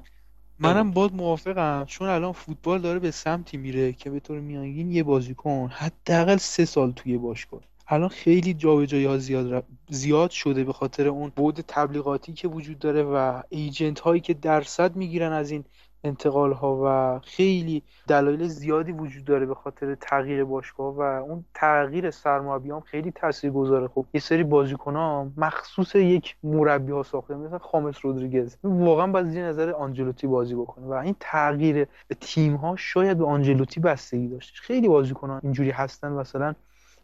منم 0.58 0.90
باد 0.90 1.12
موافقم 1.12 1.84
چون 1.84 2.08
الان 2.08 2.32
فوتبال 2.32 2.80
داره 2.80 2.98
به 2.98 3.10
سمتی 3.10 3.56
میره 3.56 3.92
که 3.92 4.10
به 4.10 4.20
طور 4.20 4.40
میانگین 4.40 4.90
یه 4.90 5.02
بازیکن 5.02 5.68
حداقل 5.72 6.36
سه 6.36 6.64
سال 6.64 6.92
توی 6.92 7.18
باشگاه 7.18 7.60
الان 7.88 8.08
خیلی 8.08 8.54
جابجایی 8.54 9.04
ها 9.04 9.18
زیاد 9.18 9.54
ر- 9.54 9.62
زیاد 9.88 10.30
شده 10.30 10.64
به 10.64 10.72
خاطر 10.72 11.08
اون 11.08 11.32
بعد 11.36 11.64
تبلیغاتی 11.68 12.32
که 12.32 12.48
وجود 12.48 12.78
داره 12.78 13.02
و 13.02 13.42
ایجنت 13.48 14.00
هایی 14.00 14.20
که 14.20 14.34
درصد 14.34 14.96
می‌گیرن 14.96 15.32
از 15.32 15.50
این 15.50 15.64
انتقال 16.04 16.52
ها 16.52 16.80
و 16.84 17.18
خیلی 17.24 17.82
دلایل 18.08 18.46
زیادی 18.46 18.92
وجود 18.92 19.24
داره 19.24 19.46
به 19.46 19.54
خاطر 19.54 19.94
تغییر 19.94 20.44
باشگاه 20.44 20.94
و 20.94 21.00
اون 21.00 21.44
تغییر 21.54 22.10
سرمربی 22.10 22.70
هم 22.70 22.80
خیلی 22.80 23.10
تاثیرگذاره. 23.10 23.88
خب 23.88 24.06
یه 24.14 24.20
سری 24.20 24.44
بازیکن 24.44 24.96
ها 24.96 25.26
مخصوص 25.36 25.94
یک 25.94 26.36
مربی 26.42 26.92
ها 26.92 27.02
ساخته 27.02 27.34
مثلا 27.34 27.58
خامس 27.58 27.94
رودریگز. 28.02 28.56
واقعا 28.64 29.06
باید 29.06 29.26
زیر 29.26 29.44
نظر 29.44 29.70
آنجلوتی 29.70 30.26
بازی 30.26 30.54
بکنه 30.54 30.86
و 30.86 30.92
این 30.92 31.16
تغییر 31.20 31.86
تیم 32.20 32.54
ها 32.54 32.76
شاید 32.76 33.18
به 33.18 33.26
آنجلوتی 33.26 33.80
بستگی 33.80 34.28
داشته. 34.28 34.52
خیلی 34.54 34.88
بازیکن 34.88 35.30
ها 35.30 35.40
اینجوری 35.42 35.70
هستن 35.70 36.12
مثلا 36.12 36.54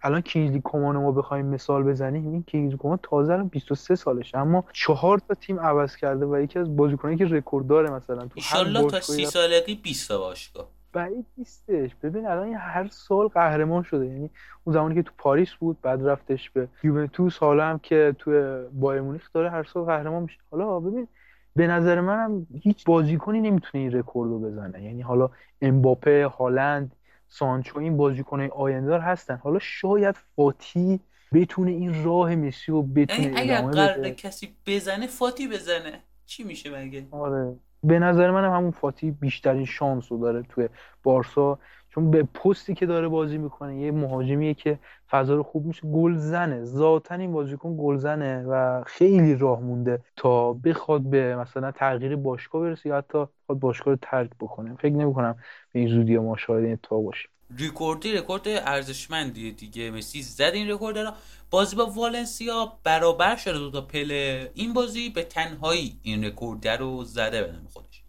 الان 0.03 0.20
کینگزلی 0.20 0.61
کومان 0.61 0.94
رو 0.94 1.01
ما 1.01 1.12
بخوایم 1.12 1.46
مثال 1.46 1.82
بزنیم 1.82 2.32
این 2.32 2.42
کینگزلی 2.42 2.78
کومان 2.78 2.99
تازه 3.03 3.32
الان 3.32 3.49
23 3.49 3.94
سالشه 3.94 4.38
اما 4.38 4.64
چهار 4.72 5.18
تا 5.18 5.34
تیم 5.34 5.61
عوض 5.61 5.96
کرده 5.96 6.26
و 6.26 6.40
یکی 6.40 6.59
از 6.59 6.76
بازیکنایی 6.76 7.18
که 7.18 7.24
رکورد 7.24 7.66
داره 7.66 7.90
مثلا 7.90 8.26
تو 8.26 8.40
هر 8.42 8.64
تا 8.72 8.82
باشگاهی 8.82 9.03
سی 9.03 9.22
رفت- 9.22 9.32
سالگی 9.32 9.74
20 9.74 10.09
تا 10.09 10.18
باشگاه. 10.18 10.68
بعید 10.92 11.26
نیستش. 11.38 11.90
ببین 12.03 12.26
الان 12.26 12.44
این 12.46 12.57
هر 12.57 12.88
سال 12.88 13.28
قهرمان 13.28 13.82
شده. 13.82 14.07
یعنی 14.07 14.30
اون 14.64 14.74
زمانی 14.74 14.94
که 14.94 15.03
تو 15.03 15.12
پاریس 15.18 15.49
بود 15.55 15.76
بعد 15.82 16.03
رفتش 16.09 16.51
به 16.51 16.68
یوونتوس 16.82 17.38
حالا 17.38 17.64
هم 17.66 17.78
که 17.78 18.16
تو 18.18 18.30
بایر 18.72 19.01
مونیخ 19.01 19.28
داره 19.34 19.51
هر 19.51 19.64
سال 19.64 19.84
قهرمان 19.84 20.22
میشه. 20.22 20.38
حالا 20.51 20.80
ببین 20.80 21.09
به 21.57 21.66
نظر 21.66 22.01
منم 22.01 22.46
هیچ 22.62 22.84
بازیکنی 22.84 23.40
نمی‌تونه 23.40 23.82
این 23.84 23.92
رکورد 23.92 24.30
رو 24.30 24.38
بزنه. 24.40 24.82
یعنی 24.84 25.03
حالا 25.03 25.30
امباپه 25.62 26.26
هالند 26.26 26.92
سانچو 27.28 27.78
این 27.78 27.96
بازیکنای 27.96 28.48
آیندار 28.48 29.00
هستن. 29.00 29.36
حالا 29.36 29.58
شاید 29.58 30.16
فاتی 30.36 31.00
بتونه 31.32 31.70
این 31.70 32.04
راه 32.04 32.34
مسی 32.34 32.72
رو 32.72 32.82
بتونه 32.82 33.22
یعنی 33.22 33.36
اگر 33.36 33.60
قرار 33.62 34.10
کسی 34.10 34.56
بزنه 34.66 35.06
فاتی 35.06 35.48
بزنه. 35.48 36.02
چی 36.26 36.44
میشه 36.44 36.84
مگه؟ 36.84 37.06
آره. 37.10 37.56
به 37.84 37.98
نظر 37.98 38.30
منم 38.30 38.52
همون 38.52 38.70
فاتی 38.70 39.10
بیشترین 39.10 39.64
شانس 39.64 40.12
رو 40.12 40.18
داره 40.18 40.42
توی 40.42 40.68
بارسا. 41.02 41.58
چون 41.91 42.11
به 42.11 42.22
پستی 42.22 42.74
که 42.74 42.86
داره 42.86 43.09
بازی 43.09 43.39
می‌کنه 43.39 43.80
یه 43.80 43.91
مهاجمیه 43.93 44.55
که 44.55 44.78
فضا 45.11 45.34
رو 45.34 45.43
خوب 45.43 45.66
میشه. 45.66 45.86
گلزنه 45.86 46.64
ذاتا 46.64 47.14
این 47.14 47.32
بازیکن 47.32 47.76
گلزنه 47.76 48.43
و 48.43 48.84
خیلی 48.86 49.34
راه 49.34 49.61
مونده 49.61 50.01
تا 50.16 50.53
بخواد 50.53 51.03
به 51.03 51.36
مثلا 51.36 51.70
تغییر 51.72 52.16
باشگاه 52.16 52.62
برسه 52.62 52.89
یا 52.89 52.97
حتی 52.97 53.18
بخواد 53.43 53.59
باشگاه 53.59 53.95
رو 53.95 53.99
ترک 54.03 54.30
بکنه. 54.41 54.74
فکر 54.74 54.93
نمی‌کنم 54.95 55.36
به 55.72 55.80
این 55.80 55.89
زودی 55.89 56.18
ما 56.18 56.36
شاهد 56.36 56.64
این 56.64 56.72
اتفاق 56.72 57.03
باشیم 57.03 57.30
رکوردی 57.59 58.12
رکورد 58.12 58.43
ارزشمندیه 58.47 59.51
دیگه. 59.51 59.91
مسی 59.91 60.22
زد 60.22 60.51
این 60.55 60.70
رکورد 60.70 60.99
رو. 60.99 61.12
بازی 61.51 61.76
با 61.76 61.86
والنسیا 61.86 62.72
برابر 62.84 63.36
شده. 63.36 63.59
دو 63.59 63.70
تا 63.70 63.80
پله 63.80 64.51
این 64.55 64.72
بازی 64.72 65.11
به 65.11 65.22
تنهایی 65.22 66.01
این 66.03 66.24
رکورد 66.24 66.68
رو 66.68 67.05
زده 67.05 67.43
به 67.43 67.53
خودش. 67.72 68.03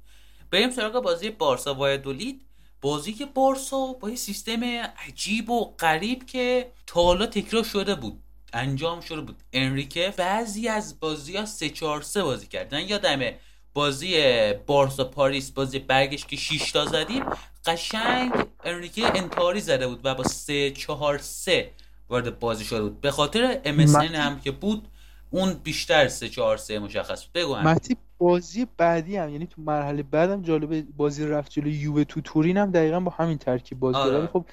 بریم 0.52 0.70
سراغ 0.70 1.04
بازی 1.04 1.30
بارسا. 1.30 1.74
وایادولید 1.74 2.42
بازی 2.82 3.14
که 3.14 3.26
بارسا 3.26 3.94
با 3.94 4.10
یه 4.10 4.16
سیستم 4.16 4.64
عجیب 5.08 5.50
و 5.50 5.66
غریب 5.66 6.26
که 6.26 6.72
تا 6.88 7.04
حالا 7.04 7.26
تکرار 7.26 7.64
شده 7.64 7.96
بود 7.96 8.24
انجام 8.54 9.02
شده 9.02 9.22
بود. 9.22 9.44
انریکه 9.54 10.14
بعضی 10.18 10.68
از 10.68 11.00
بازی 11.00 11.38
ها 11.38 11.46
3 11.46 11.70
4 11.70 12.02
3 12.02 12.24
بازی 12.24 12.48
کردن. 12.48 12.80
یادمه 12.80 13.40
بازی 13.74 14.14
بارسا 14.54 15.04
پاریس 15.04 15.52
بازی 15.52 15.80
برگشت 15.80 16.28
که 16.28 16.36
6 16.36 16.72
تا 16.72 16.86
زدیم 16.86 17.26
قشنگ 17.66 18.34
انریکه 18.64 19.06
انتحاری 19.06 19.62
زده 19.62 19.88
بود 19.88 20.00
و 20.04 20.16
با 20.16 20.24
3 20.24 20.72
4 20.72 21.18
3 21.18 21.72
وارد 22.10 22.40
بازی 22.40 22.66
شده 22.66 22.82
بود. 22.82 23.02
به 23.02 23.12
خاطر 23.12 23.60
MSN 23.64 24.16
هم 24.16 24.40
که 24.40 24.52
بود 24.52 24.88
اون 25.30 25.54
بیشتر 25.54 26.08
3 26.08 26.30
4 26.30 26.58
3 26.58 26.80
مشخص 26.80 27.24
بود. 27.24 27.34
بگو 27.34 27.56
همین. 27.56 27.68
مهدی 27.68 27.98
بازی 28.20 28.68
بعدی 28.78 29.18
هم 29.18 29.30
یعنی 29.30 29.48
تو 29.48 29.62
مرحله 29.62 30.04
بعدم 30.04 30.42
جالبه 30.42 30.82
بازی 30.82 31.28
رفت 31.28 31.52
جلوی 31.52 31.72
یووه 31.72 32.04
تو 32.04 32.22
تورین 32.22 32.58
هم 32.58 32.72
دقیقا 32.72 33.00
با 33.00 33.12
همین 33.12 33.38
ترکیب 33.38 33.80
بازی 33.80 33.98
آره. 33.98 34.28
خب 34.28 34.46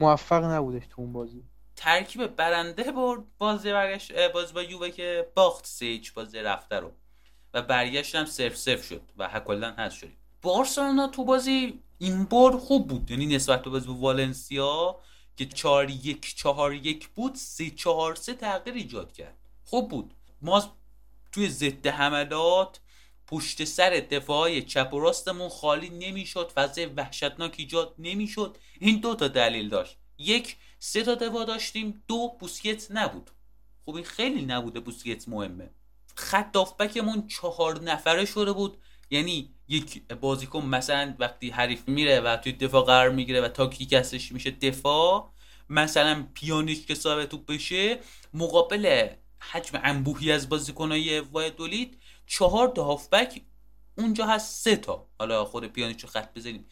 موفق 0.00 0.44
نبودش 0.44 0.82
تو 0.90 1.02
اون 1.02 1.12
بازی. 1.12 1.42
ترکیب 1.76 2.26
برنده 2.26 2.92
برد 2.92 3.20
بازی 3.38 3.72
برگشت 3.72 4.12
بازی 4.34 4.52
با 4.52 4.62
یووه 4.62 4.90
که 4.90 5.26
باخت 5.34 5.82
هیچ 5.82 6.14
بازی 6.14 6.38
رفته 6.38 6.76
رو. 6.80 6.92
و 7.54 7.62
برگشت 7.62 8.14
هم 8.14 8.24
صفر 8.24 8.54
صفر 8.54 8.82
شد 8.82 9.02
و 9.18 9.40
کلا 9.46 9.70
هست 9.70 9.96
شدیم. 9.96 10.16
بارسلونا 10.42 11.08
تو 11.08 11.24
بازی 11.24 11.80
این 11.98 12.24
بار 12.24 12.56
خوب 12.56 12.88
بود. 12.88 13.10
یعنی 13.10 13.26
نسبت 13.26 13.62
به 13.62 13.70
بازی 13.70 13.86
با 13.88 13.94
والنسیا 13.94 14.96
که 15.36 15.46
4 15.46 15.90
1 15.90 16.34
4 16.36 16.74
1 16.74 17.08
بود 17.08 17.34
3 17.34 17.70
4 17.70 18.14
3 18.14 18.34
تغییر 18.34 18.76
ایجاد 18.76 19.12
کرد. 19.12 19.34
خوب 19.64 19.88
بود. 19.90 20.14
ما 20.42 20.62
توی 21.32 21.48
ضد 21.48 21.86
حملات 21.86 22.80
پشت 23.28 23.64
سر 23.64 23.90
دفاعی 23.90 24.62
چپ 24.62 24.94
و 24.94 25.00
راستمون 25.00 25.48
خالی 25.48 25.88
نمی‌شد 25.88 26.52
فضای 26.54 26.86
وحشتناک 26.86 27.54
ایجاد 27.56 27.94
نمی‌شد. 27.98 28.56
این 28.80 29.00
دو 29.00 29.14
تا 29.14 29.28
دلیل 29.28 29.68
داشت. 29.68 29.96
یک 30.18 30.56
سه 30.78 31.02
تا 31.02 31.14
دفاع 31.14 31.44
داشتیم. 31.44 32.02
دو 32.08 32.36
بوسکت 32.40 32.86
نبود. 32.90 33.30
خب 33.86 33.94
این 33.94 34.04
خیلی 34.04 34.42
نبوده 34.46 34.80
بوسکت 34.80 35.28
مهمه. 35.28 35.70
خط 36.14 36.52
دافبکمون 36.52 37.26
چهار 37.26 37.82
نفره 37.82 38.24
شده 38.24 38.52
بود. 38.52 38.78
یعنی 39.10 39.50
یک 39.68 40.02
بازیکن 40.08 40.64
مثلا 40.64 41.14
وقتی 41.18 41.50
حریف 41.50 41.88
میره 41.88 42.20
و 42.20 42.36
توی 42.36 42.52
دفاع 42.52 42.84
قرار 42.84 43.10
می‌گیره 43.10 43.40
و 43.40 43.48
تاکتیک 43.48 43.92
هستش 43.92 44.32
میشه 44.32 44.50
دفاع 44.50 45.30
مثلا 45.70 46.26
پیانیش 46.34 46.86
که 46.86 46.94
صاحب 46.94 47.24
توپ 47.24 47.46
بشه 47.46 47.98
مقابل 48.34 49.08
حجم 49.40 49.80
انبوهی 49.84 50.32
از 50.32 50.48
بازیکنهای 50.48 51.20
وایدولید 51.20 51.98
چهار 52.28 52.68
تا 52.68 52.84
هافبک 52.84 53.42
اونجا 53.98 54.26
هست 54.26 54.64
سه 54.64 54.76
تا. 54.76 55.06
حالا 55.18 55.44
خود 55.44 55.66
پیانیچ 55.66 56.02
رو 56.02 56.08
خط 56.08 56.34
بزنیم. 56.34 56.66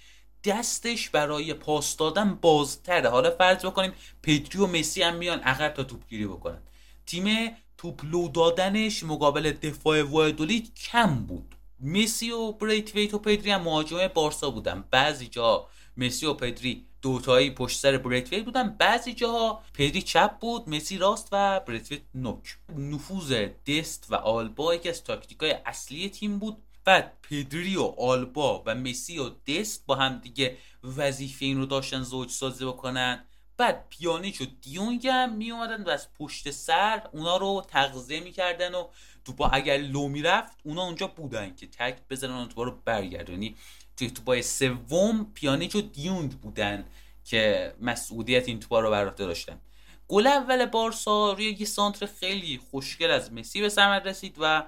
دستش 0.44 1.10
برای 1.10 1.54
پاس 1.54 1.96
دادن 1.96 2.34
بازتره. 2.34 3.08
حالا 3.08 3.30
فرض 3.30 3.64
بکنیم 3.64 3.92
پدری 4.22 4.58
و 4.58 4.66
مسی 4.66 5.02
هم 5.02 5.14
میان 5.14 5.40
عقب 5.40 5.74
تا 5.74 5.84
توپگیری 5.84 6.26
بکنن. 6.26 6.62
تیم 7.06 7.56
توپ 7.78 8.04
لو 8.04 8.28
دادنش 8.28 9.04
مقابل 9.04 9.52
دفاع 9.52 10.02
وایادولید 10.02 10.74
کم 10.74 11.14
بود. 11.14 11.54
مسی 11.80 12.30
و 12.30 12.52
بریتویت 12.52 13.14
و 13.14 13.18
پدری 13.18 13.50
هم 13.50 13.62
مهاجمه 13.62 14.08
بارسا 14.08 14.50
بودن. 14.50 14.84
بعضی 14.90 15.26
جا 15.26 15.68
مسی 15.96 16.26
و 16.26 16.34
پدری 16.34 16.86
دوتایی 17.02 17.50
پشت 17.50 17.78
سر 17.78 17.98
بریتویت 17.98 18.44
بودن. 18.44 18.68
بعضی 18.68 19.12
جاها 19.12 19.62
پدری 19.74 20.02
چپ 20.02 20.38
بود 20.38 20.68
مسی 20.68 20.98
راست 20.98 21.28
و 21.32 21.60
بریتویت 21.60 22.02
نوک. 22.14 22.56
نفوذ 22.76 23.32
دست 23.66 24.06
و 24.10 24.14
آلبا 24.14 24.74
یکی 24.74 24.88
از 24.88 25.04
تاکتیکای 25.04 25.56
اصلی 25.66 26.08
تیم 26.08 26.38
بود. 26.38 26.62
بعد 26.84 27.12
پدری 27.22 27.76
و 27.76 27.82
آلبا 27.82 28.62
و 28.66 28.74
مسی 28.74 29.18
و 29.18 29.28
دست 29.28 29.86
با 29.86 29.94
هم 29.94 30.18
دیگه 30.18 30.56
وظیفه 30.96 31.44
این 31.44 31.58
رو 31.58 31.66
داشتن 31.66 32.02
زوج 32.02 32.30
سازی 32.30 32.64
بکنن. 32.64 33.24
بعد 33.58 33.86
پیانیچ 33.88 34.40
و 34.40 34.44
دیونگ 34.62 35.06
هم 35.06 35.36
می 35.36 35.50
اومدن 35.50 35.84
و 35.84 35.88
از 35.88 36.14
پشت 36.14 36.50
سر 36.50 37.08
اونا 37.12 37.36
رو 37.36 37.64
تغذیه 37.68 38.20
می‌کردن 38.20 38.74
و 38.74 38.88
توپا 39.26 39.48
اگر 39.48 39.76
لو 39.76 40.08
می‌رفت 40.08 40.52
اونا 40.62 40.82
اونجا 40.82 41.06
بودن 41.06 41.54
که 41.54 41.66
تک 41.66 41.98
بزنن 42.10 42.34
اون 42.34 42.48
توپا 42.48 42.62
رو 42.62 42.78
برگردونی. 42.84 43.56
توی 43.96 44.42
سوم 44.42 45.32
پیانیچ 45.34 45.74
و 45.74 45.80
دیونگ 45.80 46.32
بودن 46.32 46.84
که 47.24 47.74
مسئولیت 47.80 48.48
این 48.48 48.60
توپا 48.60 48.80
رو 48.80 48.90
بر 48.90 49.06
عهده 49.06 49.26
داشتن. 49.26 49.60
گل 50.08 50.26
اول 50.26 50.66
بارسا 50.66 51.32
روی 51.32 51.56
یه 51.58 51.66
سانتر 51.66 52.06
خیلی 52.06 52.60
خوشگل 52.70 53.10
از 53.10 53.32
مسی 53.32 53.60
به 53.60 53.68
ثمر 53.68 54.00
رسید 54.00 54.36
و 54.40 54.64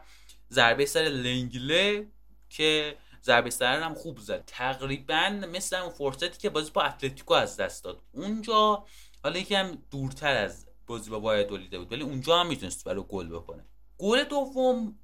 ضربه 0.51 0.87
سر 0.87 1.01
لنگله 1.03 2.07
که 2.51 2.97
ضربه 3.23 3.51
سر 3.51 3.81
هم 3.81 3.95
خوب 3.95 4.19
زد. 4.19 4.45
تقریبا 4.47 5.41
مثل 5.53 5.77
اون 5.77 5.91
فرصتی 5.91 6.39
که 6.39 6.51
بازی 6.51 6.71
با 6.71 6.83
اتلتیکو 6.83 7.35
از 7.35 7.57
دست 7.57 7.85
داد. 7.85 8.03
اونجا 8.13 8.85
حالا 9.23 9.39
یکم 9.39 9.79
دورتر 9.91 10.37
از 10.37 10.67
بازی 10.87 11.11
با 11.11 11.21
وایدولیده 11.21 11.79
بود 11.79 11.93
ولی 11.93 12.03
اونجا 12.03 12.41
هم 12.41 12.47
می‌تونست 12.47 12.85
برای 12.85 13.05
گل 13.09 13.29
بکنه. 13.29 13.65
گل 13.99 14.25
دوم 14.25 14.99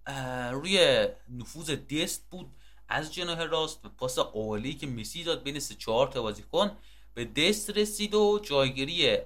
روی 0.53 1.07
نفوذ 1.30 1.70
دست 1.70 2.30
بود 2.30 2.51
از 2.88 3.14
جناح 3.14 3.42
راست 3.42 3.84
و 3.84 3.88
پاس 3.88 4.18
عالی 4.18 4.74
که 4.74 4.86
مسی 4.86 5.24
داد 5.24 5.42
بین 5.42 5.59
سه 5.59 5.74
چهار 5.74 6.09
تا 6.09 6.22
بازیکن 6.22 6.70
به 7.14 7.24
دست 7.24 7.70
رسید 7.70 8.14
و 8.14 8.40
جایگیری 8.42 9.18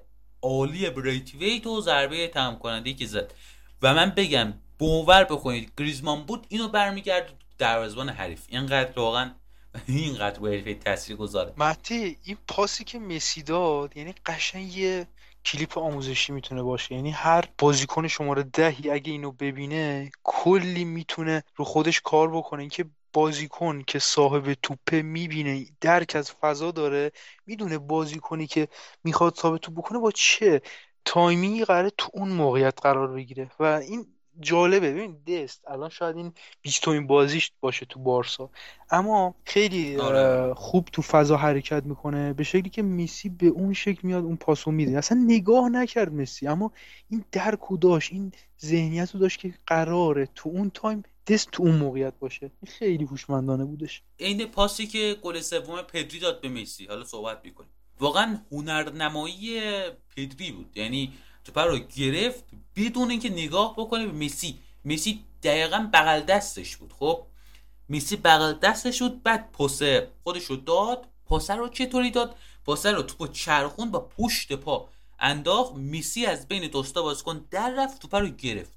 عالی 0.43 0.91
بریتویت 0.91 1.67
و 1.67 1.81
ضربه 1.81 2.29
تمام 2.29 2.59
کننده 2.59 2.93
که 2.93 3.07
زد. 3.07 3.35
و 3.83 3.95
من 3.95 4.11
بگم 4.11 4.55
باور 4.79 5.25
بکنید 5.25 5.73
گریزمان 5.79 6.25
بود 6.25 6.47
اینو 6.49 6.69
برمیگرد 6.69 7.33
دروازه‌بان 7.59 8.09
حریف. 8.09 8.47
اینقدر 8.49 8.99
واقعا 8.99 9.31
اینقدر 9.87 10.41
بریتویت 10.41 10.85
تاثیر 10.85 11.17
گذاره 11.17 11.53
مهدی 11.57 12.19
این 12.25 12.37
پاسی 12.49 12.85
که 12.85 12.99
مسی 12.99 13.43
داد 13.43 13.97
یعنی 13.97 14.15
قشنگ 14.27 14.77
یه 14.77 15.07
کلیپ 15.53 15.79
آموزشی 15.79 16.33
می‌تونه 16.33 16.63
باشه. 16.63 16.95
یعنی 16.95 17.11
هر 17.11 17.45
بازیکن 17.59 18.09
شماره 18.09 18.43
دهی 18.43 18.91
اگه 18.91 19.13
اینو 19.13 19.33
ببینه 19.33 20.11
کلی 20.23 20.85
می‌تونه 20.85 21.43
رو 21.57 21.65
خودش 21.65 22.01
کار 22.01 22.37
بکنه. 22.37 22.61
اینکه 22.61 22.85
بازیکن 23.13 23.83
که 23.87 23.99
صاحب 23.99 24.55
توپه 24.55 25.03
می‌بینه 25.03 25.67
درک 25.81 26.17
از 26.17 26.33
فضا 26.33 26.71
داره 26.71 27.13
می‌دونه 27.47 27.79
بازیکنی 27.79 28.47
که 28.47 28.69
می‌خواد 29.05 29.35
صاحب 29.35 29.57
توپ 29.57 29.75
بکنه 29.75 29.99
با 29.99 30.11
چه 30.11 30.63
timing 31.05 31.56
ی 31.56 31.65
قراره 31.65 31.91
تو 31.99 32.11
اون 32.15 32.29
موقعیت 32.29 32.81
قرار 32.83 33.09
بگیره. 33.09 33.51
و 33.61 33.65
این 33.65 34.07
جالبه. 34.41 34.93
ببین 34.93 35.17
دست 35.27 35.69
الان 35.69 35.89
شاید 35.89 36.17
این 36.17 36.33
بیستمین 36.63 37.07
بازیش 37.07 37.53
باشه 37.61 37.87
تو 37.87 38.01
بارسا. 38.01 38.51
اما 38.91 39.35
خیلی 39.45 39.97
آره. 39.97 40.55
خوب 40.55 40.89
تو 40.93 41.03
فضا 41.03 41.37
حرکت 41.37 41.83
می‌کنه. 41.85 42.33
به 42.33 42.45
شکلی 42.45 42.71
که 42.71 42.83
مسی 42.83 43.29
به 43.29 43.47
اون 43.47 43.73
شکل 43.73 44.01
میاد 44.03 44.25
اون 44.25 44.37
پاسو 44.37 44.71
میده. 44.71 44.99
اصلا 44.99 45.25
نگاه 45.27 45.69
نکرد 45.69 46.13
مسی. 46.13 46.47
اما 46.47 46.73
این 47.11 47.25
درکو 47.33 47.77
داشت 47.77 48.13
این 48.13 48.33
ذهنیت 48.61 49.15
رو 49.15 49.21
داشت 49.21 49.41
که 49.41 49.55
قراره 49.67 50.29
تو 50.35 50.49
اون 50.49 50.71
time 50.75 51.03
دست 51.27 51.51
تو 51.53 51.63
اون 51.63 51.75
موقعیت 51.75 52.15
باشه. 52.19 52.51
این 52.63 52.73
خیلی 52.73 53.05
هوشمندانه 53.05 53.65
بودش. 53.65 54.03
عین 54.21 54.47
پاسی 54.47 54.87
که 54.87 55.17
گل 55.23 55.41
سوم 55.41 55.83
پدری 55.83 56.19
داد 56.19 56.41
به 56.41 56.49
مسی. 56.49 56.87
حالا 56.87 57.05
صحبت 57.05 57.41
می‌کنیم. 57.45 57.71
واقعا 58.01 58.39
هنرنمایی 58.53 59.61
پدری 60.17 60.53
بود. 60.53 60.77
یعنی 60.77 61.13
رو 61.57 61.79
گرفت 61.79 62.45
بدون 62.77 63.11
اینکه 63.11 63.31
نگاه 63.31 63.75
بکنه 63.77 64.07
به 64.07 64.25
مسی. 64.25 64.59
مسی 64.85 65.25
دقیقا 65.43 65.91
بغل 65.93 66.21
دستش 66.21 66.77
بود 66.77 66.93
خب؟ 66.93 67.27
مسی 67.89 68.17
بغل 68.17 68.53
دستش 68.53 69.03
بود 69.03 69.23
بعد 69.23 69.53
پاسه 69.53 70.11
خودش 70.25 70.45
رو 70.45 70.57
داد. 70.57 71.09
پاسه 71.27 71.55
رو 71.55 71.69
چطوری 71.69 72.11
داد؟ 72.11 72.37
پاسه 72.65 72.91
رو 72.91 73.03
توپو 73.03 73.27
چرخون 73.27 73.91
با 73.91 74.01
پشت 74.01 74.53
پا 74.53 74.89
انداخت. 75.19 75.75
مسی 75.75 76.27
از 76.27 76.49
بین 76.49 76.67
دوستا 76.67 77.03
بازیکن 77.03 77.45
در 77.51 77.75
رفت 77.79 78.03
توپ 78.03 78.15
رو 78.15 78.29
گرفت. 78.29 78.73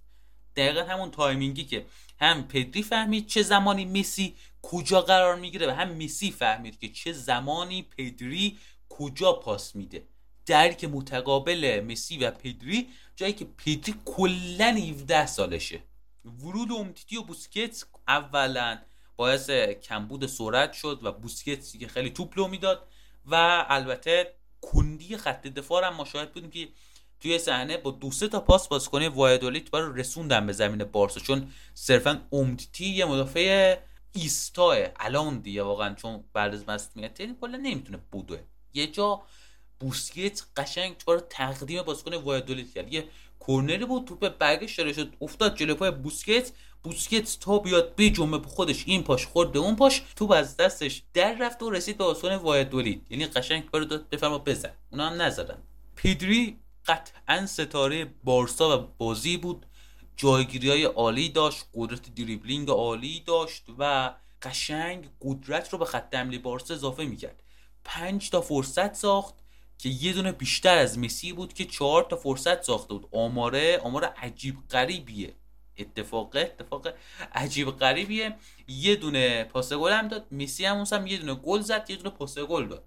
دقیقا 0.56 0.84
همون 0.84 1.12
timing 1.12 1.58
ی 1.58 1.66
که 1.66 1.86
هم 2.20 2.48
پدری 2.48 2.84
فهمید 2.84 3.28
چه 3.28 3.44
زمانی 3.44 3.86
مسی 3.86 4.36
کجا 4.62 5.02
قرار 5.02 5.36
می‌گیره 5.36 5.68
و 5.68 5.70
هم 5.70 6.04
مسی 6.04 6.32
فهمید 6.32 6.80
که 6.80 6.90
چه 6.90 7.14
زمانی 7.14 7.82
پدری 7.82 8.58
کجا 8.90 9.34
پاس 9.34 9.76
میده. 9.76 10.04
درک 10.46 10.84
متقابل 10.84 11.86
مسی 11.88 12.18
و 12.18 12.32
پدری 12.32 12.90
جایی 13.16 13.34
که 13.34 13.46
پدری 13.46 13.96
کلا 14.06 14.66
17 14.66 15.26
سالشه. 15.26 15.84
ورود 16.44 16.72
اومتیتی 16.72 17.18
و 17.18 17.24
بوسکتس 17.24 17.86
اولا 18.08 18.80
باعث 19.16 19.50
کمبود 19.50 20.26
سرعت 20.26 20.74
شد 20.74 21.00
و 21.04 21.12
بوسکتس 21.12 21.78
که 21.78 21.88
خیلی 21.88 22.10
توپ 22.10 22.40
لو 22.40 22.48
می‌داد 22.48 22.88
و 23.26 23.66
البته 23.70 24.34
کندی 24.62 25.18
خط 25.18 25.48
دفاع 25.48 25.88
هم 25.88 25.96
مشاهد 25.96 26.34
بودیم 26.34 26.50
که 26.50 26.68
توی 27.20 27.40
صحنه 27.40 27.78
با 27.78 27.92
دو 27.92 28.12
سه 28.12 28.28
تا 28.28 28.40
پاس 28.40 28.68
بازیکن 28.68 29.08
وایدولیت 29.08 29.74
رو 29.74 29.94
رسوندن 29.94 30.48
به 30.48 30.54
زمین 30.54 30.84
بارسا. 30.84 31.20
چون 31.20 31.52
صرفا 31.74 32.22
امتیتی 32.32 32.86
یه 32.86 33.06
مدافع 33.06 33.78
ایستاه 34.14 34.78
الان 35.00 35.40
دیگه 35.40 35.64
واقعا 35.64 35.96
چون 35.96 36.24
بعد 36.34 36.54
از 36.54 36.70
مصونیت 36.70 37.20
یعنی 37.20 37.36
کلا 37.42 37.58
نمی‌تونه 37.58 38.00
بودوه. 38.12 38.40
یه 38.74 38.88
جا 38.88 39.22
بوسکت 39.82 40.44
قشنگ 40.58 40.98
تو 40.98 41.14
رو 41.14 41.20
تقدیم 41.20 41.82
بازیکن 41.82 42.14
وایدولیت 42.14 42.74
کرد. 42.74 42.94
یه 42.94 43.08
کورنری 43.40 43.86
بود 43.86 44.06
توپ 44.06 44.30
برگشت 44.30 44.78
داره 44.78 44.94
شد 44.94 45.14
افتاد 45.22 45.56
جلوی 45.56 45.76
پای 45.76 45.92
بوسکت 45.92 46.52
بوسکت 46.84 47.40
تا 47.40 47.60
بیاد 47.60 47.96
به 47.96 48.10
جمعه 48.10 48.38
به 48.38 48.48
خودش 48.48 48.84
این 48.88 49.04
پاش 49.04 49.26
خورد 49.26 49.52
به 49.52 49.60
اون 49.60 49.76
پاش. 49.76 50.02
توپ 50.16 50.32
از 50.32 50.58
دستش 50.58 51.04
در 51.14 51.38
رفت 51.38 51.64
و 51.64 51.70
رسید 51.70 51.98
به 51.98 52.04
بازیکن 52.04 52.36
وایدولیت 52.36 53.00
یعنی 53.10 53.26
قشنگ 53.26 53.66
کارو 53.72 53.86
داد 53.86 54.10
بفرما 54.10 54.38
بزن. 54.38 54.74
اونا 54.92 55.10
هم 55.10 55.22
نزدن. 55.22 55.58
پیدری 55.96 56.58
قطعا 56.88 57.46
ستاره 57.46 58.14
بارسا 58.24 58.80
و 58.80 58.88
بازی 58.98 59.38
بود. 59.38 59.66
جایگیری 60.18 60.70
های 60.70 60.84
عالی 60.84 61.30
داشت 61.30 61.66
قدرت 61.74 62.16
دریبلینگ 62.16 62.70
عالی 62.70 63.24
داشت 63.28 63.64
و 63.80 64.14
قشنگ 64.42 65.10
قدرت 65.22 65.70
رو 65.70 65.78
به 65.78 65.86
خط 65.86 66.16
حمله 66.16 66.40
بارسا 66.40 66.74
اضافه 66.74 67.06
می‌کرد. 67.06 67.44
پنج 67.84 68.30
تا 68.30 68.42
فرصت 68.42 68.94
ساخت. 68.94 69.36
که 69.82 69.90
یه 69.90 70.14
دونه 70.14 70.32
بیشتر 70.32 70.78
از 70.78 71.00
مسی 71.00 71.34
بود 71.34 71.54
که 71.54 71.66
چهار 71.66 72.04
تا 72.04 72.16
فرصت 72.16 72.64
ساخته 72.64 72.94
بود. 72.94 73.10
آماره 73.12 73.78
آمار 73.78 74.06
عجیب 74.06 74.56
غریبیه. 74.70 75.34
اتفاق 75.78 76.36
اتفاق 76.36 76.88
عجیب 77.34 77.72
غریبیه. 77.72 78.36
یه 78.68 78.96
دونه 78.96 79.44
پاس 79.44 79.74
گل 79.74 79.92
هم 79.92 80.08
داد. 80.08 80.28
مسی 80.32 80.66
هم 80.66 80.86
هم 80.92 81.08
یه 81.08 81.18
دونه 81.18 81.36
گل 81.36 81.62
زد 81.62 81.86
یه 81.90 81.96
دونه 81.96 82.10
پاس 82.10 82.38
گل 82.38 82.68
داد. 82.68 82.84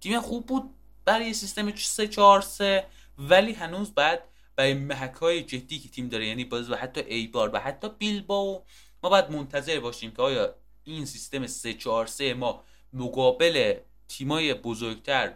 تیم 0.00 0.20
خوب 0.20 0.46
بود. 0.46 0.70
برای 1.04 1.34
سیستم 1.34 1.76
3 1.76 2.08
4 2.08 2.40
3 2.40 2.86
ولی 3.18 3.52
هنوز 3.52 3.94
بعد 3.94 4.24
برای 4.56 4.74
محک 4.74 5.14
های 5.14 5.42
جدی 5.42 5.78
که 5.78 5.88
تیم 5.88 6.08
داره 6.08 6.26
یعنی 6.26 6.44
باز 6.44 6.70
و 6.70 6.74
حتی 6.74 7.00
ایبار 7.00 7.50
و 7.54 7.58
حتی 7.58 7.88
بیلباو 7.98 8.64
ما 9.02 9.10
باید 9.10 9.30
منتظر 9.30 9.80
باشیم 9.80 10.10
که 10.10 10.22
آیا 10.22 10.54
این 10.84 11.04
سیستم 11.04 11.46
3 11.46 11.74
4 11.74 12.06
3 12.06 12.34
ما 12.34 12.64
مقابل 12.92 13.74
تیمای 14.08 14.54
بزرگتر 14.54 15.34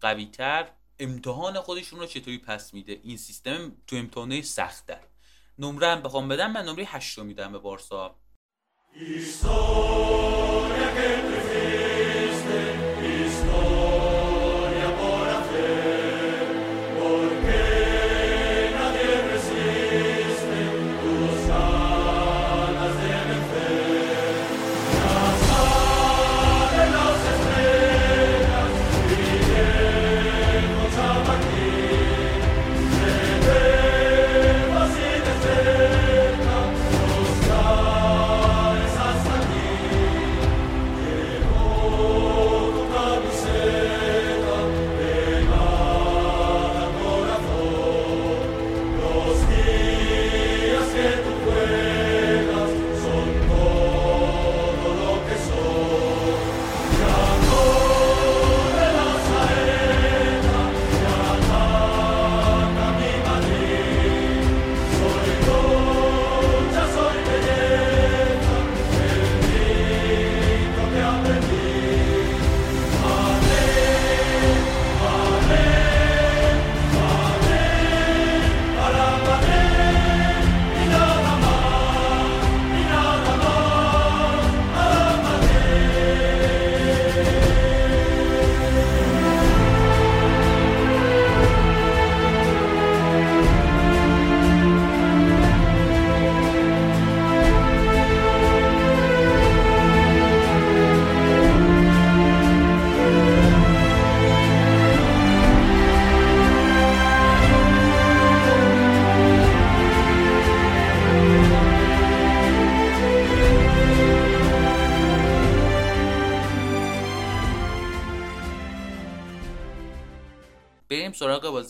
قویتر 0.00 0.68
امتحان 0.98 1.60
خودشون 1.60 2.00
رو 2.00 2.06
چطوری 2.06 2.38
پس 2.38 2.74
میده؟ 2.74 3.00
این 3.02 3.16
سیستم 3.16 3.72
تو 3.86 3.96
امتحانه 3.96 4.42
سختتر 4.42 5.00
نمره 5.58 5.86
هم 5.86 6.02
بخوام 6.02 6.28
بدم 6.28 6.52
من 6.52 6.64
نمره 6.64 6.84
8 6.84 7.18
رو 7.18 7.24
میدم 7.24 7.52
به 7.52 7.58
بارسا. 7.58 8.16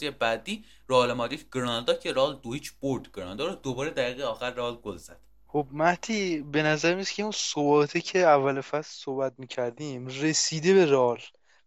بازی 0.01 0.11
بعدی 0.11 0.65
رئال 0.89 1.13
مادرید 1.13 1.47
گرانادا 1.53 1.95
که 1.95 2.13
رئال 2.13 2.41
دو 2.43 2.53
هیچ 2.53 2.73
برد. 2.83 3.09
گرانادا 3.15 3.47
رو 3.47 3.55
دوباره 3.55 3.91
دقیقه 3.91 4.25
آخر 4.25 4.51
رئال 4.51 4.77
گل 4.77 4.97
زد. 4.97 5.21
خب 5.47 5.67
مهدی 5.73 6.43
به 6.53 6.63
نظر 6.63 6.95
میاد 6.95 7.09
که 7.09 7.23
اون 7.23 7.33
ثباته 7.33 8.01
که 8.01 8.19
اول 8.19 8.61
فصل 8.61 9.05
صحبت 9.05 9.33
می‌کردیم 9.39 10.07
رسیده 10.07 10.75
به 10.75 10.87
رئال. 10.87 11.19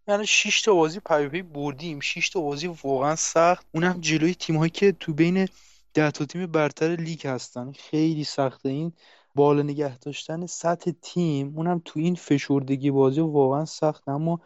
یعنی 0.08 0.26
6 0.26 0.62
تا 0.62 0.74
بازی 0.74 1.00
پی 1.00 1.42
بردیم. 1.42 2.00
6 2.00 2.28
تا 2.28 2.40
بازی 2.40 2.66
واقعا 2.66 3.16
سخت. 3.16 3.66
اونم 3.74 4.00
جلوی 4.00 4.34
تیم‌هایی 4.34 4.70
که 4.70 4.92
تو 4.92 5.12
بین 5.12 5.48
10 5.94 6.10
تا 6.10 6.24
تیم 6.24 6.46
برتر 6.46 6.96
لیگ 6.96 7.26
هستن. 7.26 7.72
خیلی 7.72 8.24
سخته 8.24 8.68
این 8.68 8.92
بالا 9.34 9.62
نگه 9.62 9.98
داشتن 9.98 10.46
سطح 10.46 10.90
تیم. 11.02 11.52
اونم 11.56 11.82
تو 11.84 12.00
این 12.00 12.14
فشردگی 12.14 12.90
بازی 12.90 13.20
واقعا 13.20 13.64
سخت. 13.64 14.08
اما 14.08 14.40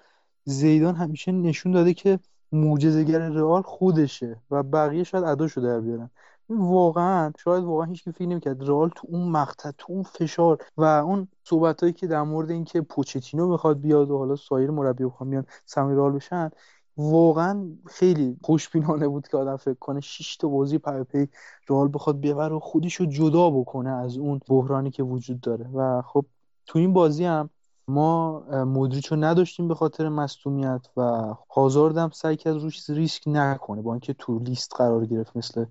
زیدان 0.44 0.94
همیشه 0.94 1.32
نشون 1.32 1.72
داده 1.72 1.94
که 1.94 2.18
معجزه‌گر 2.52 3.18
رئال 3.18 3.62
خودشه 3.62 4.36
و 4.50 4.62
بقیه 4.62 5.04
شاید 5.04 5.24
اداشو 5.24 5.60
در 5.60 5.80
بیارن. 5.80 6.10
واقعا 6.50 7.32
شاید 7.38 7.64
واقعا 7.64 7.86
هیچ 7.86 8.04
کی 8.04 8.12
فکر 8.12 8.26
نمی‌کرد 8.26 8.68
رئال 8.68 8.90
تو 8.96 9.08
اون 9.10 9.28
مقطع 9.28 9.70
تو 9.78 9.92
اون 9.92 10.02
فشار 10.02 10.58
و 10.76 10.84
اون 10.84 11.28
صحبتایی 11.44 11.92
که 11.92 12.06
در 12.06 12.22
مورد 12.22 12.50
اینکه 12.50 12.80
پوچتینو 12.80 13.48
می‌خواد 13.48 13.80
بیاد 13.80 14.10
و 14.10 14.18
حالا 14.18 14.36
سایر 14.36 14.70
مربی 14.70 15.04
بخوام 15.04 15.30
بیان 15.30 15.46
سمیر 15.66 15.96
رئال 15.96 16.12
بشن 16.12 16.50
واقعا 16.96 17.70
خیلی 17.86 18.36
خوشبینانه 18.42 19.08
بود 19.08 19.28
که 19.28 19.36
آدم 19.36 19.56
فکر 19.56 19.74
کنه 19.74 20.00
6 20.00 20.36
تا 20.36 20.48
بازی 20.48 20.78
پی 20.78 21.04
پی 21.04 21.28
رئال 21.68 21.90
بخواد 21.94 22.20
ببره 22.20 22.54
و 22.54 22.58
خودشو 22.58 23.04
جدا 23.04 23.50
بکنه 23.50 23.90
از 23.90 24.18
اون 24.18 24.40
بحرانی 24.48 24.90
که 24.90 25.02
وجود 25.02 25.40
داره. 25.40 25.68
و 25.74 26.02
خب 26.02 26.24
تو 26.66 26.78
این 26.78 26.92
بازی 26.92 27.24
هم 27.24 27.50
ما 27.88 28.40
مودریچ 28.64 29.06
رو 29.06 29.16
نداشتیم 29.16 29.68
به 29.68 29.74
خاطر 29.74 30.08
مصدومیت 30.08 30.86
و 30.96 31.34
هازارد 31.50 31.96
هم 31.96 32.10
سعی 32.10 32.36
کرد 32.36 32.56
روش 32.56 32.90
ریسک 32.90 33.22
نکنه 33.26 33.82
با 33.82 33.92
اینکه 33.92 34.12
تو 34.12 34.38
لیست 34.38 34.76
قرار 34.76 35.06
گرفت 35.06 35.36
مثل 35.36 35.64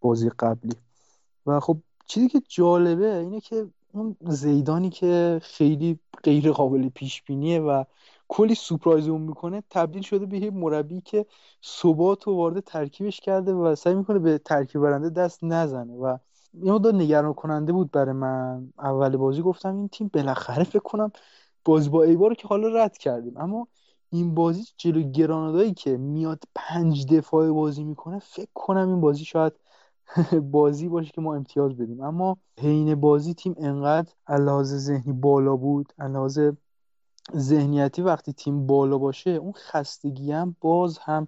بازی 0.00 0.30
قبلی. 0.38 0.74
و 1.46 1.60
خب 1.60 1.76
چیزی 2.06 2.28
که 2.28 2.42
جالبه 2.48 3.16
اینه 3.16 3.40
که 3.40 3.66
اون 3.92 4.16
زیدانی 4.20 4.90
که 4.90 5.40
خیلی 5.42 5.98
غیر 6.22 6.52
قابل 6.52 6.88
پیش 6.88 7.22
بینیه 7.22 7.60
و 7.60 7.84
کلی 8.28 8.54
سورپرایز 8.54 9.08
اون 9.08 9.20
می‌کنه 9.20 9.62
تبدیل 9.70 10.02
شده 10.02 10.26
به 10.26 10.50
مربی 10.50 11.00
که 11.00 11.26
ثبات 11.64 12.28
و 12.28 12.36
وارد 12.36 12.60
ترکیبش 12.60 13.20
کرده 13.20 13.52
و 13.52 13.74
سعی 13.74 13.94
می‌کنه 13.94 14.18
به 14.18 14.38
ترکیب 14.38 14.80
برنده 14.80 15.10
دست 15.10 15.44
نزنه. 15.44 15.92
و 15.92 16.18
یه 16.62 16.72
مقدار 16.72 16.94
نگران 16.94 17.34
کننده 17.34 17.72
بود 17.72 17.90
برای 17.90 18.12
من. 18.12 18.72
اول 18.78 19.16
بازی 19.16 19.42
گفتم 19.42 19.76
این 19.76 19.88
تیم 19.88 20.10
بالاخره 20.14 20.64
فکر 20.64 20.78
کنم 20.78 21.12
بازی 21.64 21.88
با 21.88 22.02
ایبا 22.02 22.28
رو 22.28 22.34
که 22.34 22.48
حالا 22.48 22.68
رد 22.84 22.98
کردیم. 22.98 23.36
اما 23.36 23.68
این 24.10 24.34
بازی 24.34 24.64
جلو 24.76 25.02
گرانادایی 25.02 25.74
که 25.74 25.96
میاد 25.96 26.42
پنج 26.54 27.06
دفاعه 27.06 27.50
بازی 27.52 27.84
می‌کنه 27.84 28.18
فکر 28.18 28.50
کنم 28.54 28.88
این 28.88 29.00
بازی 29.00 29.24
شاید 29.24 29.52
بازی 30.52 30.88
باشه 30.88 31.10
که 31.12 31.20
ما 31.20 31.34
امتیاز 31.34 31.76
بدیم. 31.76 32.00
اما 32.00 32.36
حین 32.60 32.94
بازی 32.94 33.34
تیم 33.34 33.54
انقدر 33.58 34.12
لحاظ 34.28 34.74
ذهنی 34.74 35.12
بالا 35.12 35.56
بود 35.56 35.92
لحاظ 35.98 36.38
ذهنیتی 37.36 38.02
وقتی 38.02 38.32
تیم 38.32 38.66
بالا 38.66 38.98
باشه 38.98 39.30
اون 39.30 39.52
خستگی 39.52 40.32
هم 40.32 40.56
باز 40.60 40.98
هم 40.98 41.26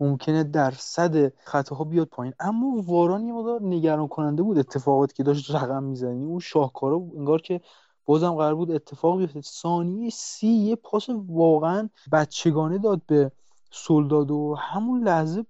ممکنه 0.00 0.44
درصد 0.44 1.32
خطاها 1.44 1.84
بیاد 1.84 2.08
پایین. 2.08 2.34
اما 2.40 2.82
واران 2.86 3.26
یه 3.26 3.32
مقدار 3.32 3.62
نگران 3.62 4.08
کننده 4.08 4.42
بود 4.42 4.58
اتفاقاتی 4.58 5.14
که 5.14 5.22
داشت 5.22 5.50
رقم 5.54 5.82
می‌زنی 5.82 6.24
اون 6.24 6.38
شاهکارا 6.38 6.96
انگار 7.16 7.40
که 7.40 7.60
بازم 8.06 8.34
قرار 8.34 8.54
بود 8.54 8.70
اتفاق 8.70 9.18
بیفته. 9.18 9.40
ثانیه 9.40 10.10
سی 10.10 10.48
یه 10.48 10.76
پاس 10.76 11.06
واقعا 11.28 11.88
بچگانه 12.12 12.78
داد 12.78 13.02
به 13.06 13.32
سولدادو 13.70 14.34
و 14.34 14.54
همون 14.58 15.04
لحظه 15.04 15.44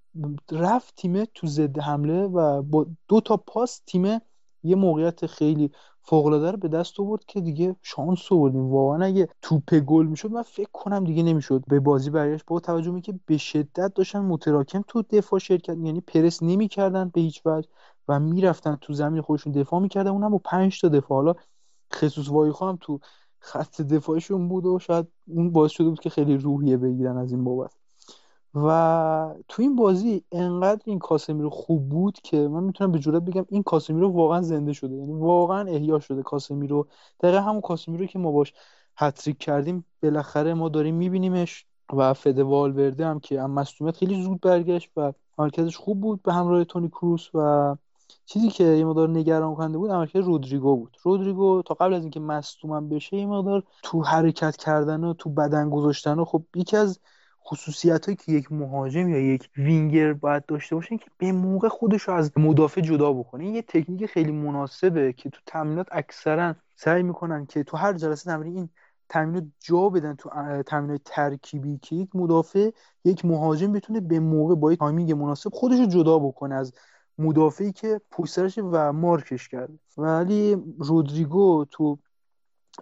رفت 0.50 0.94
تیمه 0.96 1.26
تو 1.34 1.46
ضد 1.46 1.78
حمله 1.78 2.22
و 2.22 2.62
با 2.62 2.86
دو 3.09 3.20
تا 3.20 3.36
پاس 3.36 3.80
تیمه 3.86 4.20
یه 4.62 4.76
موقعیت 4.76 5.26
خیلی 5.26 5.70
فوق‌العاده 6.03 6.50
رو 6.50 6.57
به 6.57 6.68
دست 6.68 7.00
آورد 7.00 7.24
که 7.24 7.40
دیگه 7.40 7.76
شانس 7.82 8.32
آوردیم. 8.32 8.70
واقعا 8.70 9.05
اگه 9.05 9.28
توپ 9.42 9.74
گل 9.74 10.07
می‌شد 10.07 10.30
من 10.30 10.42
فکر 10.42 10.68
کنم 10.72 11.05
دیگه 11.05 11.22
نمی‌شد. 11.22 11.64
به 11.68 11.80
بازی 11.80 12.11
برگشت 12.11 12.44
با 12.46 12.61
توجه 12.61 13.00
که 13.00 13.14
به 13.26 13.36
شدت 13.38 13.94
داشتن 13.94 14.20
متراکم 14.20 14.84
تو 14.88 15.03
دفاع 15.03 15.38
شرکت 15.38 15.76
یعنی 15.82 16.00
پرس 16.00 16.42
نمی‌کردن 16.42 17.09
به 17.14 17.20
هیچ 17.20 17.42
وجه 17.46 17.68
و 18.09 18.20
می‌رفتن 18.20 18.78
تو 18.80 18.92
زمین 18.92 19.22
خودشون 19.22 19.53
دفاع 19.53 19.80
می‌کردن. 19.80 20.11
اونم 20.11 20.30
با 20.30 20.40
پنج 20.44 20.80
تا 20.80 20.88
دفاع. 20.88 21.18
حالا 21.18 21.34
خصوص 21.95 22.28
وایخو 22.28 22.66
هم 22.66 22.78
تو 22.80 23.01
خط 23.38 23.80
دفاعشون 23.80 24.49
بود 24.49 24.66
و 24.66 24.78
شاید 24.78 25.07
اون 25.26 25.51
باعث 25.51 25.70
شده 25.70 25.88
بود 25.88 26.01
که 26.01 26.11
خیلی 26.11 26.36
روحیه 26.36 26.76
بگیرن 26.76 27.16
از 27.16 27.32
این 27.32 27.45
بابت. 27.45 27.70
و 28.55 29.34
تو 29.49 29.62
این 29.62 29.76
بازی 29.76 30.24
انقدر 30.32 30.82
این 30.84 30.99
کاسمیرو 30.99 31.51
خوب 31.51 31.88
بود 31.88 32.18
که 32.22 32.49
من 32.49 32.64
می‌تونم 32.64 32.93
به 32.93 32.99
جرات 32.99 33.22
بگم 33.22 33.47
این 33.49 33.62
کاسمیرو 33.62 34.09
واقعا 34.12 34.43
زنده 34.43 34.72
شده. 34.72 34.97
یعنی 34.97 35.12
واقعا 35.12 35.68
احیا 35.68 36.01
شده 36.01 36.22
کاسمیرو. 36.22 36.86
دقیقا 37.20 37.40
همون 37.40 37.61
کاسمیرو 37.61 38.07
که 38.07 38.18
ما 38.18 38.32
باش 38.32 38.53
هتریک 38.97 39.38
کردیم 39.38 39.84
بالاخره 40.03 40.55
ما 40.55 40.68
داریم 40.68 40.95
میبینیمش 40.95 41.66
و 41.93 42.14
فد 42.14 42.38
والورده 42.38 43.07
هم 43.07 43.20
که 43.20 43.43
هم 43.43 43.64
خیلی 43.95 44.22
زود 44.22 44.40
برگشت 44.40 44.90
و 44.97 45.12
عملکردش 45.38 45.76
خوب 45.76 46.01
بود 46.01 46.22
به 46.22 46.32
همراه 46.32 46.64
تونی 46.64 46.88
کروس 46.88 47.34
و 47.34 47.76
چیزی 48.26 48.48
که 48.48 48.64
یه 48.64 48.84
مقدار 48.84 49.08
نگران 49.08 49.54
کننده 49.54 49.78
بود 49.78 49.90
عملکرد 49.90 50.24
رودریگو 50.24 50.76
بود. 50.76 50.96
رودریگو 51.02 51.62
تا 51.62 51.74
قبل 51.74 51.94
از 51.94 52.02
اینکه 52.02 52.20
مصدومم 52.20 52.88
بشه 52.88 53.16
یه 53.16 53.26
مقدار 53.26 53.62
تو 53.82 54.02
حرکت 54.02 54.56
کردن 54.56 55.04
و 55.04 55.14
تو 55.14 55.30
بدن 55.30 55.70
گذاشتن 55.70 56.18
و 56.18 56.24
خب 56.24 56.42
یکی 56.54 56.76
از 56.76 57.00
خصوصیت 57.44 58.06
هایی 58.06 58.16
که 58.16 58.32
یک 58.32 58.52
مهاجم 58.52 59.08
یا 59.08 59.18
یک 59.18 59.50
وینگر 59.56 60.12
باید 60.12 60.46
داشته 60.46 60.74
باشه 60.74 60.98
که 60.98 61.06
به 61.18 61.32
موقع 61.32 61.68
خودش 61.68 62.02
رو 62.02 62.14
از 62.14 62.32
مدافع 62.36 62.80
جدا 62.80 63.12
بکنه. 63.12 63.44
این 63.44 63.54
یه 63.54 63.62
تکنیک 63.62 64.06
خیلی 64.06 64.32
مناسبه 64.32 65.12
که 65.12 65.30
تو 65.30 65.40
تمرینات 65.46 65.86
اکثرا 65.92 66.54
سعی 66.76 67.02
می‌کنن 67.02 67.46
که 67.46 67.64
تو 67.64 67.76
هر 67.76 67.92
جلسه 67.92 68.30
تمرین 68.30 68.56
این 68.56 68.68
تمرین 69.08 69.52
جا 69.60 69.88
بدن 69.88 70.14
تو 70.14 70.30
تمرین 70.66 70.98
ترکیبی 71.04 71.78
که 71.78 71.96
یک 71.96 72.16
مدافع 72.16 72.70
یک 73.04 73.24
مهاجم 73.24 73.72
بتونه 73.72 74.00
به 74.00 74.20
موقع 74.20 74.54
با 74.54 74.74
timing 74.74 75.12
مناسب 75.12 75.50
خودش 75.52 75.78
رو 75.78 75.86
جدا 75.86 76.18
بکنه 76.18 76.54
از 76.54 76.72
مدافعی 77.18 77.72
که 77.72 78.00
پشت 78.10 78.58
و 78.58 78.92
مارکش 78.92 79.48
کرده. 79.48 79.78
ولی 79.96 80.56
رودریگو 80.78 81.64
تو 81.70 81.98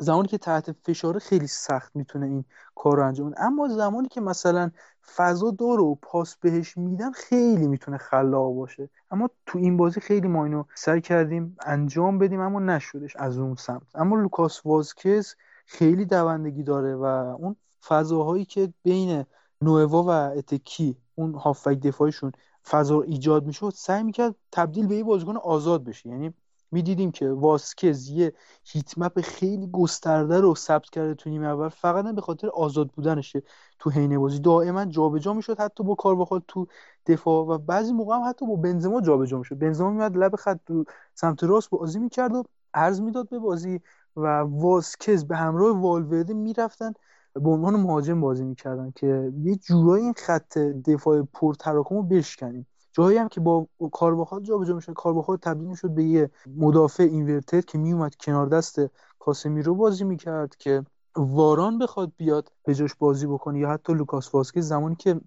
زمانی 0.01 0.29
که 0.29 0.39
تحت 0.39 0.73
فشار 0.73 1.19
خیلی 1.19 1.47
سخت 1.47 1.97
می‌تونه 1.97 2.27
این 2.27 2.45
کار 2.75 2.97
رو 2.97 3.07
انجام 3.07 3.31
بده. 3.31 3.43
اما 3.43 3.69
زمانی 3.69 4.09
که 4.09 4.21
مثلا 4.21 4.71
فضا 5.17 5.51
داره 5.51 5.83
و 5.83 5.95
پاس 5.95 6.37
بهش 6.37 6.77
میدن 6.77 7.13
خیلی 7.13 7.69
می‌تونه 7.69 7.97
خلاق 7.97 8.55
باشه. 8.55 8.91
اما 9.11 9.31
تو 9.47 9.59
این 9.59 9.77
بازی 9.77 10.01
خیلی 10.01 10.29
ما 10.29 10.45
اینو 10.45 10.65
سعی 10.75 11.01
کردیم 11.01 11.57
انجام 11.67 12.19
بدیم 12.19 12.41
اما 12.41 12.61
نشدش 12.61 13.17
از 13.17 13.39
اون 13.39 13.55
سمت. 13.55 13.83
اما 13.95 14.17
لوکاس 14.17 14.67
وازکز 14.67 15.35
خیلی 15.67 16.05
دوندگی 16.05 16.63
داره 16.63 16.95
و 16.95 17.05
اون 17.05 17.57
فضاهایی 17.89 18.45
که 18.45 18.73
بین 18.83 19.25
نووا 19.63 20.03
و 20.03 20.09
اتکی 20.09 20.97
اون 21.15 21.35
هافک 21.35 21.81
دفاعشون 21.81 22.33
فضا 22.69 23.01
ایجاد 23.03 23.47
می‌شد 23.47 23.73
سعی 23.77 24.03
می‌کرد 24.03 24.35
تبدیل 24.53 24.87
به 24.87 24.97
یه 24.97 25.05
بازیکن 25.05 25.37
آزاد 25.37 25.85
بشه. 25.85 26.09
یعنی 26.09 26.35
می‌دیدیم 26.73 27.11
که 27.11 27.31
واسکز 27.31 28.09
یه 28.09 28.33
هیتمپ 28.65 29.21
خیلی 29.21 29.67
گسترده 29.67 30.41
رو 30.41 30.55
ثبت 30.55 30.91
کرده 30.91 31.15
تو 31.15 31.31
نیمه 31.31 31.47
اول 31.47 31.69
فقط 31.69 32.15
به 32.15 32.21
خاطر 32.21 32.49
آزاد 32.49 32.89
بودنشه 32.89 33.43
تو 33.79 33.91
حین 33.91 34.19
بازی. 34.19 34.39
دائما 34.39 34.85
جابجا 34.85 35.33
می‌شد 35.33 35.61
حتی 35.61 35.85
با 35.85 35.95
کار 35.95 36.17
بخواد 36.17 36.43
تو 36.49 36.67
دفاع 37.07 37.47
و 37.47 37.59
بعضی 37.59 37.93
موقع 37.93 38.17
هم 38.17 38.23
حتی 38.29 38.47
با 38.47 38.57
بنزما 38.57 39.01
جابجا 39.01 39.39
می‌شد. 39.39 39.59
بنزما 39.59 39.91
میاد 39.91 40.17
لب 40.17 40.37
خط 40.37 40.59
تو 40.67 40.85
سمت 41.15 41.45
راست 41.45 41.71
بازی 41.71 41.99
می‌کرد 41.99 42.35
و 42.35 42.43
عرض 42.75 43.01
می‌داد 43.01 43.29
به 43.29 43.39
بازی 43.39 43.81
و 44.17 44.27
واسکز 44.39 45.25
به 45.25 45.37
همراه 45.37 45.81
والورده 45.81 46.35
می‌رفتن 46.35 46.93
به 47.35 47.51
عنوان 47.51 47.77
مهاجم 47.77 48.21
بازی 48.21 48.45
می‌کردن 48.45 48.91
که 48.91 49.33
یه 49.43 49.57
جورایی 49.57 50.05
این 50.05 50.15
خط 50.17 50.59
دفاع 50.59 51.23
پرتراکم 51.23 51.95
رو 51.97 52.03
بشکنیم. 52.03 52.67
جایی 52.93 53.19
هم 53.19 53.29
که 53.29 53.41
با 53.41 53.67
کارواخال 53.93 54.43
جابجا 54.43 54.75
میشه 54.75 54.93
کارواخال 54.93 55.37
تبدیل 55.37 55.69
می‌شد 55.69 55.91
به 55.91 56.05
یه 56.05 56.31
مدافع 56.57 57.03
اینورتد 57.03 57.65
که 57.65 57.79
میومد 57.79 58.15
کنار 58.15 58.47
دست 58.47 58.81
کاسمیرو 59.19 59.75
بازی 59.75 60.05
می‌کرد 60.05 60.57
که 60.57 60.85
واران 61.17 61.79
بخواد 61.79 62.13
بیاد 62.17 62.53
به 62.65 62.75
جاش 62.75 62.95
بازی 62.95 63.27
بکنه 63.27 63.59
یا 63.59 63.71
حتی 63.71 63.95
لوکاس 63.95 64.35
واسکز 64.35 64.69
زمانی 64.69 64.97
که 64.97 65.21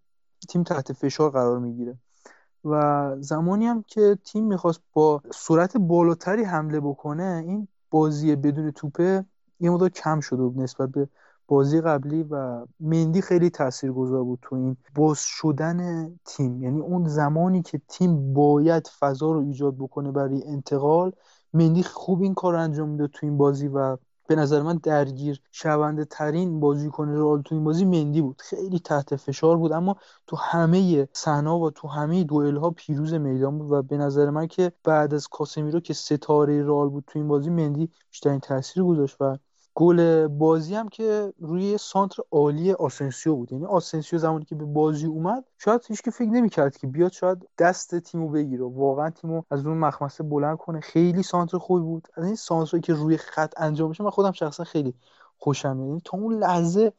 تیم 0.50 0.64
تحت 0.64 0.94
فشار 0.94 1.30
قرار 1.30 1.60
می‌گیره. 1.60 1.98
و 2.66 3.16
زمانی 3.20 3.66
هم 3.66 3.84
که 3.88 4.18
تیم 4.26 4.46
می‌خواست 4.46 4.82
با 4.94 5.22
سرعت 5.34 5.78
بالاتری 5.78 6.44
حمله 6.44 6.80
بکنه 6.80 7.44
این 7.48 7.68
بازی 7.92 8.36
بدون 8.36 8.72
توپه 8.72 9.26
یه 9.60 9.70
مقدار 9.70 9.90
کم 9.90 10.20
شده 10.20 10.62
نسبت 10.62 10.90
به 10.90 11.08
بازی 11.48 11.82
قبلی 11.82 12.24
و 12.24 12.66
مندی 12.80 13.22
خیلی 13.22 13.50
تاثیرگذار 13.50 14.24
بود 14.24 14.40
تو 14.42 14.56
این 14.56 14.78
باز 14.96 15.20
شدن 15.20 16.10
تیم. 16.26 16.64
یعنی 16.64 16.80
اون 16.80 17.08
زمانی 17.08 17.62
که 17.62 17.82
تیم 17.88 18.34
باید 18.34 18.88
فضا 19.00 19.32
رو 19.32 19.40
ایجاد 19.40 19.76
بکنه 19.78 20.12
برای 20.12 20.44
انتقال 20.48 21.12
مندی 21.54 21.84
خوب 21.84 22.22
این 22.22 22.34
کار 22.34 22.56
انجام 22.56 22.90
میده 22.90 23.08
تو 23.08 23.26
این 23.26 23.38
بازی 23.38 23.68
و 23.68 23.98
به 24.28 24.36
نظر 24.36 24.62
من 24.62 24.78
درگیر 24.78 25.42
شونده 25.52 26.06
ترین 26.06 26.60
بازیکن 26.60 27.10
رئال 27.10 27.42
تو 27.42 27.56
این 27.56 27.64
بازی 27.64 27.86
مندی 27.86 28.22
بود. 28.22 28.42
خیلی 28.42 28.80
تحت 28.80 29.16
فشار 29.16 29.58
بود 29.58 29.72
اما 29.72 29.96
تو 30.28 30.36
همه 30.36 31.08
صحنه 31.14 31.52
و 31.52 31.70
تو 31.76 31.88
همه 31.88 32.24
دوئل 32.24 32.58
ها 32.58 32.70
پیروز 32.70 33.14
میدان 33.14 33.58
بود 33.58 33.72
و 33.72 33.82
به 33.82 33.98
نظر 33.98 34.30
من 34.30 34.48
که 34.48 34.72
بعد 34.84 35.14
از 35.14 35.28
کاسمیرو 35.28 35.80
که 35.80 35.94
ستاره 35.94 36.64
رئال 36.64 36.90
بود 36.90 37.04
تو 37.08 37.20
این 37.20 37.28
بازی 37.28 37.50
مندی 37.50 37.90
بیشترین 38.12 38.40
تاثیر 38.40 38.84
گذاشت 38.84 39.18
و 39.20 39.38
گل 39.76 40.28
بازی 40.28 40.76
هم 40.76 40.90
که 40.90 41.34
روی 41.40 41.78
سانتر 41.78 42.24
عالی 42.32 42.72
آسنسیو 42.74 43.36
بود. 43.36 43.52
یعنی 43.52 43.66
آسنسیو 43.66 44.20
زمانی 44.20 44.46
که 44.46 44.56
به 44.56 44.66
بازی 44.66 45.06
اومد 45.06 45.44
شاید 45.58 45.82
هیچ 45.88 46.02
کی 46.02 46.12
فکر 46.12 46.30
نمی‌کرد 46.30 46.78
که 46.78 46.88
بیاد 46.88 47.12
شاید 47.12 47.50
دست 47.58 48.00
تیمو 48.00 48.30
بگیره. 48.30 48.64
واقعا 48.64 49.10
تیمو 49.10 49.42
از 49.52 49.66
اون 49.66 49.78
مخمصه 49.78 50.24
بلند 50.24 50.58
کنه. 50.58 50.80
خیلی 50.80 51.24
سانتر 51.24 51.58
خوبی 51.58 51.82
بود. 51.82 52.08
از 52.16 52.26
این 52.26 52.36
سانتری 52.36 52.82
که 52.82 52.94
روی 52.94 53.18
خط 53.18 53.54
انجام 53.58 53.90
میشه 53.90 54.04
من 54.04 54.10
خودم 54.10 54.32
شخصا 54.32 54.64
خیلی 54.64 54.94
خوشم 55.38 55.80
یعنی 55.82 56.02
تا 56.06 56.18
اون 56.18 56.34
لحظه 56.34 56.94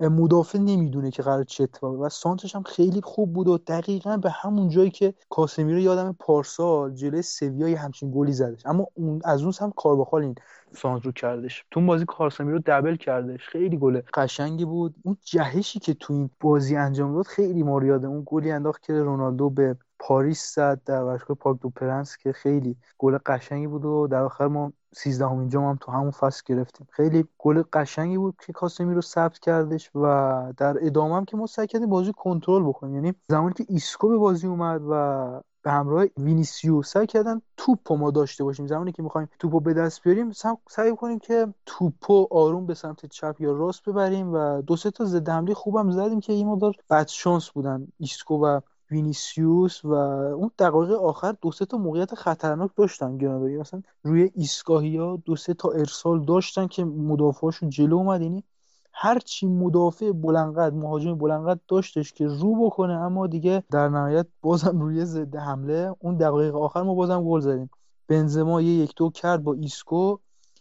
مدافع 0.00 0.58
نمی‌دونه 0.58 1.10
که 1.10 1.22
قرار 1.22 1.44
چه 1.44 1.64
اتفاقی 1.64 1.96
و 1.96 2.08
سانترش 2.08 2.54
هم 2.54 2.62
خیلی 2.62 3.00
خوب 3.00 3.32
بود 3.32 3.48
و 3.48 3.58
دقیقا 3.58 4.16
به 4.16 4.30
همون 4.30 4.68
جایی 4.68 4.90
که 4.90 5.14
کاسمیرو 5.28 5.78
یادم 5.78 6.16
پارسال 6.18 6.94
جلوی 6.94 7.22
سویا 7.22 7.78
همچین 7.78 8.12
گلی 8.14 8.32
زدش 8.32 8.66
اما 8.66 8.86
اون 8.94 9.20
از 9.24 9.42
اون 9.42 9.52
هم 9.60 9.72
کارواخال 9.76 10.22
این 10.22 10.34
سانتر 10.72 11.06
رو 11.06 11.12
کردش. 11.12 11.64
تو 11.70 11.80
بازی 11.80 12.04
کاسمیرو 12.04 12.58
double 12.66 12.96
کردش. 12.96 13.48
خیلی 13.48 13.76
گل 13.76 14.00
قشنگی 14.14 14.64
بود. 14.64 14.94
اون 15.02 15.16
جهشی 15.24 15.78
که 15.78 15.94
تو 15.94 16.12
این 16.12 16.30
بازی 16.40 16.76
انجام 16.76 17.14
داد 17.14 17.26
خیلی 17.26 17.62
ما 17.62 17.84
یاد 17.84 18.06
اون 18.06 18.22
گلی 18.26 18.50
انداخت 18.50 18.82
که 18.82 18.92
رونالدو 18.92 19.50
به 19.50 19.76
پاریس 19.98 20.54
زد 20.54 20.80
در 20.86 21.02
ورزشگاه 21.02 21.36
پارک 21.36 21.60
دو 21.60 21.70
پرنس 21.70 22.16
که 22.16 22.32
خیلی 22.32 22.76
گل 22.98 23.18
قشنگی 23.26 23.66
بود 23.66 23.84
و 23.84 24.06
در 24.06 24.22
آخر 24.22 24.46
ما 24.46 24.72
سیزدهمین 24.92 25.48
جام 25.48 25.64
هم 25.64 25.78
تو 25.80 25.92
همون 25.92 26.10
فصل 26.10 26.42
گرفتیم. 26.46 26.88
خیلی 26.90 27.24
گل 27.38 27.62
قشنگی 27.72 28.18
بود 28.18 28.36
که 28.46 28.52
کاسمیرو 28.52 29.00
ثبت 29.00 29.38
کردش 29.38 29.90
و 29.94 30.52
در 30.56 30.86
ادامه 30.86 31.16
هم 31.16 31.24
که 31.24 31.36
ما 31.36 31.46
سعی 31.46 31.66
کردیم 31.66 31.90
بازی 31.90 32.12
کنترل 32.12 32.62
بکنیم. 32.62 32.94
یعنی 32.94 33.14
زمانی 33.28 33.54
که 33.54 33.64
ایسکو 33.68 34.08
به 34.08 34.16
بازی 34.16 34.46
اومد 34.46 34.82
و 34.90 35.42
به 35.62 35.70
همراه 35.70 36.06
وینیسیو 36.16 36.82
سعی 36.82 37.06
کردن. 37.06 37.42
توپ 37.56 37.92
ما 37.92 38.10
داشته 38.10 38.44
باشیم. 38.44 38.66
زمانی 38.66 38.92
که 38.92 39.02
می‌خوایم 39.02 39.28
توپو 39.38 39.60
به 39.60 39.74
دست 39.74 40.02
بیاریم 40.02 40.30
سعی 40.68 40.96
کنیم 40.96 41.18
که 41.18 41.54
توپو 41.66 42.28
آروم 42.30 42.66
به 42.66 42.74
سمت 42.74 43.06
چپ 43.06 43.36
یا 43.38 43.52
راست 43.52 43.88
ببریم 43.88 44.32
و 44.34 44.62
دو 44.62 44.76
سه 44.76 44.90
تا 44.90 45.04
ضد 45.04 45.28
حمله 45.28 45.54
خوبم 45.54 45.90
زدیم 45.90 46.20
که 46.20 46.32
این 46.32 46.46
مقدار 46.46 46.74
بد 46.90 47.08
شانس 47.08 47.50
بودن 47.50 47.88
ایسکو 47.98 48.34
و 48.34 48.60
وینیسیوس 48.90 49.84
و 49.84 49.94
اون 49.94 50.50
دقایق 50.58 50.90
آخر 50.90 51.34
دو 51.42 51.52
سه 51.52 51.64
تا 51.64 51.76
موقعیت 51.76 52.14
خطرناک 52.14 52.70
داشتن 52.76 53.18
گنابری 53.18 53.56
مثلا 53.56 53.82
روی 54.02 54.30
ایستگاهی 54.34 54.96
ها 54.96 55.22
دو 55.24 55.36
سه 55.36 55.54
تا 55.54 55.70
ارسال 55.70 56.24
داشتن 56.24 56.66
که 56.66 56.84
مدافعاشون 56.84 57.70
جلو 57.70 57.96
اومد. 57.96 58.22
یعنی 58.22 58.44
هر 58.92 59.18
چی 59.18 59.46
مدافع 59.46 60.12
بلندقد 60.12 60.74
مهاجم 60.74 61.14
بلندقد 61.14 61.60
داشتش 61.68 62.12
که 62.12 62.26
رو 62.26 62.66
بکنه 62.66 62.92
اما 62.92 63.26
دیگه 63.26 63.62
در 63.70 63.88
نهایت 63.88 64.26
بازم 64.42 64.80
روی 64.80 65.04
ضد 65.04 65.36
حمله. 65.36 65.94
اون 65.98 66.16
دقایق 66.16 66.56
آخر 66.56 66.82
ما 66.82 66.94
بازم 66.94 67.24
گل 67.24 67.40
زدیم. 67.40 67.70
بنزما 68.08 68.60
یه 68.60 68.72
یک 68.72 68.92
دو 68.96 69.10
کرد 69.10 69.44
با 69.44 69.52
ایسکو 69.52 70.16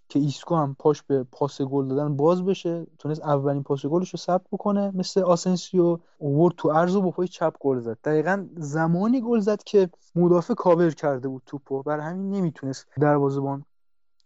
که 0.10 0.20
ایسکو 0.20 0.56
هم 0.56 0.76
پاش 0.80 1.04
به 1.04 1.26
پاس 1.32 1.62
گل 1.62 1.88
دادن 1.88 2.16
باز 2.16 2.46
بشه. 2.46 2.88
تونست 3.00 3.22
اولین 3.22 3.64
پاس 3.64 3.86
گلش 3.86 4.10
رو 4.10 4.18
ثبت 4.18 4.46
بکنه 4.52 4.92
مثل 4.96 5.22
آسنسیو. 5.22 6.00
اوورد 6.18 6.56
تو 6.58 6.70
عرض 6.70 6.96
و 6.96 7.02
با 7.02 7.12
پای 7.12 7.28
چپ 7.28 7.54
گل 7.60 7.80
زد. 7.80 7.98
دقیقا 8.04 8.48
زمانی 8.58 9.22
گل 9.22 9.40
زد 9.40 9.64
که 9.64 9.90
مدافع 10.16 10.54
کاور 10.54 10.90
کرده 10.90 11.28
بود 11.28 11.42
توپو. 11.46 11.84
برای 11.84 12.06
همین 12.06 12.30
نمی‌تونست 12.30 12.88
دروازه‌بان 13.00 13.66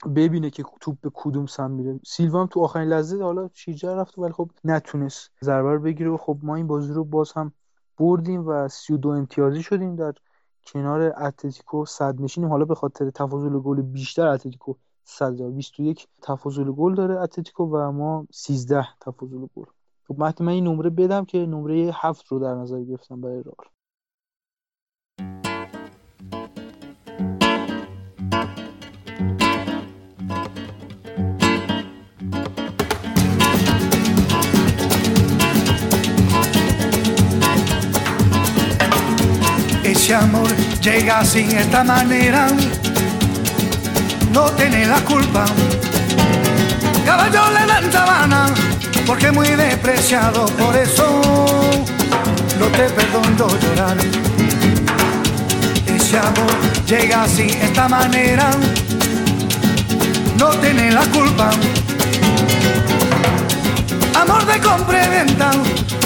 ببینه 0.07 0.49
که 0.49 0.63
توپ 0.81 0.97
به 1.01 1.11
کدوم 1.13 1.45
سمت 1.45 1.71
میره. 1.71 1.99
سیلوا 2.05 2.41
هم 2.41 2.47
تو 2.47 2.59
آخرین 2.59 2.87
لحظه 2.87 3.23
حالا 3.23 3.49
شیرجه 3.53 3.95
رفت 3.95 4.19
ولی 4.19 4.33
خب 4.33 4.51
نتونست 4.63 5.31
ضربه 5.41 5.77
بگیره 5.77 6.09
و 6.09 6.17
خب 6.17 6.37
ما 6.43 6.55
این 6.55 6.67
بازی 6.67 6.93
رو 6.93 7.03
باز 7.03 7.31
هم 7.31 7.53
بردیم 7.97 8.47
و 8.47 8.67
32 8.67 9.09
امتیازی 9.09 9.63
شدیم 9.63 9.95
در 9.95 10.13
کنار 10.65 11.13
اتلتیکو 11.17 11.85
صد 11.85 12.21
نشینیم. 12.21 12.49
حالا 12.49 12.65
به 12.65 12.75
خاطر 12.75 13.09
تفاضل 13.09 13.59
گل 13.59 13.81
بیشتر 13.81 14.27
اتلتیکو 14.27 14.73
121 15.03 16.07
تفاضل 16.21 16.71
گل 16.71 16.95
داره 16.95 17.19
اتلتیکو 17.19 17.63
و 17.63 17.91
ما 17.91 18.27
13 18.31 18.87
تفاضل 19.01 19.47
گل. 19.55 19.65
خب 20.07 20.19
من 20.19 20.47
این 20.47 20.63
نمره 20.63 20.89
بدم 20.89 21.25
که 21.25 21.37
نمره 21.37 21.91
هفت 21.93 22.27
رو 22.27 22.39
در 22.39 22.55
نظر 22.55 22.81
گرفتم 22.81 23.21
برای 23.21 23.43
رئال. 23.43 23.67
Amor 40.13 40.47
llega 40.79 41.21
así, 41.21 41.47
esta 41.57 41.83
manera, 41.83 42.47
no 44.31 44.43
tiene 44.51 44.85
la 44.85 44.99
culpa. 45.01 45.45
Caballo 47.03 47.49
le 47.49 47.65
dan 47.65 47.91
sabana, 47.91 48.45
porque 49.07 49.31
muy 49.31 49.47
despreciado, 49.47 50.45
por 50.45 50.75
eso 50.77 51.21
no 52.59 52.65
te 52.67 52.89
perdono 52.89 53.47
llorar. 53.59 53.97
Ese 55.87 56.19
amor 56.19 56.53
llega 56.85 57.23
así, 57.23 57.47
esta 57.61 57.89
manera, 57.89 58.51
no 60.37 60.49
tiene 60.49 60.91
la 60.91 61.05
culpa. 61.07 61.49
Amor 64.21 64.45
de 64.45 64.59
compra 64.59 65.05
y 65.05 65.09
venta, 65.09 65.51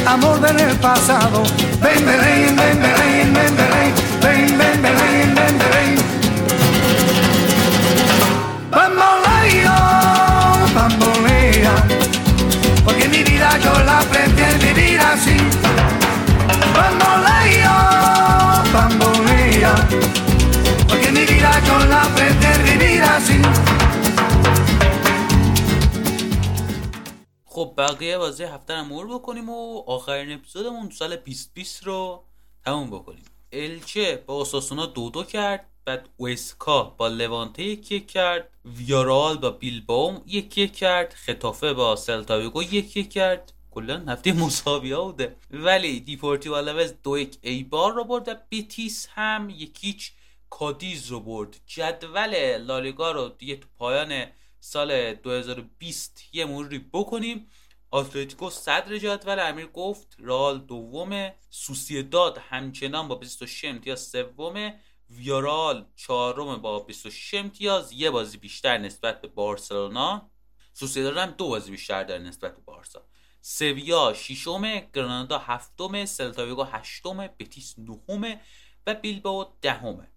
amor 0.05 0.39
del 0.39 0.75
pasado. 0.77 1.43
Ven, 1.81 2.05
Belén, 2.05 2.55
ven, 2.55 2.81
Belén, 2.81 3.33
ven, 3.33 3.55
Belén, 3.55 3.69
ven, 3.69 3.76
porque 12.87 13.05
mi 13.09 13.21
vida 13.29 13.49
yo 13.65 13.73
la 13.89 13.99
prefiero 14.11 14.59
vivir 14.65 14.99
así. 15.11 15.37
Bamboleo, 16.75 17.77
bambolea, 18.73 19.73
porque 20.87 21.09
mi 21.11 21.23
vida 21.31 21.51
yo 21.67 21.77
la 21.93 22.03
prefiero 22.15 22.63
vivir 22.69 23.03
así. 23.15 23.41
خب 27.45 27.73
بقیه 27.77 28.17
بازی 28.17 28.43
هفته 28.43 28.73
رو 28.77 28.83
مرور 28.83 29.07
بکنیم 29.07 29.49
و 29.49 29.83
آخرین 29.87 30.31
اپیزودمون 30.31 30.89
سال 30.89 31.15
2020 31.15 31.83
رو 31.83 32.23
تموم 32.65 32.89
بکنیم 32.89 33.23
الچه 33.51 34.23
با 34.25 34.33
اوساسونا 34.33 34.85
دو 34.85 35.09
دو 35.09 35.23
کرد 35.23 35.65
بعد 35.87 36.09
اوئسکا 36.19 36.83
با 36.83 37.07
لوانته 37.07 37.63
یک 37.63 37.91
یک 37.91 38.07
کرد 38.07 38.49
ویارئال 38.65 39.37
با 39.37 39.49
بیلبائو 39.49 40.05
هم 40.05 40.21
یک 40.25 40.57
یک 40.57 40.75
کرد 40.75 41.13
ختافه 41.13 41.73
با 41.73 41.95
سلتاویگو 41.95 42.63
یک 42.63 42.97
یک 42.97 43.11
کرد. 43.11 43.53
کلا 43.71 44.05
هفته 44.07 44.33
مساوی 44.33 44.91
ها 44.91 45.03
بوده. 45.03 45.35
ولی 45.51 45.99
دیپورتیو 45.99 46.55
آلاوز 46.55 46.93
دو 47.03 47.17
یک 47.17 47.37
ایبار 47.41 47.93
رو 47.93 48.03
برد 48.03 48.27
و 48.27 48.35
بیتیس 48.49 49.07
هم 49.11 49.49
یک 49.49 49.76
هیچ 49.76 50.11
کادیز 50.49 51.07
رو 51.07 51.19
برد. 51.19 51.57
جدول 51.65 52.57
لالیگا 52.57 53.11
رو 53.11 53.29
دیگه 53.29 53.55
تو 53.55 53.67
پایان 53.77 54.25
سال 54.59 55.13
2020 55.13 56.23
یه 56.33 56.45
مروری 56.45 56.79
بکنیم. 56.79 57.47
آتلتیکو 57.91 58.49
صدر 58.49 58.97
جدول 58.97 59.39
امیر 59.39 59.67
گفت. 59.67 60.15
رال 60.19 60.59
دوم 60.59 61.31
سوسیداد 61.49 62.37
همچنان 62.37 63.07
با 63.07 63.15
26 63.15 63.65
امتیاز 63.65 63.99
سوم 63.99 64.73
ویارال 65.09 65.85
چهارم 65.95 66.61
با 66.61 66.79
26 66.79 67.33
امتیاز 67.33 67.91
یه 67.91 68.09
بازی 68.09 68.37
بیشتر 68.37 68.77
نسبت 68.77 69.21
به 69.21 69.27
بارسلونا. 69.27 70.29
سوسیداد 70.73 71.17
هم 71.17 71.31
دو 71.31 71.47
بازی 71.47 71.71
بیشتر 71.71 72.03
داره 72.03 72.23
نسبت 72.23 72.55
به 72.55 72.61
بارسا. 72.61 73.01
سویا 73.41 74.13
ششم 74.13 74.79
گرانادا 74.79 75.37
هفتم 75.37 76.05
سلتاویگو 76.05 76.63
هشتم 76.63 77.27
بتیس 77.27 77.75
نهم 77.79 78.39
و 78.87 78.93
بیلباو 78.93 79.45
دهمه 79.61 80.11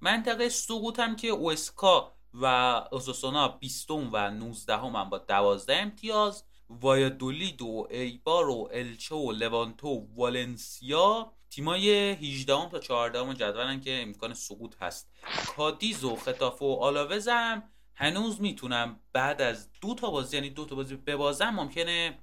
منطقه 0.00 0.48
سقوط 0.48 0.98
هم 0.98 1.16
که 1.16 1.28
اوسکا 1.28 2.12
و 2.34 2.46
اوساسونا 2.92 3.48
20 3.48 3.90
و 3.90 4.30
19 4.30 4.76
هم, 4.76 4.96
هم 4.96 5.10
با 5.10 5.18
12 5.18 5.76
امتیاز. 5.76 6.44
وایادولید 6.70 7.62
و 7.62 7.86
ایبار 7.90 8.48
و 8.48 8.68
الچه 8.72 9.14
و 9.14 9.32
لوانتو 9.32 9.88
و 9.88 10.06
والنسیا 10.14 11.32
تیمای 11.54 12.10
18 12.10 12.56
هم 12.56 12.68
تا 12.68 12.78
14 12.78 13.20
هم 13.20 13.32
جدولن 13.32 13.80
که 13.80 14.02
امکان 14.02 14.34
سقوط 14.34 14.74
هست. 14.80 15.10
کادیز 15.56 16.04
و 16.04 16.16
خطاف 16.16 16.62
و 16.62 16.74
آلاوز 16.80 17.28
هم 17.28 17.62
هنوز 17.94 18.40
می‌تونم 18.40 19.00
بعد 19.12 19.42
از 19.42 19.68
دو 19.80 19.94
تا 19.94 20.10
بازی 20.10 20.36
یعنی 20.36 20.50
دو 20.50 20.64
تا 20.64 20.76
بازی 20.76 20.96
ببازم 20.96 21.50
ممکنه 21.50 22.18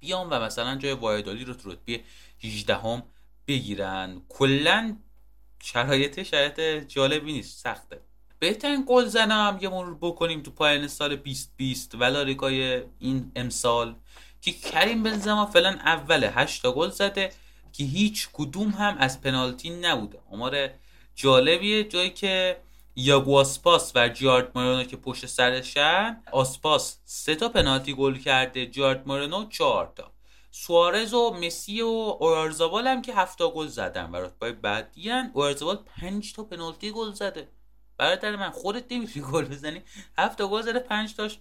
بیام 0.00 0.28
و 0.30 0.40
مثلا 0.40 0.76
جای 0.76 0.92
وایادولی 0.92 1.44
رو 1.44 1.54
تو 1.54 1.70
رتبه 1.70 2.00
18 2.44 2.76
هم 2.76 3.02
بگیرن. 3.46 4.22
کلا 4.28 4.96
شرایط 5.62 6.22
شرایط 6.22 6.60
جالبی 6.88 7.32
نیست 7.32 7.58
سخته. 7.58 8.00
بهترین 8.38 8.84
گل 8.86 9.04
زنم 9.04 9.58
یه 9.62 9.68
مرور 9.68 9.98
بکنیم 10.00 10.42
تو 10.42 10.50
پایان 10.50 10.88
سال 10.88 11.16
2020 11.16 11.94
و 11.94 12.04
لالیگای 12.04 12.82
این 12.98 13.32
امسال 13.36 13.94
که 14.40 14.52
کریم 14.52 15.02
بنزما 15.02 15.46
فعلا 15.46 15.78
اوله 15.84 16.30
8 16.30 16.62
تا 16.62 16.72
گل 16.72 16.90
زده. 16.90 17.32
که 17.72 17.84
هیچ 17.84 18.28
کدوم 18.32 18.68
هم 18.68 18.96
از 18.98 19.20
پنالتی 19.20 19.70
نبوده. 19.70 20.18
آمار 20.30 20.70
جالبیه 21.14 21.84
جایی 21.84 22.10
که 22.10 22.56
یاگو 22.96 23.38
آسپاس 23.38 23.92
و 23.94 24.08
جارد 24.08 24.58
مورنو 24.58 24.84
که 24.84 24.96
پشت 24.96 25.26
سرشن 25.26 26.22
آسپاس 26.32 26.98
سه 27.04 27.34
تا 27.34 27.48
پنالتی 27.48 27.94
گل 27.94 28.18
کرده 28.18 28.66
جارد 28.66 29.08
مورنو 29.08 29.48
چهار 29.48 29.92
تا. 29.96 30.12
سوارز 30.50 31.14
و 31.14 31.30
مسی 31.30 31.82
و 31.82 31.86
اورارزابال 31.86 32.86
هم 32.86 33.02
که 33.02 33.14
هفت 33.14 33.38
تا 33.38 33.50
گل 33.50 33.66
زدن 33.66 34.10
و 34.10 34.16
رتبه 34.16 34.52
بعدی 34.52 35.10
هن 35.10 35.30
اورارزابال 35.34 35.76
پنج 35.76 36.32
تا 36.32 36.44
پنالتی 36.44 36.90
گل 36.90 37.12
زده. 37.12 37.48
برادر 37.98 38.36
من 38.36 38.50
خودت 38.50 38.92
نمی‌تونی 38.92 39.26
گل 39.32 39.44
بزنی. 39.44 39.82
هفت 40.18 40.38
تا 40.38 40.48
گل 40.48 40.62
زده 40.62 40.78
پنج 40.78 41.14
تاش 41.14 41.38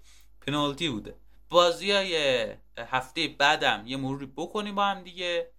پنالتی 0.48 0.90
بوده. 0.90 1.16
بازی 1.50 1.92
های 1.92 2.46
هفته 2.78 3.28
بعدم 3.28 3.84
یه 3.86 3.98
مروری 3.98 4.26
بکنیم 4.26 4.76
با 4.76 4.86
هم 4.86 5.04
دیگه. 5.04 5.52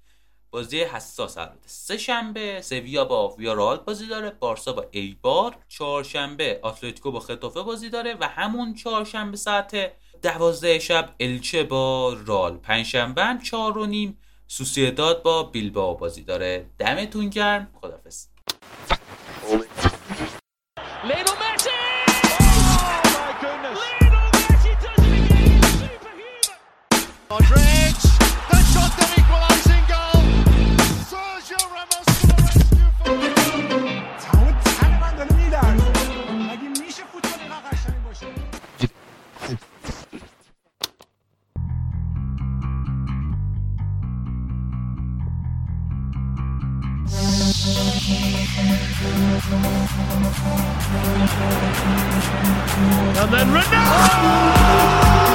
بازی 0.53 0.81
حساس 0.81 1.39
البته. 1.39 1.69
سه 1.69 1.99
شنبه 1.99 2.61
سویا 2.63 3.05
با 3.05 3.29
ویارال 3.29 3.77
بازی 3.77 4.07
داره 4.07 4.31
بارسا 4.31 4.73
با 4.73 4.85
ایبار. 4.91 5.57
چهارشنبه 5.69 6.61
اتلتیکو 6.65 7.11
با 7.11 7.21
خطافه 7.21 7.63
بازی 7.63 7.91
داره 7.91 8.17
و 8.21 8.25
همون 8.25 8.75
چهارشنبه 8.75 9.37
ساعت 9.37 9.93
دوازده 10.23 10.79
شب 10.79 11.15
الچه 11.21 11.65
با 11.65 12.17
رال 12.27 12.57
پنجشنبه 12.57 13.25
هم 13.25 13.43
چهار 13.43 13.79
و 13.79 13.87
نیم 13.87 14.19
سوسیداد 14.47 15.23
با 15.23 15.43
بیلباو 15.43 15.97
بازی 15.97 16.23
داره. 16.23 16.67
دمتون 16.79 17.29
گرم. 17.29 17.71
خدافظ 17.81 18.27
And 53.15 53.33
then 53.33 53.49
Ronaldo! 53.49 55.32